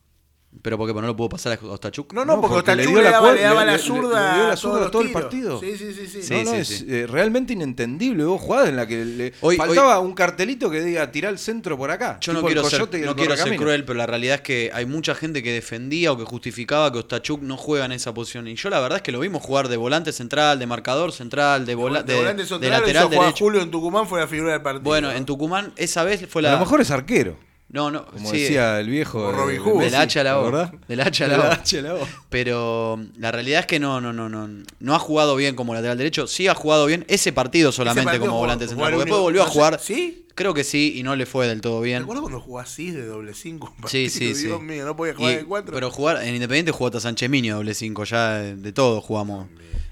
Pero 0.60 0.76
porque 0.76 0.92
no 0.92 1.02
lo 1.02 1.14
puedo 1.16 1.28
pasar 1.30 1.58
a 1.62 1.66
Ostachuk. 1.66 2.12
No, 2.12 2.24
no, 2.24 2.34
No, 2.36 2.40
porque, 2.40 2.54
porque 2.56 2.74
le 2.76 2.82
Ostachuk 2.82 2.92
dio 2.94 2.98
le, 2.98 3.04
la 3.04 3.10
daba, 3.12 3.32
le 3.32 3.40
daba 3.42 3.60
le- 3.60 3.66
la 3.66 3.72
le- 3.76 3.78
zurda, 3.82 4.30
le 4.32 4.38
dio 4.38 4.46
la 4.48 4.52
a 4.52 4.56
zurda 4.56 4.80
los 4.80 4.90
todo 4.90 5.02
el 5.02 5.12
partido. 5.12 5.60
Sí, 5.60 5.76
sí, 5.76 5.92
sí. 5.94 6.06
sí. 6.06 6.22
Sí, 6.22 6.34
no, 6.34 6.42
no, 6.44 6.50
sí, 6.50 6.56
es 6.58 6.68
sí. 6.68 6.86
eh, 6.88 7.06
realmente 7.08 7.52
inentendible. 7.52 8.24
Hubo 8.24 8.38
jugadas 8.38 8.68
en 8.68 8.76
la 8.76 8.86
que 8.86 9.04
le 9.04 9.32
Hoy- 9.40 9.56
faltaba 9.56 10.00
un 10.00 10.14
cartelito 10.14 10.70
que 10.70 10.80
diga 10.82 11.10
tirar 11.12 11.32
el 11.32 11.38
centro 11.38 11.76
por 11.78 11.90
acá. 11.90 12.18
Yo 12.20 12.32
no 12.32 12.42
quiero 12.44 12.64
ser, 12.64 12.80
no 13.04 13.14
quiero 13.16 13.36
ser 13.36 13.56
cruel, 13.56 13.84
pero 13.84 13.98
la 13.98 14.06
realidad 14.06 14.36
es 14.36 14.40
que 14.42 14.70
hay 14.74 14.86
mucha 14.86 15.14
gente 15.14 15.42
que 15.42 15.52
defendía 15.52 16.12
o 16.12 16.18
que 16.18 16.24
justificaba 16.24 16.90
que 16.92 16.98
Ostachuk 16.98 17.40
no 17.42 17.56
juega 17.56 17.84
en 17.84 17.92
esa 17.92 18.12
posición. 18.12 18.48
Y 18.48 18.54
yo 18.56 18.68
la 18.70 18.80
verdad 18.80 18.96
es 18.96 19.02
que 19.02 19.12
lo 19.12 19.20
vimos 19.20 19.42
jugar 19.42 19.68
de 19.68 19.76
volante 19.76 20.12
central, 20.12 20.58
de 20.58 20.66
marcador 20.66 21.12
central, 21.12 21.66
de, 21.66 21.74
vola- 21.74 22.02
de, 22.02 22.12
de- 22.14 22.18
volante 22.18 22.42
de 22.42 22.48
central, 22.48 22.70
lateral 22.72 22.90
hizo 23.04 23.08
jugar 23.08 23.20
derecho. 23.26 23.44
Julio 23.44 23.60
en 23.62 23.70
Tucumán 23.70 24.06
fue 24.08 24.20
la 24.20 24.26
figura 24.26 24.52
del 24.52 24.62
partido. 24.62 24.82
Bueno, 24.84 25.10
en 25.12 25.24
Tucumán 25.24 25.72
esa 25.76 26.04
vez 26.04 26.26
fue 26.28 26.42
la... 26.42 26.50
A 26.50 26.52
lo 26.54 26.58
mejor 26.60 26.80
es 26.80 26.90
arquero, 26.90 27.36
No, 27.70 27.90
no, 27.90 28.06
como 28.06 28.30
sí, 28.30 28.40
decía 28.40 28.80
el 28.80 28.88
viejo. 28.88 29.26
De- 29.30 29.36
Robin 29.36 29.56
de 29.56 29.60
Hood. 29.60 29.80
Del 29.82 29.90
Messi, 29.90 29.96
H 29.96 30.20
a 30.20 30.24
la 30.24 30.38
O. 30.38 30.44
¿verdad? 30.44 30.72
Del 30.88 31.00
H 31.02 31.24
a 31.24 31.28
la 31.28 31.34
a 31.36 31.82
la 31.82 31.94
O. 31.96 32.08
Pero 32.30 32.98
la 33.18 33.30
realidad 33.30 33.60
es 33.60 33.66
que 33.66 33.78
no, 33.78 34.00
no, 34.00 34.12
no, 34.12 34.28
no, 34.28 34.48
no 34.80 34.94
ha 34.94 34.98
jugado 34.98 35.36
bien 35.36 35.54
como 35.54 35.74
lateral 35.74 35.98
derecho. 35.98 36.26
Sí 36.26 36.48
ha 36.48 36.54
jugado 36.54 36.86
bien 36.86 37.04
ese 37.08 37.32
partido 37.32 37.70
solamente 37.72 38.04
partido 38.06 38.20
como 38.22 38.32
jugó- 38.32 38.40
volante 38.44 38.68
central. 38.68 38.92
Porque 38.92 39.04
después 39.04 39.20
volvió 39.22 39.42
a 39.42 39.46
sé, 39.46 39.52
jugar. 39.52 39.80
¿Sí? 39.82 40.24
Creo 40.34 40.54
que 40.54 40.62
sí 40.64 40.94
y 40.96 41.02
no 41.02 41.16
le 41.16 41.26
fue 41.26 41.48
del 41.48 41.60
todo 41.60 41.80
¿Te 41.80 41.86
bien. 41.88 42.02
acuerdas 42.04 42.22
cuando 42.22 42.40
jugó 42.40 42.60
así 42.60 42.90
de 42.92 43.04
doble 43.04 43.34
5? 43.34 43.74
Sí, 43.86 44.08
sí, 44.08 44.34
sí. 44.34 44.46
Dios 44.46 44.62
mío, 44.62 44.86
no 44.86 44.96
podía 44.96 45.14
jugar 45.14 45.32
Y- 45.32 45.36
de 45.36 45.44
4. 45.44 45.74
Pero 45.74 45.90
jugar 45.90 46.22
en 46.22 46.34
Independiente 46.34 46.70
jugó 46.72 46.86
hasta 46.86 47.00
Sánchez 47.00 47.28
Minio 47.28 47.56
doble 47.56 47.74
5, 47.74 48.04
ya 48.04 48.34
de, 48.38 48.56
de 48.56 48.72
todo 48.72 49.00
jugamos. 49.00 49.46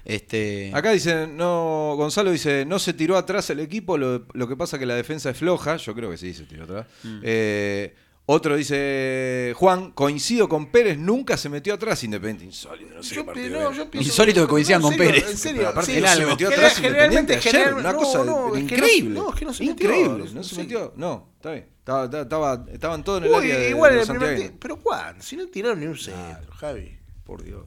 Este, 0.09 0.71
Acá 0.73 0.91
dice, 0.91 1.27
no, 1.27 1.95
Gonzalo 1.97 2.31
dice, 2.31 2.63
no 2.65 2.79
se 2.79 2.93
tiró 2.93 3.17
atrás 3.17 3.49
el 3.49 3.59
equipo, 3.59 3.97
lo, 3.97 4.25
lo 4.33 4.47
que 4.47 4.55
pasa 4.55 4.79
que 4.79 4.85
la 4.85 4.95
defensa 4.95 5.31
es 5.31 5.37
floja, 5.37 5.75
yo 5.75 5.93
creo 5.93 6.09
que 6.09 6.15
sí 6.17 6.33
se 6.33 6.45
tiró 6.45 6.63
atrás. 6.63 6.87
Mm. 7.03 7.19
Eh, 7.23 7.93
otro 8.25 8.55
dice, 8.55 9.53
Juan, 9.57 9.91
coincido 9.91 10.47
con 10.47 10.71
Pérez, 10.71 10.97
nunca 10.97 11.35
se 11.35 11.49
metió 11.49 11.73
atrás 11.73 12.03
Independiente. 12.05 12.45
Insólito, 12.45 12.95
no 12.95 13.03
sé 13.03 13.15
Yo, 13.15 13.21
qué 13.21 13.25
partido 13.25 13.49
no, 13.49 13.59
era. 13.67 13.71
yo 13.77 13.91
pienso- 13.91 14.09
Insólito 14.09 14.41
que 14.43 14.47
coincidan 14.47 14.81
no, 14.81 14.87
con 14.87 14.97
serio, 14.97 15.11
Pérez. 15.13 15.29
En 15.31 15.37
serio, 15.37 15.57
Pero 15.59 15.69
aparte 15.71 15.93
sí. 15.95 16.01
no 16.01 16.07
se 16.07 16.25
metió 16.25 16.47
atrás 16.49 16.77
Independiente 16.77 17.35
ayer, 17.35 17.51
general- 17.53 17.73
una 17.73 17.93
cosa 17.93 18.59
increíble. 18.59 19.19
no, 19.19 19.29
es 19.29 19.35
que 19.35 19.45
no 19.45 19.53
se 19.53 19.63
metió, 19.65 19.85
increíble, 19.89 20.25
no 20.33 20.43
se 20.43 20.55
metió. 20.57 20.93
No, 20.95 21.29
está 21.35 21.51
bien. 21.51 21.67
Estaba, 21.79 22.05
estaba- 22.05 22.23
estaba- 22.23 22.65
estaban 22.71 23.03
todos 23.03 23.19
en 23.19 23.25
el 23.25 23.31
Uy, 23.31 23.37
área 23.51 23.59
de, 23.59 23.69
igual 23.71 23.91
de 23.91 23.95
en 23.95 23.99
los 23.99 24.09
el 24.09 24.15
primer 24.15 24.27
santiagueños. 24.29 24.39
tiempo. 24.51 24.59
Pero 24.61 24.77
¿cuándo? 24.83 25.23
Si 25.23 25.35
no 25.35 25.47
tiraron 25.47 25.79
ni 25.81 25.85
un 25.87 25.97
centro, 25.97 26.51
Javi. 26.53 26.97
Por 27.25 27.43
Dios. 27.43 27.65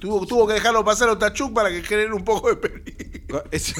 Tuvo, 0.00 0.26
tuvo 0.26 0.46
que 0.46 0.54
dejarlo 0.54 0.84
pasar 0.84 1.08
a 1.08 1.12
Otachuk 1.12 1.52
para 1.54 1.70
que 1.70 1.82
genere 1.82 2.12
un 2.12 2.24
poco 2.24 2.48
de 2.50 2.56
peligro. 2.56 3.44
Ese, 3.50 3.74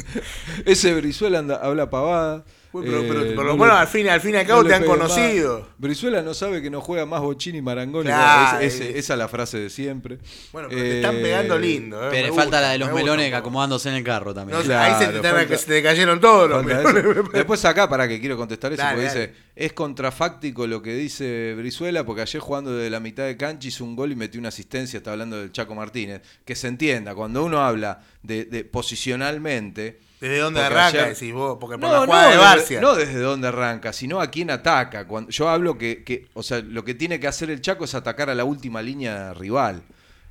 ese 0.65 0.95
Brizuela 0.95 1.39
anda- 1.41 1.57
habla 1.63 1.91
pavada. 1.91 2.45
Uy, 2.75 2.85
pero, 2.85 3.03
pero, 3.07 3.21
Eh, 3.25 3.33
pero 3.37 3.45
no 3.45 3.57
bueno, 3.57 3.73
le- 3.75 3.81
al 3.81 3.87
fin, 3.89 4.09
al 4.09 4.21
fin 4.21 4.35
y 4.35 4.39
al 4.39 4.47
cabo 4.47 4.63
no 4.65 4.69
te 4.69 4.75
han 4.75 4.85
conocido. 4.85 5.61
más. 5.61 5.69
Brizuela 5.79 6.23
no 6.23 6.35
sabe 6.35 6.61
que 6.61 6.71
no 6.71 6.81
juega 6.81 7.07
más 7.07 7.21
Bochini 7.21 7.59
y 7.59 7.63
Marangoni. 7.63 8.07
Claro, 8.09 8.59
Es- 8.61 8.75
ese- 8.75 8.91
es- 8.91 8.97
esa 8.97 9.13
es 9.15 9.19
la 9.19 9.29
frase 9.29 9.59
de 9.59 9.71
siempre. 9.71 10.19
Bueno, 10.53 10.69
pero 10.69 10.81
te 10.83 10.97
están 10.97 11.17
pegando 11.23 11.57
lindo. 11.59 11.97
¿eh? 12.05 12.09
pero 12.11 12.23
Me 12.29 12.33
falta 12.35 12.43
gusta, 12.45 12.61
la 12.61 12.71
de 12.71 12.79
los 12.79 12.89
me 12.89 12.95
melones 12.97 13.33
acomodándose 13.33 13.89
en 13.89 13.95
el 13.95 14.03
carro 14.05 14.35
también. 14.35 14.59
No, 14.59 14.65
Claro, 14.65 14.95
ahí 14.97 15.01
se 15.07 15.13
te, 15.13 15.21
falta- 15.23 15.47
que 15.47 15.57
se 15.57 15.67
te 15.67 15.83
cayeron 15.83 16.21
todos 16.21 16.51
los 16.51 16.65
melones. 16.65 17.05
Después 17.33 17.65
acá, 17.65 17.89
para 17.89 18.09
que 18.09 18.19
quiero 18.21 18.37
contestar 18.37 18.73
eso, 18.73 18.83
Dale, 18.83 18.95
porque 18.97 19.07
dale. 19.09 19.21
dice, 19.29 19.35
es 19.55 19.73
contrafáctico 19.73 20.67
lo 20.67 20.83
que 20.83 20.95
dice 20.97 21.55
Brizuela, 21.57 22.05
porque 22.05 22.23
ayer 22.23 22.41
jugando 22.41 22.75
de 22.75 22.91
la 22.91 22.99
mitad 22.99 23.25
de 23.25 23.37
cancha 23.37 23.69
hizo 23.69 23.85
un 23.85 23.95
gol 23.95 24.11
y 24.11 24.17
metió 24.17 24.41
una 24.41 24.49
asistencia, 24.49 24.97
está 24.97 25.13
hablando 25.13 25.37
del 25.39 25.53
Chaco 25.53 25.75
Martínez. 25.77 26.23
Que 26.45 26.57
se 26.57 26.67
entienda, 26.67 27.15
cuando 27.15 27.45
uno 27.45 27.61
habla 27.65 28.01
de, 28.25 28.45
de 28.47 28.65
posicionalmente... 28.65 30.01
¿Desde 30.29 30.39
dónde 30.39 30.61
porque 30.61 30.75
arranca? 30.75 30.99
ayer- 31.05 31.15
Decís 31.15 31.33
vos, 31.35 31.59
porque 31.61 31.79
por 31.79 31.89
No, 31.89 31.93
la 32.01 32.05
jugada 32.07 32.25
no, 32.25 32.31
de 32.31 32.37
Barcia. 32.39 32.81
no 32.81 32.95
desde 32.95 33.19
dónde 33.21 33.49
arranca, 33.49 33.93
sino 33.93 34.21
a 34.21 34.29
quién 34.31 34.51
ataca. 34.51 35.07
Cuando, 35.07 35.31
yo 35.31 35.49
hablo 35.49 35.77
que, 35.77 36.03
que, 36.05 36.29
o 36.35 36.43
sea, 36.43 36.61
lo 36.61 36.85
que 36.85 36.95
tiene 36.95 37.21
que 37.21 37.27
hacer 37.27 37.51
el 37.51 37.61
Chaco 37.61 37.85
es 37.85 37.95
atacar 37.95 38.31
a 38.31 38.35
la 38.35 38.45
última 38.45 38.81
línea 38.83 39.35
rival. 39.35 39.83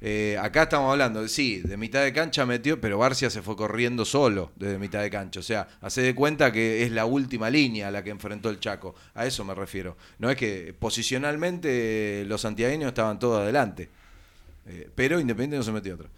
Eh, 0.06 0.38
acá 0.42 0.64
estamos 0.64 0.92
hablando, 0.92 1.26
sí, 1.30 1.62
de 1.62 1.78
mitad 1.78 2.04
de 2.04 2.12
cancha 2.12 2.46
metió, 2.46 2.82
pero 2.82 2.98
Barcia 2.98 3.30
se 3.30 3.42
fue 3.42 3.56
corriendo 3.56 4.04
solo 4.04 4.52
desde 4.58 4.78
mitad 4.78 5.02
de 5.02 5.10
cancha. 5.10 5.40
O 5.40 5.44
sea, 5.44 5.66
hace 5.80 6.02
de 6.02 6.14
cuenta 6.14 6.52
que 6.52 6.84
es 6.84 6.92
la 6.92 7.06
última 7.06 7.50
línea 7.50 7.88
a 7.88 7.92
la 7.92 8.04
que 8.04 8.10
enfrentó 8.10 8.50
el 8.50 8.60
Chaco. 8.60 8.96
A 9.16 9.26
eso 9.26 9.46
me 9.46 9.56
refiero. 9.56 9.96
No 10.20 10.30
es 10.30 10.36
que 10.36 10.76
posicionalmente 10.78 12.26
los 12.28 12.42
santiagueños 12.42 12.90
estaban 12.90 13.18
todos 13.20 13.42
adelante. 13.42 13.90
Eh, 14.68 14.90
pero 14.94 15.20
Independiente 15.20 15.58
no 15.58 15.64
se 15.64 15.72
metió 15.72 15.94
atrás. 15.96 16.10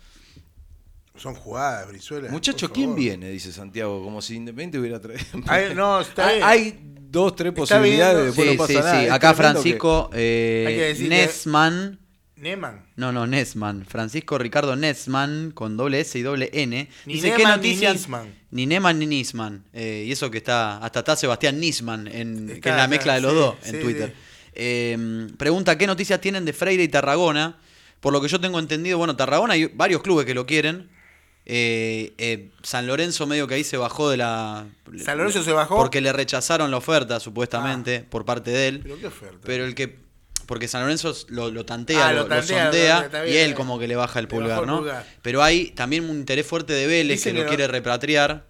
Son 1.18 1.34
jugadas, 1.34 1.88
Brizuela. 1.88 2.30
Muchacho, 2.30 2.72
¿quién 2.72 2.94
viene? 2.96 3.30
Dice 3.30 3.52
Santiago, 3.52 4.04
como 4.04 4.22
si 4.22 4.36
Independiente 4.36 4.80
hubiera 4.80 5.00
traído. 5.00 5.24
Ay, 5.48 5.74
no, 5.74 6.02
está 6.02 6.28
hay, 6.28 6.36
bien. 6.36 6.48
hay 6.48 6.80
dos, 7.10 7.36
tres 7.36 7.54
posibilidades, 7.54 8.26
después 8.26 8.50
sí, 8.50 8.54
no 8.56 8.58
pasa 8.58 8.74
sí, 8.74 8.80
nada. 8.80 9.02
sí. 9.02 9.10
Acá 9.10 9.34
Francisco 9.34 10.10
eh, 10.14 10.96
Hay 10.98 11.08
Nesman. 11.08 12.00
Neman. 12.36 12.86
No, 12.98 13.14
no, 13.14 13.26
Nesman. 13.26 13.86
Francisco 13.86 14.38
Ricardo 14.38 14.76
Nesman, 14.76 15.52
con 15.52 15.78
doble 15.78 16.02
S 16.02 16.20
y 16.20 16.22
doble 16.22 16.50
N. 16.52 16.90
Ni 17.06 17.14
Dice, 17.14 17.32
Neman 17.38 17.62
¿qué 17.62 17.70
ni? 17.70 17.76
Nisman. 17.76 18.34
Ni 18.52 18.66
Neman 18.66 19.00
ni 19.00 19.06
Nisman. 19.06 19.64
Eh, 19.72 20.04
y 20.06 20.12
eso 20.12 20.30
que 20.30 20.40
está, 20.40 20.78
hasta 20.80 21.00
está 21.00 21.16
Sebastián 21.16 21.60
Nisman, 21.62 22.08
en, 22.08 22.48
que 22.48 22.54
es 22.60 22.66
la 22.66 22.72
está, 22.72 22.88
mezcla 22.90 23.14
de 23.16 23.22
los 23.22 23.32
sí, 23.32 23.38
dos 23.38 23.56
en 23.64 23.72
sí, 23.72 23.78
Twitter. 23.80 24.10
sí. 24.10 24.16
Eh, 24.54 25.28
pregunta, 25.38 25.78
¿qué 25.78 25.88
noticias 25.88 26.20
tienen 26.20 26.44
de 26.44 26.52
Freire 26.52 26.84
y 26.84 26.88
Tarragona? 26.90 27.58
Por 28.02 28.12
lo 28.12 28.22
que 28.22 28.28
yo 28.28 28.40
tengo 28.40 28.60
entendido, 28.60 28.98
bueno, 28.98 29.16
Tarragona 29.16 29.54
hay 29.54 29.66
varios 29.68 30.02
clubes 30.02 30.26
que 30.26 30.34
lo 30.34 30.46
quieren. 30.46 30.90
Eh, 31.48 32.14
eh, 32.18 32.50
San 32.64 32.88
Lorenzo 32.88 33.28
medio 33.28 33.48
que 33.48 33.54
ahí 33.56 33.64
se 33.64 33.78
bajó 33.78 34.10
de 34.10 34.18
la... 34.18 34.66
¿San 35.04 35.18
Lorenzo 35.18 35.44
se 35.44 35.52
bajó? 35.52 35.76
Porque 35.78 36.02
le 36.02 36.12
rechazaron 36.12 36.72
la 36.72 36.78
oferta, 36.78 37.20
supuestamente, 37.20 38.00
por 38.02 38.26
parte 38.26 38.50
de 38.52 38.68
él. 38.68 38.80
Pero 38.82 38.98
qué 39.00 39.08
oferta. 39.08 39.40
Pero 39.44 39.66
el 39.66 39.76
que. 39.76 40.04
Porque 40.48 40.68
San 40.68 40.82
Lorenzo 40.82 41.16
lo, 41.30 41.50
lo 41.50 41.66
tantea, 41.66 42.08
Ah, 42.10 42.12
lo, 42.14 42.18
lo 42.20 42.24
lo 42.24 42.30
tantea, 42.30 42.64
sondea, 42.66 43.00
lo- 43.00 43.06
está 43.06 43.22
bien, 43.24 43.36
y 43.36 43.38
él 43.40 43.56
como 43.56 43.80
que 43.80 43.88
le 43.88 43.96
baja 43.96 44.20
el 44.20 44.28
pulgar, 44.28 44.60
el 44.62 44.68
¿no? 44.68 44.78
pulgar. 44.78 45.06
Pero 45.24 45.42
hay 45.42 45.72
también 45.72 46.08
un 46.08 46.18
interés 46.18 46.46
fuerte 46.46 46.74
de 46.74 46.86
Vélez 46.86 47.18
Dicen 47.18 47.34
que 47.34 47.40
lo 47.40 47.44
no- 47.46 47.50
quiere 47.50 47.68
repatriar. 47.68 48.46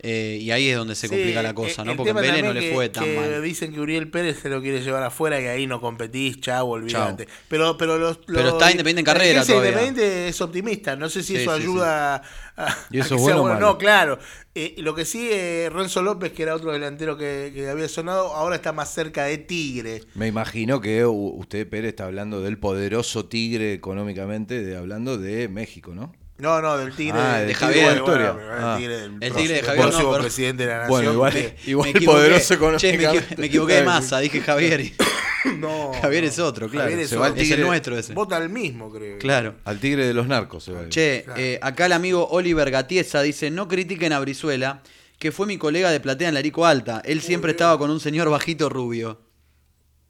Eh, 0.00 0.38
y 0.40 0.50
ahí 0.52 0.68
es 0.68 0.76
donde 0.76 0.94
se 0.94 1.08
Sí, 1.08 1.14
complica 1.14 1.42
la 1.42 1.48
el- 1.50 1.54
cosa, 1.54 1.84
¿no? 1.84 1.96
Porque 1.96 2.10
en 2.10 2.16
Vélez 2.16 2.42
no 2.44 2.52
le 2.52 2.60
que- 2.60 2.72
fue 2.72 2.88
tan 2.88 3.04
que 3.04 3.16
mal. 3.16 3.42
Dicen 3.42 3.72
que 3.72 3.80
Uriel 3.80 4.08
Pérez 4.10 4.38
se 4.40 4.48
lo 4.48 4.60
quiere 4.62 4.80
llevar 4.82 5.02
afuera 5.02 5.40
y 5.40 5.46
ahí 5.46 5.66
no 5.66 5.80
competís, 5.80 6.40
chau, 6.40 6.68
olvídate. 6.70 7.26
Chau. 7.26 7.34
Pero, 7.48 7.76
pero, 7.76 7.98
los, 7.98 8.18
Pero 8.26 8.50
está 8.50 8.70
Independiente 8.70 9.00
en 9.00 9.04
carrera 9.04 9.44
todavía. 9.44 9.70
Independiente 9.70 10.28
es 10.28 10.40
optimista. 10.40 10.94
No 10.96 11.08
sé 11.08 11.22
si 11.22 11.34
Sí, 11.36 11.42
eso 11.42 11.56
sí, 11.56 11.62
ayuda 11.62 12.16
a, 12.16 12.22
a 12.56 12.76
¿Y 12.90 13.00
eso 13.00 13.16
que 13.16 13.20
es 13.22 13.26
sea 13.26 13.36
bueno? 13.36 13.58
No, 13.58 13.76
claro. 13.78 14.18
Eh, 14.54 14.74
lo 14.78 14.94
que 14.94 15.04
sí, 15.04 15.28
eh, 15.30 15.68
Renzo 15.72 16.02
López, 16.02 16.32
que 16.32 16.42
era 16.42 16.54
otro 16.54 16.72
delantero 16.72 17.16
que, 17.16 17.52
que 17.54 17.68
había 17.68 17.88
sonado, 17.88 18.34
ahora 18.34 18.56
está 18.56 18.72
más 18.72 18.92
cerca 18.92 19.24
de 19.24 19.38
Tigre. 19.38 20.02
Me 20.14 20.26
imagino 20.26 20.80
que 20.80 21.04
u- 21.06 21.38
usted, 21.40 21.68
Pérez, 21.68 21.90
está 21.90 22.04
hablando 22.06 22.40
del 22.40 22.58
poderoso 22.58 23.26
Tigre 23.26 23.72
económicamente, 23.72 24.62
de, 24.62 24.76
hablando 24.76 25.18
de 25.18 25.48
México, 25.48 25.94
¿no? 25.94 26.12
No, 26.38 26.62
no, 26.62 26.78
del 26.78 26.94
Tigre 26.94 27.18
Ah, 27.18 27.38
de, 27.40 27.46
de 27.46 27.54
Javier 27.54 28.00
Bueno, 28.00 28.04
bueno, 28.04 28.52
el 28.56 28.64
Ah. 28.64 28.74
Tigre 28.78 28.96
del 29.00 29.12
El 29.20 29.32
Tigre 29.32 29.54
de 29.54 29.58
el 29.58 29.64
Javier, 29.66 29.84
no, 29.84 29.90
próximo 29.90 30.10
pero- 30.12 30.22
presidente 30.22 30.62
de 30.62 30.68
la 30.68 30.74
nación. 30.78 30.90
Bueno, 30.90 31.12
igual, 31.12 31.32
que- 31.32 31.56
igual 31.66 31.84
me 31.86 31.90
equivoqué. 31.98 32.16
poderoso 32.18 32.76
Che, 32.78 32.98
me, 32.98 33.36
me 33.38 33.46
equivoqué 33.46 33.72
de 33.74 33.82
masa, 33.82 34.20
dije 34.20 34.40
Javier. 34.40 34.80
y- 34.80 34.94
no, 35.58 35.92
Javier 36.00 36.22
no. 36.22 36.28
es 36.28 36.38
otro, 36.38 36.68
claro. 36.68 36.84
Javier 36.84 37.00
es 37.00 37.10
Se 37.10 37.16
va 37.16 37.26
al 37.26 37.32
otro. 37.32 37.42
es 37.42 37.50
el 37.50 37.56
Tigre- 37.58 37.66
nuestro 37.66 37.98
ese. 37.98 38.14
Vota 38.14 38.36
al 38.36 38.48
mismo, 38.50 38.88
creo. 38.92 39.18
Claro. 39.18 39.56
Al 39.64 39.80
Tigre 39.80 40.06
de 40.06 40.14
los 40.14 40.28
narcos 40.28 40.62
se 40.62 40.72
va. 40.72 40.88
Che, 40.88 41.24
eh, 41.36 41.58
acá 41.60 41.86
el 41.86 41.92
amigo 41.92 42.28
Oliver 42.30 42.70
Gatiesa 42.70 43.20
dice, 43.22 43.50
no 43.50 43.66
critiquen 43.66 44.12
a 44.12 44.20
Brizuela, 44.20 44.82
que 45.18 45.32
fue 45.32 45.46
mi 45.48 45.58
colega 45.58 45.90
de 45.90 45.98
platea 45.98 46.28
en 46.28 46.34
la 46.34 46.38
Arico 46.40 46.64
Alta. 46.66 47.02
Él 47.04 47.20
siempre 47.20 47.50
estaba 47.50 47.76
con 47.78 47.90
un 47.90 47.98
señor 47.98 48.30
bajito 48.30 48.68
rubio. 48.68 49.20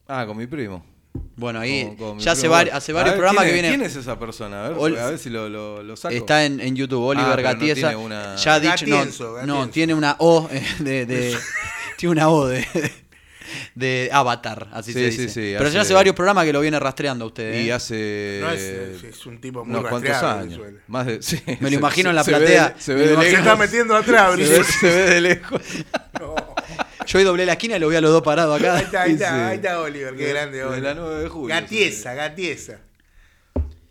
Ah, 0.07 0.27
con 0.27 0.37
mi 0.37 0.47
primo. 0.47 0.85
Bueno, 1.37 1.61
ahí 1.61 1.97
ya 2.19 2.33
hace, 2.33 2.49
vari- 2.49 2.71
hace 2.73 2.93
varios 2.93 3.13
ver, 3.13 3.19
programas 3.19 3.45
¿quién 3.45 3.55
que 3.57 3.63
viene... 3.63 3.69
¿Quién 3.77 3.83
es 3.83 3.97
esa 3.97 4.19
persona? 4.19 4.65
A 4.67 4.69
ver, 4.71 4.79
Ol- 4.79 4.99
a 4.99 5.11
ver 5.11 5.19
si 5.19 5.31
lo, 5.31 5.49
lo, 5.49 5.83
lo 5.83 5.97
saco. 5.97 6.15
Está 6.15 6.45
en, 6.45 6.61
en 6.61 6.75
YouTube, 6.77 7.03
Oliver 7.05 7.27
Ah, 7.31 7.37
pero 7.37 7.49
no 7.49 7.55
Gatiesa. 7.55 7.89
tiene 7.91 7.97
una- 8.05 8.37
Ya 8.37 8.55
ha 8.55 8.61
dicho, 8.61 8.87
no, 8.87 8.97
Gatienzo, 8.97 9.37
no, 9.47 9.69
tiene 9.69 9.95
una 9.95 10.17
O 10.19 10.49
eh, 10.53 10.63
de... 10.81 11.07
de- 11.07 11.37
tiene 11.97 12.13
una 12.13 12.29
O 12.31 12.47
de... 12.47 12.67
de 13.75 14.11
Avatar, 14.13 14.69
así 14.73 14.93
Sí, 14.93 14.99
se 14.99 15.05
dice. 15.07 15.29
sí, 15.29 15.41
Pero 15.57 15.65
ya 15.65 15.69
hace- 15.69 15.79
hace 15.79 15.95
varios 15.95 16.15
programas 16.15 16.45
que 16.45 16.53
lo 16.53 16.61
viene 16.61 16.79
rastreando 16.79 17.25
a 17.25 17.29
usted. 17.29 17.63
Y 17.65 17.69
¿eh? 17.69 17.73
hace. 17.73 18.39
No 18.43 18.51
es, 18.51 19.25
un 19.27 19.41
tipo 19.41 19.65
muy 19.65 19.81
cuantos 19.81 20.03
rastreable, 20.11 20.55
años. 20.55 20.61
Más 20.89 21.07
de, 21.07 21.23
sí, 21.23 21.41
Me 21.47 21.57
lo 21.63 21.69
se- 21.69 21.75
imagino 21.77 22.11
en 22.11 22.17
la 22.17 22.25
se 22.25 22.31
ve 22.33 22.37
platea. 22.39 22.69
de- 22.71 22.81
se 22.81 22.95
ve 22.95 23.01
de 23.03 23.09
Se 23.17 23.21
lejos. 23.23 23.39
está 23.39 23.57
metiendo 23.57 23.97
atrás, 23.97 24.35
Se 24.37 24.43
ve, 24.59 24.65
se 24.65 24.87
ve 24.87 25.15
de 25.15 25.21
lejos. 25.23 25.63
Yo 27.09 27.19
hoy 27.19 27.25
doblé 27.25 27.47
la 27.47 27.53
esquina 27.53 27.77
y 27.77 27.81
lo 27.81 27.89
vi 27.89 27.97
a 27.97 28.01
los 28.01 28.11
dos 28.13 28.23
parados 28.23 28.61
acá. 28.61 28.77
Ahí 28.77 28.83
está, 28.85 29.03
ahí 29.03 29.13
está, 29.15 29.49
ahí 29.49 29.57
está 29.57 29.81
Oliver, 29.81 30.15
qué 30.15 30.25
De- 30.25 30.29
grande 30.33 30.59
de 30.59 30.65
Oliver. 30.65 30.83
la 30.83 30.95
9 30.95 31.23
de 31.23 31.29
julio, 31.29 31.49
Gatiesa, 31.57 32.15
Gatiesa. 32.15 32.81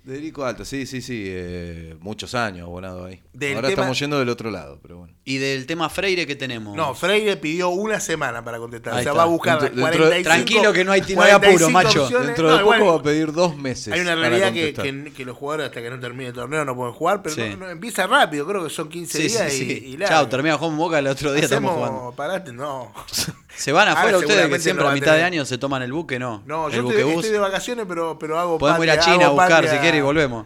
Dederico 0.07 0.45
Alto, 0.45 0.63
sí, 0.63 0.85
sí, 0.85 1.01
sí. 1.01 1.23
eh, 1.27 1.95
muchos 1.99 2.33
años 2.33 2.63
abonado 2.65 3.05
ahí. 3.05 3.21
Del 3.33 3.55
Ahora 3.55 3.67
tema- 3.67 3.81
estamos 3.81 3.99
yendo 3.99 4.17
del 4.19 4.29
otro 4.29 4.49
lado, 4.49 4.79
pero 4.81 4.99
bueno. 4.99 5.13
Y 5.25 5.37
del 5.37 5.65
tema 5.65 5.89
Freire 5.89 6.25
que 6.25 6.37
tenemos. 6.37 6.77
No, 6.77 6.95
Freire 6.95 7.35
pidió 7.35 7.67
una 7.69 7.99
semana 7.99 8.41
para 8.41 8.57
contestar. 8.57 8.93
Ahí 8.93 9.01
o 9.01 9.03
sea, 9.03 9.11
está. 9.11 9.17
va 9.17 9.23
a 9.23 9.25
buscar 9.25 9.59
Dentro- 9.59 9.81
las 9.81 9.91
dentro 9.91 10.05
de- 10.05 10.23
45 10.23 10.29
Tranquilo 10.61 10.73
que 10.73 10.85
no 10.85 10.91
hay- 10.93 11.01
no 11.01 11.21
hay 11.23 11.31
apuro, 11.31 11.51
45 11.57 11.71
macho. 11.71 12.03
opciones. 12.05 12.27
Dentro 12.27 12.47
de 12.49 12.55
No, 12.55 12.61
igual 12.61 12.79
poco 12.79 12.93
va 12.93 12.99
a 12.99 13.03
pedir 13.03 13.33
dos 13.33 13.57
meses. 13.57 13.93
Hay 13.93 13.99
una 13.99 14.11
para 14.15 14.21
realidad 14.29 14.53
que, 14.53 14.73
contestar. 14.73 15.03
que- 15.03 15.11
que 15.11 15.25
los 15.25 15.35
jugadores 15.37 15.67
hasta 15.67 15.81
que 15.81 15.89
no 15.89 15.99
termine 15.99 16.27
el 16.29 16.33
torneo 16.33 16.63
no 16.63 16.73
pueden 16.75 16.93
jugar, 16.93 17.21
pero 17.21 17.35
Sí. 17.35 17.41
no- 17.41 17.57
no, 17.57 17.69
empieza 17.69 18.07
rápido, 18.07 18.47
creo 18.47 18.63
que 18.63 18.69
son 18.69 18.87
15 18.87 19.17
Sí, 19.17 19.29
sí, 19.29 19.35
días 19.37 19.53
y, 19.53 19.57
sí. 19.57 19.83
y 19.87 19.97
larga. 19.97 20.15
Chao, 20.15 20.29
termina 20.29 20.57
jugando 20.57 20.77
Boca 20.83 20.99
el 20.99 21.07
otro 21.07 21.33
día 21.33 21.43
estamos 21.43 21.71
Hacemos- 21.71 21.89
jugando. 21.89 22.15
Parate, 22.15 22.53
no. 22.53 22.93
¿Se 23.57 23.71
van 23.71 23.87
afuera 23.89 24.17
ustedes 24.17 24.47
que 24.49 24.59
siempre 24.59 24.87
a 24.87 24.91
mitad 24.91 25.15
de 25.15 25.23
año 25.23 25.43
se 25.45 25.57
toman 25.57 25.81
el 25.81 25.91
buque? 25.91 26.19
No. 26.19 26.43
No, 26.45 26.67
el 26.69 26.75
yo 26.75 26.83
buque 26.83 26.95
estoy, 26.97 27.13
bus. 27.13 27.23
estoy 27.25 27.33
de 27.33 27.39
vacaciones, 27.41 27.85
pero, 27.87 28.17
pero 28.19 28.39
hago 28.39 28.57
Podemos 28.57 28.83
ir 28.85 28.91
a 28.91 28.99
China 28.99 29.25
a 29.25 29.29
buscar 29.29 29.49
patria. 29.49 29.71
si 29.73 29.77
quiere 29.79 29.97
y 29.97 30.01
volvemos. 30.01 30.45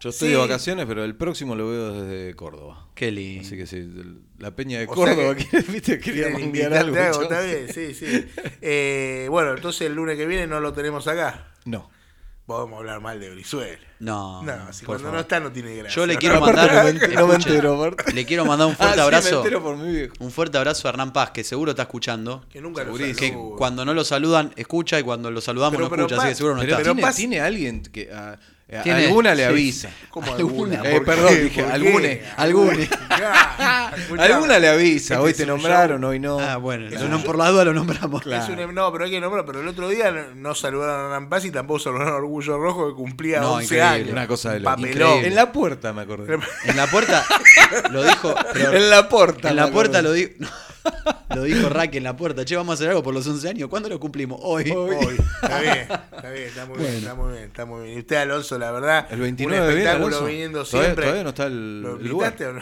Yo 0.00 0.10
estoy 0.10 0.28
Sí. 0.28 0.34
de 0.34 0.40
vacaciones, 0.40 0.86
pero 0.86 1.02
el 1.04 1.14
próximo 1.16 1.54
lo 1.56 1.68
veo 1.70 2.02
desde 2.02 2.34
Córdoba. 2.34 2.88
Qué 2.94 3.10
lindo. 3.10 3.46
Así 3.46 3.56
que 3.56 3.66
sí, 3.66 3.88
la 4.38 4.50
Peña 4.50 4.78
de 4.78 4.84
O 4.84 4.88
Córdoba, 4.88 5.34
que- 5.34 5.60
¿viste? 5.72 5.98
quería 5.98 6.28
enviar 6.28 6.74
algo. 6.74 6.96
está 7.22 7.40
bien, 7.40 7.68
sí, 7.72 7.94
sí. 7.94 8.26
Eh, 8.60 9.26
bueno, 9.30 9.54
entonces 9.54 9.82
el 9.82 9.94
lunes 9.94 10.16
que 10.16 10.26
viene 10.26 10.46
no 10.46 10.60
lo 10.60 10.72
tenemos 10.72 11.06
acá. 11.08 11.48
No. 11.64 11.90
Podemos 12.46 12.78
hablar 12.78 13.00
mal 13.00 13.18
de 13.18 13.30
Brizuela. 13.30 13.78
No, 14.00 14.42
No, 14.42 14.70
si 14.70 14.80
por 14.84 14.96
cuando 14.96 15.04
favor. 15.04 15.14
no 15.14 15.20
está 15.20 15.40
no 15.40 15.50
tiene 15.50 15.76
gracia. 15.76 15.96
Yo 15.96 16.06
le 16.06 16.18
quiero 16.18 16.40
mandar. 16.42 16.74
no 16.74 16.82
me 16.84 16.90
ent- 17.00 17.14
no 17.14 17.26
me 17.26 17.34
entero. 17.36 17.96
Le 18.12 18.26
quiero 18.26 18.44
mandar 18.44 18.68
un 18.68 18.76
fuerte 18.76 18.90
Ah, 18.92 18.92
sí, 18.92 18.96
me 18.98 19.02
abrazo. 19.02 19.36
entero 19.38 19.62
por 19.62 19.76
mi 19.78 19.90
viejo. 19.90 20.14
Un 20.20 20.30
fuerte 20.30 20.58
abrazo 20.58 20.86
a 20.86 20.90
Hernán 20.90 21.14
Paz, 21.14 21.30
que 21.30 21.42
seguro 21.42 21.70
está 21.70 21.84
escuchando. 21.84 22.44
Que 22.50 22.60
nunca 22.60 22.84
lo. 22.84 22.94
Que 22.96 23.34
cuando 23.56 23.86
no 23.86 23.94
lo 23.94 24.04
saludan, 24.04 24.52
escucha 24.56 25.00
y 25.00 25.02
cuando 25.02 25.30
lo 25.30 25.40
saludamos 25.40 25.72
Pero- 25.76 25.84
no 25.84 25.90
pero 25.90 26.02
escucha, 26.02 26.16
así 26.16 26.22
Paz- 26.22 26.28
que 26.28 26.34
seguro 26.34 26.54
no 26.56 26.60
Pero, 26.60 26.72
está. 26.72 26.82
pero 26.82 26.92
¿tiene, 26.94 27.02
pasa- 27.06 27.16
tiene 27.16 27.40
alguien 27.40 27.82
que 27.82 28.12
a, 28.12 28.32
a 28.32 28.38
Tiene- 28.82 29.06
alguna 29.06 29.34
le 29.34 29.42
sí. 29.44 29.48
avisa? 29.48 29.90
¿Cómo 30.10 30.32
Alguna. 30.34 30.76
alguna? 30.78 30.90
Eh, 30.90 30.94
¿Por 30.94 31.04
perdón, 31.04 31.28
qué? 31.28 31.40
dije, 31.42 31.62
¿Por 31.62 31.70
qué? 31.70 31.74
alguna, 31.76 32.08
alguna. 32.36 32.82
Escuchá. 33.96 34.24
Alguna 34.24 34.58
le 34.58 34.68
avisa, 34.68 35.14
Este 35.14 35.24
hoy 35.26 35.34
te 35.34 35.46
nombraron, 35.46 36.00
show. 36.00 36.10
hoy 36.10 36.18
no. 36.18 36.38
Ah, 36.40 36.56
bueno, 36.56 36.88
Claro. 36.88 37.08
no, 37.08 37.22
por 37.22 37.36
la 37.38 37.50
duda 37.50 37.64
lo 37.66 37.74
nombramos. 37.74 38.24
Un- 38.26 38.74
no, 38.74 38.90
pero 38.92 39.04
hay 39.04 39.10
que 39.10 39.20
nombrar. 39.20 39.44
Pero 39.44 39.60
el 39.60 39.68
otro 39.68 39.88
día 39.88 40.10
no, 40.34 40.54
saludaron 40.54 40.98
a 41.00 41.04
Hernán 41.04 41.28
Paz 41.28 41.44
y 41.44 41.50
tampoco 41.50 41.78
saludaron 41.78 42.14
a 42.14 42.16
Orgullo 42.16 42.58
Rojo 42.58 42.88
que 42.88 42.94
cumplía 42.94 43.40
No, 43.40 43.52
11 43.54 43.64
increíble, 43.74 43.86
años. 43.96 44.12
Una 44.12 44.26
cosa 44.26 44.52
de 44.52 44.60
papelón. 44.60 45.24
En 45.24 45.34
la 45.34 45.52
puerta 45.52 45.92
me 45.92 46.02
acordé. 46.02 46.38
En 46.64 46.76
la 46.76 46.86
puerta 46.86 47.24
lo 47.90 48.02
dijo. 48.02 48.34
pero- 48.52 48.72
En 48.72 48.90
la 48.90 49.08
puerta. 49.08 49.50
en 49.50 49.56
la 49.56 49.70
puerta 49.70 50.02
lo 50.02 50.12
dijo. 50.12 50.30
Lo 51.34 51.42
dijo 51.42 51.68
Rack 51.68 51.94
en 51.96 52.04
la 52.04 52.16
puerta. 52.16 52.44
Che, 52.44 52.56
vamos 52.56 52.72
a 52.72 52.74
hacer 52.74 52.88
algo 52.90 53.02
por 53.02 53.12
los 53.14 53.26
11 53.26 53.48
años. 53.48 53.68
¿Cuándo 53.68 53.88
lo 53.88 53.98
cumplimos? 53.98 54.38
Hoy. 54.42 54.70
Hoy. 54.70 55.16
Está 55.42 55.58
bien, 55.60 55.78
está 56.16 56.30
bien, 56.30 56.44
está 56.48 56.66
muy 56.66 56.78
bien, 56.78 56.94
está 56.94 57.14
muy 57.14 57.32
bien, 57.32 57.44
está 57.44 57.64
muy 57.66 57.82
bien. 57.84 57.96
Y 57.96 58.00
usted, 58.00 58.16
Alonso, 58.16 58.58
la 58.58 58.70
verdad, 58.70 59.06
El 59.10 59.20
29 59.20 59.60
un 59.60 59.66
viene, 59.68 59.80
espectáculo 59.82 60.06
Alonso. 60.16 60.26
viniendo 60.26 60.64
Todavía- 60.64 60.82
siempre. 60.84 61.04
todavía 61.04 61.22
no 61.24 61.28
está 61.30 61.46
el- 61.46 61.82
¿Lo 61.82 61.96
el 61.96 62.08
lugar. 62.08 62.32
invitaste 62.32 62.46
o 62.46 62.52
no? 62.52 62.60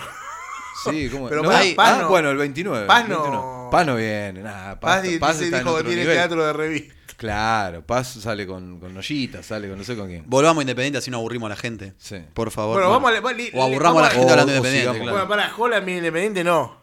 Sí, 0.90 1.08
¿cómo? 1.10 1.28
Pero 1.28 1.42
no, 1.42 1.50
Paz- 1.50 1.66
ah, 1.70 1.74
Paz 1.76 1.98
no- 2.00 2.08
bueno, 2.08 2.30
el 2.30 2.36
29. 2.38 2.86
Paz 2.86 3.08
no- 3.08 3.22
29. 3.22 3.68
Paz 3.70 3.86
no 3.86 3.96
viene, 3.96 4.42
nada. 4.42 4.80
Paz, 4.80 5.00
Paz, 5.02 5.08
Paz 5.20 5.38
dice- 5.40 5.58
dijo 5.58 5.76
que 5.76 5.82
tiene 5.84 6.00
nivel. 6.02 6.16
teatro 6.16 6.44
de 6.44 6.52
revista. 6.52 6.94
Claro, 7.18 7.82
Paz 7.86 8.08
sale 8.20 8.46
con, 8.48 8.80
con 8.80 8.92
Nollita, 8.94 9.42
sale 9.44 9.68
con 9.68 9.78
no 9.78 9.84
sé 9.84 9.96
con 9.96 10.08
quién. 10.08 10.24
Volvamos 10.26 10.60
a 10.60 10.62
Independiente 10.62 10.98
así 10.98 11.08
no 11.10 11.18
aburrimos 11.18 11.46
a 11.46 11.50
la 11.50 11.56
gente. 11.56 11.92
Sí. 11.98 12.16
Por 12.34 12.50
favor. 12.50 12.74
Bueno, 12.74 12.88
no. 12.88 12.94
vamos 13.00 13.12
a- 13.12 13.58
O 13.58 13.62
aburramos 13.62 14.02
a 14.02 14.06
la 14.06 14.10
gente 14.10 14.30
hablando 14.32 14.52
de 14.52 14.58
Independiente. 14.58 14.80
sigamos. 14.80 14.96
claro. 15.02 15.12
Bueno, 15.12 15.28
para 15.28 15.56
Holland, 15.56 15.86
mi 15.86 15.96
independiente 15.98 16.42
no. 16.42 16.81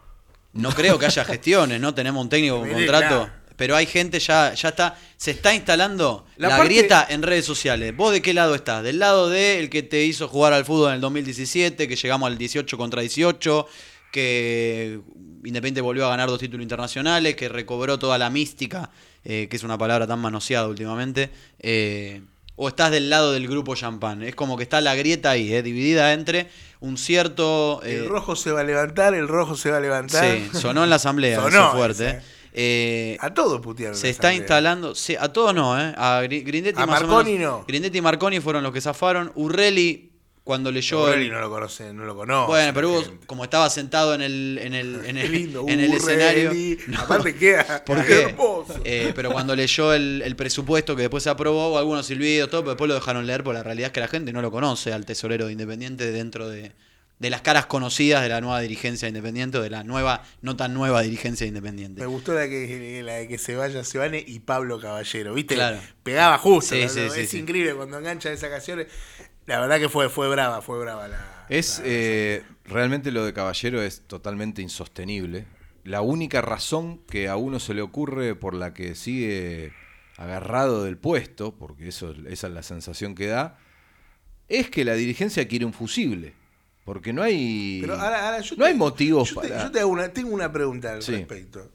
No 0.52 0.70
creo 0.70 0.98
que 0.98 1.06
haya 1.06 1.24
gestiones, 1.26 1.80
¿no? 1.80 1.94
Tenemos 1.94 2.22
un 2.22 2.28
técnico 2.28 2.58
con 2.60 2.70
contrato. 2.70 3.06
claro. 3.06 3.40
Pero 3.56 3.76
hay 3.76 3.84
gente 3.84 4.18
ya, 4.20 4.54
ya 4.54 4.70
está, 4.70 4.98
se 5.18 5.32
está 5.32 5.54
instalando 5.54 6.24
la, 6.36 6.48
La 6.48 6.56
parte- 6.56 6.72
grieta 6.74 7.06
en 7.10 7.20
redes 7.22 7.44
sociales. 7.44 7.94
¿Vos 7.94 8.10
de 8.10 8.22
qué 8.22 8.32
lado 8.32 8.54
estás? 8.54 8.82
¿Del 8.82 8.98
lado 8.98 9.28
de 9.28 9.58
el 9.58 9.68
que 9.68 9.82
te 9.82 10.02
hizo 10.04 10.28
jugar 10.28 10.54
al 10.54 10.64
fútbol 10.64 10.88
en 10.88 10.94
el 10.94 11.00
2017, 11.02 11.86
que 11.86 11.94
llegamos 11.94 12.26
al 12.26 12.38
18 12.38 12.78
contra 12.78 13.02
18, 13.02 13.66
que 14.12 15.00
Independiente 15.44 15.80
volvió 15.82 16.06
a 16.06 16.10
ganar 16.10 16.28
dos 16.28 16.38
títulos 16.38 16.62
internacionales, 16.62 17.34
que 17.36 17.48
recobró 17.50 17.98
toda 17.98 18.16
la 18.18 18.30
mística, 18.30 18.90
eh, 19.24 19.46
que 19.50 19.56
es 19.56 19.62
una 19.62 19.76
palabra 19.78 20.06
tan 20.06 20.18
manoseada 20.20 20.66
últimamente? 20.66 21.30
Eh, 21.58 22.22
¿O 22.62 22.68
estás 22.68 22.90
del 22.90 23.08
lado 23.08 23.32
del 23.32 23.48
grupo 23.48 23.74
champán? 23.74 24.22
Es 24.22 24.34
como 24.34 24.58
que 24.58 24.64
está 24.64 24.82
la 24.82 24.94
grieta 24.94 25.30
ahí, 25.30 25.50
eh, 25.54 25.62
dividida 25.62 26.12
entre 26.12 26.48
un 26.80 26.98
cierto... 26.98 27.80
eh, 27.82 27.96
El 28.00 28.08
rojo 28.08 28.36
se 28.36 28.52
va 28.52 28.60
a 28.60 28.64
levantar, 28.64 29.14
el 29.14 29.28
rojo 29.28 29.56
se 29.56 29.70
va 29.70 29.78
a 29.78 29.80
levantar. 29.80 30.22
Sí, 30.24 30.50
sonó 30.58 30.84
en 30.84 30.90
la 30.90 30.96
asamblea, 30.96 31.36
Sonó 31.40 31.48
eso 31.48 31.72
fuerte. 31.72 32.08
eh. 32.08 32.20
Eh, 32.52 33.16
A 33.20 33.32
todos 33.32 33.60
putearon. 33.62 33.96
se 33.96 34.10
está 34.10 34.28
asamblea. 34.28 34.40
instalando, 34.42 34.94
sí, 34.94 35.16
a 35.18 35.28
todos 35.32 35.54
no, 35.54 35.80
¿eh? 35.80 35.94
A 35.96 36.20
Gri- 36.24 36.44
Grindetti 36.44 36.82
A 36.82 36.86
más 36.86 37.00
o 37.02 37.06
Marconi 37.06 37.38
menos- 37.38 37.60
no. 37.60 37.64
Grindetti 37.66 37.96
y 37.98 38.00
Marconi 38.02 38.40
fueron 38.40 38.62
los 38.62 38.72
que 38.72 38.80
zafaron. 38.82 39.32
Urrelli, 39.36 40.09
cuando 40.50 40.72
leyó... 40.72 40.98
Borrelli 40.98 41.26
el- 41.26 41.32
no 41.32 41.38
lo 41.38 41.48
conoce, 41.48 41.92
no 41.92 42.04
lo 42.04 42.16
conoce. 42.16 42.48
bueno, 42.48 42.74
pero 42.74 43.04
como 43.26 43.44
estaba 43.44 43.70
sentado 43.70 44.14
en 44.16 44.20
el, 44.20 44.58
en 44.60 44.74
el, 44.74 45.04
en 45.04 45.16
el, 45.16 45.30
lindo, 45.38 45.64
en 45.68 45.78
el 45.78 45.92
escenario... 45.92 46.50
No, 46.88 46.98
Aparte 47.02 47.36
queda 47.36 47.84
¿Por 47.86 47.98
hermoso. 47.98 48.80
Eh, 48.82 49.12
pero 49.14 49.30
cuando 49.30 49.54
leyó 49.54 49.94
el, 49.94 50.22
el 50.24 50.34
presupuesto 50.34 50.96
que 50.96 51.02
después 51.02 51.22
se 51.22 51.30
aprobó, 51.30 51.78
algunos 51.78 52.04
silbidos, 52.06 52.50
todo, 52.50 52.62
pero 52.62 52.70
después 52.72 52.88
lo 52.88 52.94
dejaron 52.96 53.28
leer, 53.28 53.44
porque 53.44 53.58
la 53.58 53.62
realidad 53.62 53.86
es 53.86 53.92
que 53.92 54.00
la 54.00 54.08
gente 54.08 54.32
no 54.32 54.42
lo 54.42 54.50
conoce 54.50 54.92
al 54.92 55.06
tesorero 55.06 55.46
de 55.46 55.52
Independiente 55.52 56.10
dentro 56.10 56.48
de, 56.48 56.72
de 57.20 57.30
las 57.30 57.42
caras 57.42 57.66
conocidas 57.66 58.22
de 58.22 58.28
la 58.30 58.40
nueva 58.40 58.60
dirigencia 58.60 59.06
de 59.06 59.10
Independiente 59.10 59.58
o 59.58 59.62
de 59.62 59.70
la 59.70 59.84
nueva, 59.84 60.24
no 60.42 60.56
tan 60.56 60.74
nueva 60.74 61.02
dirigencia 61.02 61.44
de 61.44 61.48
Independiente. 61.48 62.00
Me 62.00 62.06
gustó 62.08 62.34
la 62.34 62.48
que, 62.48 63.02
la 63.04 63.12
de 63.14 63.28
que 63.28 63.38
se 63.38 63.54
vaya 63.54 63.84
Sebane 63.84 64.24
y 64.26 64.40
Pablo 64.40 64.80
Caballero, 64.80 65.32
¿viste? 65.34 65.54
Claro. 65.54 65.78
Pegaba 66.02 66.38
justo. 66.38 66.74
Sí, 66.74 66.82
¿no? 66.82 66.88
sí, 66.88 67.08
sí, 67.14 67.20
es 67.20 67.30
sí. 67.30 67.38
increíble 67.38 67.74
cuando 67.74 67.98
engancha 67.98 68.32
esas 68.32 68.50
canciones. 68.50 68.88
La 69.50 69.60
verdad 69.60 69.78
que 69.78 69.88
fue, 69.88 70.08
fue 70.08 70.28
brava, 70.28 70.62
fue 70.62 70.78
brava 70.78 71.08
la. 71.08 71.44
Es 71.48 71.78
la- 71.80 71.84
eh, 71.86 72.44
realmente 72.64 73.10
lo 73.10 73.24
de 73.24 73.32
Caballero 73.32 73.82
es 73.82 74.02
totalmente 74.06 74.62
insostenible. 74.62 75.46
La 75.84 76.00
única 76.02 76.40
razón 76.40 76.98
que 77.08 77.28
a 77.28 77.36
uno 77.36 77.58
se 77.58 77.74
le 77.74 77.82
ocurre 77.82 78.34
por 78.36 78.54
la 78.54 78.72
que 78.74 78.94
sigue 78.94 79.72
agarrado 80.16 80.84
del 80.84 80.98
puesto, 80.98 81.54
porque 81.56 81.88
eso 81.88 82.14
esa 82.28 82.46
es 82.46 82.52
la 82.52 82.62
sensación 82.62 83.14
que 83.14 83.26
da, 83.26 83.58
es 84.48 84.70
que 84.70 84.84
la 84.84 84.94
dirigencia 84.94 85.48
quiere 85.48 85.64
un 85.64 85.72
fusible. 85.72 86.34
Porque 86.84 87.12
no 87.12 87.22
hay. 87.22 87.78
Pero 87.80 87.94
ahora, 87.94 88.26
ahora 88.26 88.40
yo 88.40 88.56
no 88.56 88.64
te- 88.64 88.70
hay 88.70 88.76
motivos 88.76 89.30
yo 89.34 89.40
te- 89.40 89.48
para. 89.48 89.64
yo 89.64 89.70
te 89.70 89.80
hago 89.80 89.90
una, 89.90 90.12
tengo 90.12 90.30
una 90.34 90.50
pregunta 90.52 90.92
al 90.92 91.02
Sí. 91.02 91.12
respecto. 91.12 91.70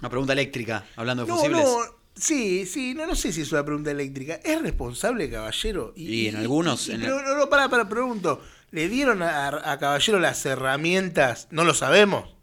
Una 0.00 0.08
pregunta 0.10 0.32
eléctrica, 0.32 0.84
hablando 0.96 1.24
de 1.24 1.28
No, 1.30 1.36
fusibles. 1.36 1.64
no, 1.64 1.78
sí, 2.14 2.66
sí, 2.66 2.94
no, 2.94 3.06
no 3.06 3.14
sé 3.14 3.32
si 3.32 3.42
es 3.42 3.52
una 3.52 3.64
pregunta 3.64 3.90
eléctrica. 3.90 4.34
¿Es 4.44 4.60
responsable 4.62 5.30
Caballero? 5.30 5.92
Y 5.96 6.26
en 6.28 6.36
algunos, 6.36 6.88
y- 6.88 6.92
en 6.92 7.02
el- 7.02 7.08
no, 7.08 7.36
no, 7.36 7.48
para, 7.48 7.68
para, 7.68 7.88
pregunto. 7.88 8.42
¿Le 8.70 8.88
dieron 8.88 9.22
a, 9.22 9.48
a 9.70 9.78
Caballero 9.78 10.18
las 10.18 10.44
herramientas? 10.46 11.48
No 11.50 11.64
lo 11.64 11.74
sabemos. 11.74 12.34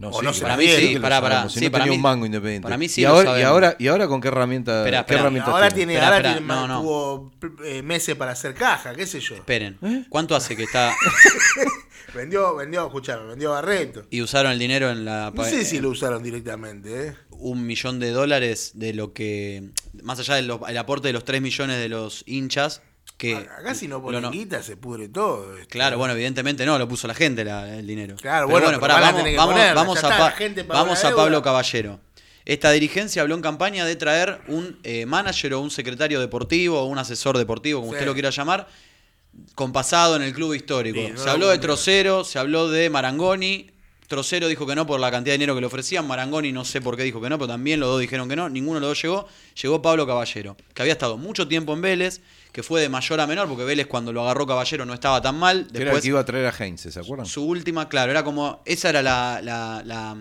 No, 0.00 0.08
o 0.08 0.18
sí, 0.18 0.24
no 0.24 0.32
que- 0.32 0.38
se 0.38 0.42
para 0.42 0.56
mí 0.56 0.64
sí, 0.64 0.70
sabemos, 0.70 1.52
si 1.52 1.58
sí, 1.58 1.64
no 1.66 1.70
para 1.72 1.84
tenía 1.84 1.90
mí- 1.92 1.96
un 1.96 2.02
mango 2.02 2.24
independiente. 2.26 2.62
para 2.64 2.78
mí 2.78 2.88
sí 2.88 3.02
y, 3.02 3.04
lo 3.04 3.10
ahora, 3.10 3.38
y, 3.38 3.42
ahora, 3.42 3.76
¿Y 3.78 3.86
ahora 3.88 4.08
con 4.08 4.20
qué 4.20 4.28
herramienta? 4.28 4.82
Qué 4.84 4.96
espera. 4.96 5.20
herramientas 5.20 5.52
Ahora 5.54 5.70
tiene? 5.70 5.92
Espera, 5.94 6.16
ahora 6.16 6.32
tiene 6.32 6.46
no, 6.46 6.66
no. 6.66 6.80
tuvo 6.80 7.32
eh, 7.64 7.82
meses 7.82 8.16
para 8.16 8.32
hacer 8.32 8.54
caja, 8.54 8.94
qué 8.94 9.06
sé 9.06 9.20
yo. 9.20 9.34
Esperen. 9.36 9.76
¿Eh? 9.82 10.04
¿Cuánto 10.08 10.34
hace 10.34 10.56
que 10.56 10.62
está 10.64 10.92
Vendió, 12.14 12.56
vendió, 12.56 12.86
escuchame, 12.86 13.24
vendió 13.26 13.50
Barreto. 13.50 14.04
y 14.10 14.20
usaron 14.22 14.50
el 14.52 14.58
dinero 14.58 14.90
en 14.90 15.04
la 15.04 15.32
No 15.34 15.44
sé 15.44 15.64
si 15.64 15.76
eh, 15.76 15.80
lo 15.82 15.90
usaron 15.90 16.22
directamente, 16.22 17.08
¿eh? 17.08 17.14
un 17.30 17.64
millón 17.66 18.00
de 18.00 18.10
dólares 18.10 18.72
de 18.74 18.92
lo 18.94 19.12
que 19.12 19.70
más 20.02 20.18
allá 20.18 20.34
del 20.34 20.50
aporte 20.78 21.08
de 21.08 21.12
los 21.12 21.24
3 21.24 21.40
millones 21.40 21.78
de 21.78 21.88
los 21.88 22.24
hinchas 22.26 22.82
que 23.20 23.36
Acá 23.36 23.74
si 23.74 23.86
no 23.86 24.00
ponen 24.00 24.30
guita 24.30 24.62
se 24.62 24.78
pudre 24.78 25.08
todo. 25.10 25.54
esto. 25.58 25.68
Claro, 25.68 25.98
bueno, 25.98 26.14
evidentemente 26.14 26.64
no, 26.64 26.78
lo 26.78 26.88
puso 26.88 27.06
la 27.06 27.12
gente 27.12 27.44
la- 27.44 27.76
el 27.78 27.86
dinero. 27.86 28.16
Claro, 28.16 28.48
bueno, 28.48 28.68
pero 28.68 28.80
pará, 28.80 28.98
vamos, 28.98 29.22
que 29.24 29.36
vamos, 29.36 29.52
ponerla, 29.54 29.74
vamos 29.74 30.00
ya 30.00 30.08
a, 30.08 30.18
Pa- 30.18 30.30
gente 30.32 30.62
vamos. 30.62 30.98
Pablo 31.02 31.42
Caballero. 31.42 32.00
Esta 32.46 32.70
dirigencia 32.70 33.20
habló 33.20 33.34
en 33.34 33.42
campaña 33.42 33.84
de 33.84 33.94
traer 33.94 34.40
un 34.48 34.78
eh, 34.84 35.04
manager 35.04 35.52
o 35.52 35.60
un 35.60 35.70
secretario 35.70 36.18
deportivo 36.18 36.80
o 36.80 36.84
un 36.86 36.96
asesor 36.98 37.36
deportivo, 37.36 37.80
como 37.80 37.92
Sí. 37.92 37.96
usted 37.96 38.06
lo 38.06 38.14
quiera 38.14 38.30
llamar, 38.30 38.66
con 39.54 39.70
pasado 39.72 40.16
en 40.16 40.22
el 40.22 40.32
club 40.32 40.54
histórico. 40.54 40.98
Sí, 40.98 41.12
se 41.22 41.28
habló 41.28 41.48
de. 41.48 41.58
Trocero, 41.58 42.24
se 42.24 42.38
habló 42.38 42.70
de 42.70 42.88
Marangoni. 42.88 43.70
Trocero 44.08 44.48
dijo 44.48 44.66
que 44.66 44.74
no 44.74 44.86
por 44.86 44.98
la 44.98 45.10
cantidad 45.10 45.34
de 45.34 45.38
dinero 45.38 45.54
que 45.54 45.60
le 45.60 45.66
ofrecían. 45.68 46.06
Marangoni 46.06 46.50
no 46.52 46.64
sé 46.64 46.80
por 46.80 46.96
qué 46.96 47.02
dijo 47.04 47.20
que 47.20 47.28
no, 47.28 47.36
pero 47.38 47.46
también 47.48 47.78
los 47.78 47.90
dos 47.90 48.00
dijeron 48.00 48.28
que 48.30 48.34
no. 48.34 48.48
Ninguno 48.48 48.76
de 48.76 48.80
los 48.80 48.90
dos 48.90 49.02
llegó. 49.02 49.28
Llegó 49.62 49.82
Pablo 49.82 50.06
Caballero, 50.06 50.56
que 50.74 50.82
había 50.82 50.94
estado 50.94 51.16
mucho 51.18 51.46
tiempo 51.46 51.74
en 51.74 51.82
Vélez, 51.82 52.20
que 52.52 52.62
fue 52.62 52.80
de 52.80 52.88
mayor 52.88 53.20
a 53.20 53.26
menor, 53.26 53.48
porque 53.48 53.64
Vélez 53.64 53.86
cuando 53.86 54.12
lo 54.12 54.22
agarró 54.22 54.46
Caballero 54.46 54.84
no 54.84 54.94
estaba 54.94 55.20
tan 55.22 55.36
mal. 55.38 55.66
Que 55.70 55.78
era 55.78 55.78
el 55.78 55.84
Después 55.84 56.02
que 56.02 56.08
iba 56.08 56.20
a 56.20 56.24
traer 56.24 56.46
a 56.46 56.50
Heinze, 56.56 56.90
¿se 56.92 57.00
acuerdan? 57.00 57.26
su 57.26 57.44
última, 57.44 57.88
claro, 57.88 58.10
era 58.10 58.24
como. 58.24 58.62
Esa 58.64 58.90
era 58.90 59.02
la. 59.02 59.40
la, 59.42 59.82
la, 59.84 60.16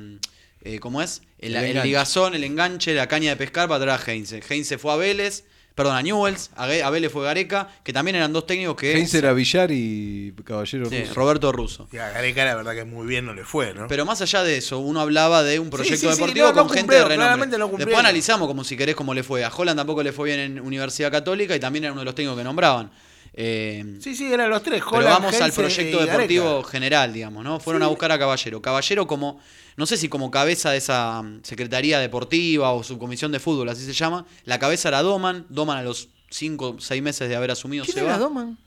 eh, 0.62 0.80
¿Cómo 0.80 1.02
es? 1.02 1.22
El, 1.38 1.56
El 1.56 1.64
el 1.64 1.70
enganche. 1.72 1.88
ligazón, 1.88 2.36
el 2.36 2.44
enganche, 2.44 2.94
la 2.94 3.08
caña 3.08 3.30
de 3.32 3.38
pescar 3.38 3.68
para 3.70 3.84
traer 3.84 4.00
a 4.02 4.12
Heinze. 4.12 4.42
Heinze 4.48 4.78
fue 4.78 4.92
a 4.92 4.98
Vélez, 4.98 5.46
perdón, 5.80 5.96
a 5.96 6.02
Newells, 6.02 6.52
a, 6.58 6.68
Ge- 6.68 6.84
a 6.84 6.90
Vélez 6.90 7.10
fue 7.10 7.24
Gareca, 7.24 7.70
que 7.84 7.94
también 7.94 8.18
eran 8.18 8.34
dos 8.34 8.46
técnicos 8.46 8.76
que. 8.76 8.92
Heinze 8.98 9.18
era 9.20 9.32
Villar 9.32 9.72
y 9.72 10.34
Caballero 10.44 10.90
Sí, 10.90 11.00
Russo. 11.02 11.14
Roberto 11.14 11.52
Russo. 11.54 11.88
Y 11.94 11.98
a 11.98 12.10
Gareca 12.10 12.44
la 12.44 12.56
verdad 12.56 12.74
que 12.76 12.84
muy 12.84 13.08
bien 13.08 13.26
no 13.26 13.34
le 13.34 13.46
fue, 13.46 13.74
¿no? 13.74 13.88
Pero 13.88 14.06
más 14.06 14.22
allá 14.22 14.44
de 14.44 14.58
eso, 14.58 14.80
uno 14.80 15.00
hablaba 15.00 15.42
de 15.44 15.58
un 15.60 15.70
proyecto 15.70 15.96
sí, 15.98 16.06
sí, 16.08 16.12
deportivo 16.12 16.48
no, 16.48 16.54
no 16.54 16.68
con 16.68 16.70
gente 16.76 16.96
de 16.96 17.06
renombre. 17.06 17.48
Después 17.78 17.98
analizamos 17.98 18.48
como 18.48 18.64
si 18.66 18.76
querés 18.76 18.96
cómo 18.96 19.14
le 19.14 19.24
fue. 19.24 19.46
A 19.46 19.52
Holland 19.56 19.78
tampoco 19.80 20.04
le 20.04 20.12
fue 20.12 20.28
bien 20.28 20.40
en 20.42 20.60
Universidad 20.60 21.10
Católica 21.12 21.56
y 21.56 21.60
también 21.62 21.86
era 21.86 21.94
uno 21.94 22.02
de 22.02 22.06
los 22.06 22.16
técnicos 22.16 22.38
que 22.38 22.44
nombraban. 22.44 22.92
Eh, 23.34 23.98
Sí, 24.02 24.16
sí, 24.16 24.32
eran 24.32 24.50
los 24.50 24.64
tres. 24.64 24.82
Pero 24.84 24.98
Holland, 24.98 25.22
vamos 25.24 25.42
al 25.42 25.52
proyecto 25.52 26.04
deportivo 26.06 26.46
Gareca. 26.56 26.70
general, 26.70 27.14
digamos, 27.14 27.44
¿no? 27.44 27.60
Fueron 27.60 27.84
a 27.84 27.88
buscar 27.88 28.12
a 28.12 28.20
Caballero. 28.20 28.62
Caballero 28.62 29.08
como, 29.08 29.40
no 29.78 29.86
sé 29.86 29.98
si 29.98 30.10
como 30.10 30.32
cabeza 30.32 30.72
de 30.72 30.78
esa 30.78 31.22
mm, 31.22 31.42
Secretaría 31.44 32.00
Deportiva 32.00 32.72
o 32.74 32.84
Subcomisión 32.84 33.32
de 33.32 33.40
Fútbol, 33.40 33.70
así 33.70 33.86
se 33.86 33.94
llama. 33.94 34.26
La 34.46 34.60
cabeza 34.60 34.90
era 34.90 35.02
Doman. 35.02 35.46
Doman 35.50 35.78
a 35.78 35.84
los 35.84 36.10
5 36.32 36.68
o 36.70 36.80
6 36.80 37.02
meses 37.02 37.30
de 37.30 37.36
haber 37.36 37.52
asumido 37.52 37.84
¿Quién 37.86 37.96
se 37.96 38.02
era 38.04 38.14
va. 38.14 38.18
Doman? 38.18 38.58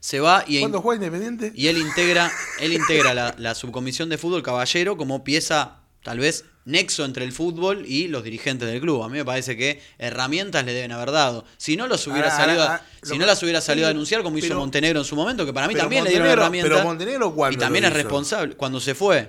Se 0.00 0.18
va 0.20 0.44
y, 0.48 0.58
¿Cuándo 0.60 0.80
juega 0.80 1.04
Independiente? 1.04 1.52
y 1.54 1.68
él 1.68 1.78
integra, 1.78 2.30
él 2.58 2.72
integra 2.72 3.14
la, 3.14 3.34
la 3.38 3.54
Subcomisión 3.54 4.08
de 4.08 4.18
Fútbol 4.18 4.42
Caballero 4.42 4.96
como 4.96 5.22
pieza, 5.22 5.76
tal 6.02 6.18
vez, 6.18 6.44
nexo 6.64 7.04
entre 7.04 7.24
el 7.24 7.32
fútbol 7.32 7.84
y 7.86 8.08
los 8.08 8.22
dirigentes 8.24 8.68
del 8.68 8.80
club. 8.80 9.02
A 9.02 9.08
mí 9.08 9.14
me 9.18 9.24
parece 9.24 9.56
que 9.56 9.80
herramientas 9.98 10.64
le 10.64 10.72
deben 10.72 10.92
haber 10.92 11.10
dado. 11.10 11.44
Si 11.56 11.76
no 11.76 11.86
los 11.86 12.06
hubiera 12.06 12.32
Ahora, 12.32 12.44
salido, 12.44 12.62
a- 12.62 12.66
ahora, 12.66 12.86
si 13.02 13.14
no 13.14 13.20
que- 13.20 13.26
las 13.26 13.42
hubiera 13.42 13.60
salido 13.60 13.86
a 13.86 13.88
denunciar 13.88 14.22
como 14.22 14.38
hizo 14.38 14.54
Montenegro 14.54 15.00
en 15.00 15.04
su 15.04 15.16
momento, 15.16 15.44
que 15.44 15.52
para 15.52 15.66
mí 15.68 15.74
también 15.74 16.04
le 16.04 16.10
dieron 16.10 16.26
Montenegro- 16.28 16.42
herramientas. 16.44 16.72
pero 16.78 16.84
Montenegro, 16.88 17.34
¿cuándo 17.34 17.56
y 17.56 17.60
también 17.60 17.82
lo 17.82 17.88
es 17.88 17.94
responsable. 17.94 18.54
Cuando 18.56 18.78
se 18.80 18.94
fue. 18.94 19.28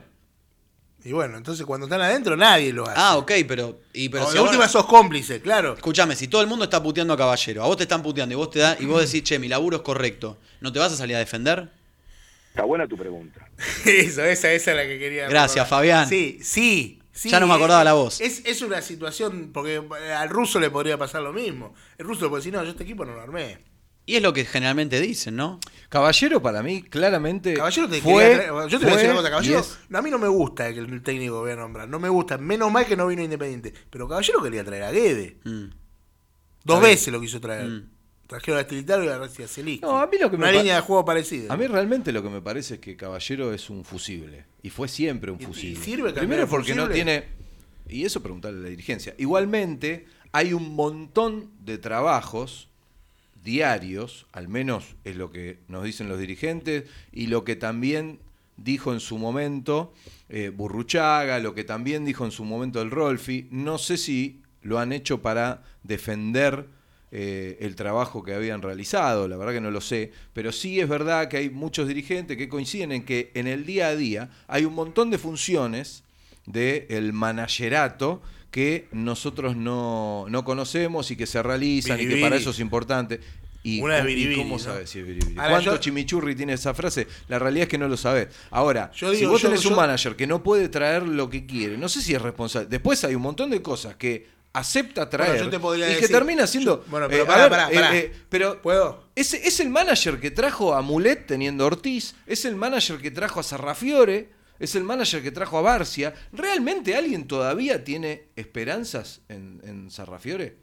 Y 1.06 1.12
bueno, 1.12 1.36
entonces 1.38 1.66
cuando 1.66 1.86
están 1.88 2.00
adentro 2.02 2.38
nadie 2.38 2.72
lo 2.72 2.86
hace. 2.88 2.94
Ah, 2.96 3.18
ok, 3.18 3.32
pero. 3.46 3.82
Y, 3.92 4.08
pero 4.08 4.26
O 4.26 4.32
si 4.32 4.38
ahora- 4.38 4.52
última 4.52 4.70
sos 4.70 4.86
cómplice, 4.86 5.42
claro. 5.42 5.74
Escuchame, 5.74 6.16
si 6.16 6.30
todo 6.30 6.42
el 6.42 6.48
mundo 6.48 6.64
está 6.64 6.82
puteando 6.82 7.14
a 7.14 7.18
Caballero, 7.18 7.62
a 7.64 7.68
vos 7.68 7.76
te 7.76 7.84
están 7.84 8.02
puteando 8.02 8.32
y 8.34 8.38
vos 8.38 8.50
te 8.50 8.60
da, 8.60 8.78
y 8.80 8.86
vos 8.86 9.02
decís, 9.02 9.22
che, 9.24 9.38
mi 9.38 9.50
laburo 9.50 9.78
es 9.78 9.84
correcto, 9.84 10.38
¿no 10.62 10.72
te 10.72 10.80
vas 10.80 10.94
a 10.94 10.96
salir 10.96 11.16
a 11.18 11.20
defender? 11.20 11.68
Está 12.52 12.64
buena 12.64 12.88
tu 12.88 12.96
pregunta. 12.96 13.50
Eso, 13.86 14.24
esa, 14.24 14.52
esa 14.54 14.72
es 14.72 14.78
la 14.78 14.84
que 14.84 14.98
quería. 14.98 15.28
Gracias, 15.28 15.66
recordar. 15.66 15.68
Fabián. 15.68 16.08
Sí, 16.08 16.40
sí. 16.42 17.00
Sí, 17.14 17.30
Ya 17.30 17.40
no 17.40 17.48
me 17.48 17.54
acordaba 17.54 17.82
es- 17.82 17.86
la 17.86 17.94
voz. 17.94 18.20
Es, 18.20 18.42
es 18.46 18.62
una 18.62 18.82
situación, 18.82 19.52
porque 19.54 19.82
al 20.18 20.30
ruso 20.30 20.60
le 20.60 20.70
podría 20.70 20.98
pasar 20.98 21.22
lo 21.22 21.32
mismo. 21.32 21.74
El 21.98 22.06
ruso 22.06 22.24
le 22.24 22.30
puede 22.30 22.42
decir, 22.42 22.54
no, 22.54 22.64
yo 22.64 22.72
este 22.72 22.84
equipo 22.84 23.06
no 23.06 23.14
lo 23.14 23.22
armé. 23.22 23.60
Y 24.06 24.16
es 24.18 24.22
lo 24.22 24.34
que 24.34 24.44
generalmente 24.44 25.00
dicen, 25.00 25.38
¿no? 25.38 25.62
Caballero 25.88 26.42
para 26.42 26.62
mí 26.62 26.84
claramente 26.84 27.54
Caballero 27.54 27.88
te 27.88 28.02
fue, 28.02 28.32
quería 28.32 28.68
Yo 28.68 28.80
te 28.80 28.86
voy 28.86 28.94
a 28.94 28.98
decir 28.98 29.10
una 29.12 29.16
cosa, 29.20 29.30
Caballero. 29.30 29.66
A 29.94 30.02
mí 30.02 30.12
no 30.12 30.20
me 30.20 30.28
gusta 30.28 30.74
que 30.74 30.80
el 30.80 31.02
técnico 31.02 31.40
voy 31.40 31.52
a 31.52 31.56
nombrar. 31.56 31.88
No 31.88 32.00
me 32.00 32.10
gusta. 32.10 32.38
Menos 32.38 32.70
mal 32.70 32.86
que 32.86 32.98
no 32.98 33.08
vino 33.08 33.22
Independiente. 33.22 33.74
Pero 33.90 34.10
Caballero 34.10 34.44
quería 34.44 34.66
traer 34.66 34.84
a 34.84 34.92
Guede. 34.92 35.38
Mm. 35.46 35.66
Dos 36.66 36.82
veces 36.82 37.14
lo 37.14 37.22
quiso 37.22 37.40
traer. 37.40 37.70
Mm. 37.70 37.90
Trajeron 38.34 38.60
a 38.60 38.64
Stilitaro 38.64 39.04
y 39.04 39.10
a. 39.10 39.20
No, 39.84 40.00
a 40.02 40.08
mí 40.08 40.18
lo 40.20 40.32
que 40.32 40.38
me 40.38 40.50
Una 40.50 40.52
línea 40.52 40.76
de 40.78 40.82
juego 40.82 41.06
parecida. 41.06 41.54
A 41.54 41.56
mí 41.56 41.68
realmente 41.68 42.12
lo 42.12 42.24
que 42.24 42.30
me 42.30 42.42
parece 42.42 42.74
es 42.76 42.80
que 42.80 42.96
Caballero 42.96 43.54
es 43.54 43.70
un 43.70 43.86
fusible. 43.86 44.46
Y 44.64 44.72
fue 44.72 44.88
siempre 44.88 45.30
un 45.30 45.40
¿Y- 45.40 45.44
y 45.44 45.46
fusible. 45.46 45.84
sirve 45.84 46.14
Primero 46.14 46.48
porque 46.48 46.74
no 46.74 46.90
tiene. 46.90 47.26
Y 47.88 48.06
eso 48.06 48.24
preguntarle 48.24 48.58
a 48.58 48.64
la 48.64 48.70
dirigencia. 48.70 49.14
Igualmente, 49.20 50.08
hay 50.32 50.54
un 50.54 50.74
montón 50.74 51.52
de 51.64 51.78
trabajos 51.78 52.70
diarios, 53.44 54.26
al 54.32 54.48
menos 54.48 54.96
es 55.04 55.16
lo 55.16 55.30
que 55.32 55.60
nos 55.68 55.84
dicen 55.84 56.10
los 56.10 56.18
dirigentes, 56.18 56.86
y 57.12 57.28
lo 57.28 57.44
que 57.44 57.56
también 57.56 58.18
dijo 58.58 58.94
en 58.94 59.00
su 59.00 59.20
momento 59.20 59.94
eh, 60.30 60.50
Burruchaga, 60.50 61.38
lo 61.38 61.54
que 61.54 61.64
también 61.66 62.04
dijo 62.04 62.26
en 62.26 62.32
su 62.32 62.46
momento 62.46 62.82
el 62.82 62.90
Rolfi. 62.90 63.48
No 63.52 63.78
sé 63.78 63.98
si 63.98 64.42
lo 64.64 64.80
han 64.80 64.92
hecho 64.92 65.22
para 65.22 65.62
defender 65.84 66.66
eh, 67.16 67.58
el 67.62 67.76
trabajo 67.76 68.24
que 68.24 68.34
habían 68.34 68.64
realizado, 68.64 69.28
la 69.28 69.38
verdad 69.38 69.54
que 69.54 69.62
no 69.62 69.70
lo 69.70 69.82
sé, 69.82 70.12
pero 70.34 70.52
sí 70.52 70.80
es 70.80 70.90
verdad 70.90 71.28
que 71.28 71.38
hay 71.38 71.50
muchos 71.52 71.88
dirigentes 71.88 72.38
que 72.38 72.50
coinciden 72.50 72.92
en 72.92 73.06
que 73.06 73.30
en 73.36 73.46
el 73.46 73.68
día 73.68 73.88
a 73.90 73.96
día 73.96 74.30
hay 74.48 74.66
un 74.66 74.74
montón 74.74 75.12
de 75.12 75.20
funciones 75.20 76.04
del 76.48 77.14
managerato 77.14 78.22
que 78.52 78.88
nosotros 78.92 79.56
no, 79.56 80.26
no 80.30 80.44
conocemos 80.44 81.10
y 81.12 81.16
que 81.16 81.26
se 81.26 81.42
realizan 81.42 82.00
y 82.02 82.08
que 82.08 82.18
para 82.18 82.36
eso 82.36 82.50
es 82.52 82.60
importante. 82.60 83.20
Y, 83.66 83.80
Una 83.82 83.96
de 83.96 84.02
y 84.12 84.16
biribiri, 84.16 84.36
cómo 84.42 84.56
¿no? 84.56 84.60
sabes 84.60 84.90
si 84.90 85.00
es 85.00 85.06
biribiri? 85.08 85.38
Ahora, 85.40 85.52
¿Cuánto 85.52 85.72
yo- 85.72 85.78
chimichurri 85.78 86.36
tiene 86.36 86.54
esa 86.54 86.74
frase? 86.74 87.08
La 87.30 87.40
realidad 87.40 87.64
es 87.64 87.70
que 87.70 87.78
no 87.78 87.88
lo 87.88 87.96
sabes. 87.96 88.28
Ahora, 88.52 88.92
Yo 88.94 89.14
si 89.16 89.24
vos 89.26 89.42
yo- 89.42 89.48
tenés 89.50 89.66
un 89.66 89.76
manager 89.76 90.16
que 90.18 90.28
no 90.28 90.44
puede 90.44 90.68
traer 90.68 91.04
lo 91.04 91.30
que 91.30 91.46
quiere, 91.46 91.78
no 91.78 91.88
sé 91.88 92.02
si 92.02 92.14
es 92.14 92.22
responsable. 92.22 92.68
Después 92.70 93.02
hay 93.06 93.16
un 93.16 93.22
montón 93.22 93.50
de 93.52 93.62
cosas 93.62 93.96
que 93.96 94.28
acepta 94.54 95.10
traer 95.10 95.40
yo 95.44 95.50
te 95.50 95.60
podría 95.60 95.92
y 95.92 96.00
que 96.00 96.08
termina 96.08 96.46
siendo... 96.48 96.84
yo- 96.84 96.92
bueno, 96.92 97.08
pero 97.10 97.24
eh, 97.24 97.26
pará, 97.26 97.42
ver, 97.44 97.50
pará, 97.50 97.72
eh, 97.72 97.76
pará. 97.76 97.98
eh, 97.98 98.12
pero 98.30 98.62
¿Puedo? 98.62 99.04
es, 99.16 99.34
es 99.34 99.60
el 99.60 99.70
manager 99.70 100.20
que 100.20 100.32
trajo 100.32 100.74
a 100.76 100.82
Mulet 100.82 101.26
teniendo 101.26 101.64
a 101.64 101.68
Ortiz, 101.68 102.16
es 102.28 102.46
el 102.46 102.56
manager 102.56 103.00
que 103.00 103.12
trajo 103.12 103.40
a 103.40 103.44
Sarrafiore, 103.44 104.30
es 104.60 104.76
el 104.76 104.84
manager 104.84 105.22
que 105.24 105.32
trajo 105.32 105.58
a 105.58 105.62
Barcia. 105.62 106.14
¿Realmente 106.32 106.96
alguien 106.96 107.28
todavía 107.28 107.84
tiene 107.84 108.30
esperanzas 108.36 109.22
en, 109.28 109.60
en 109.66 109.90
Sarrafiore? 109.92 110.58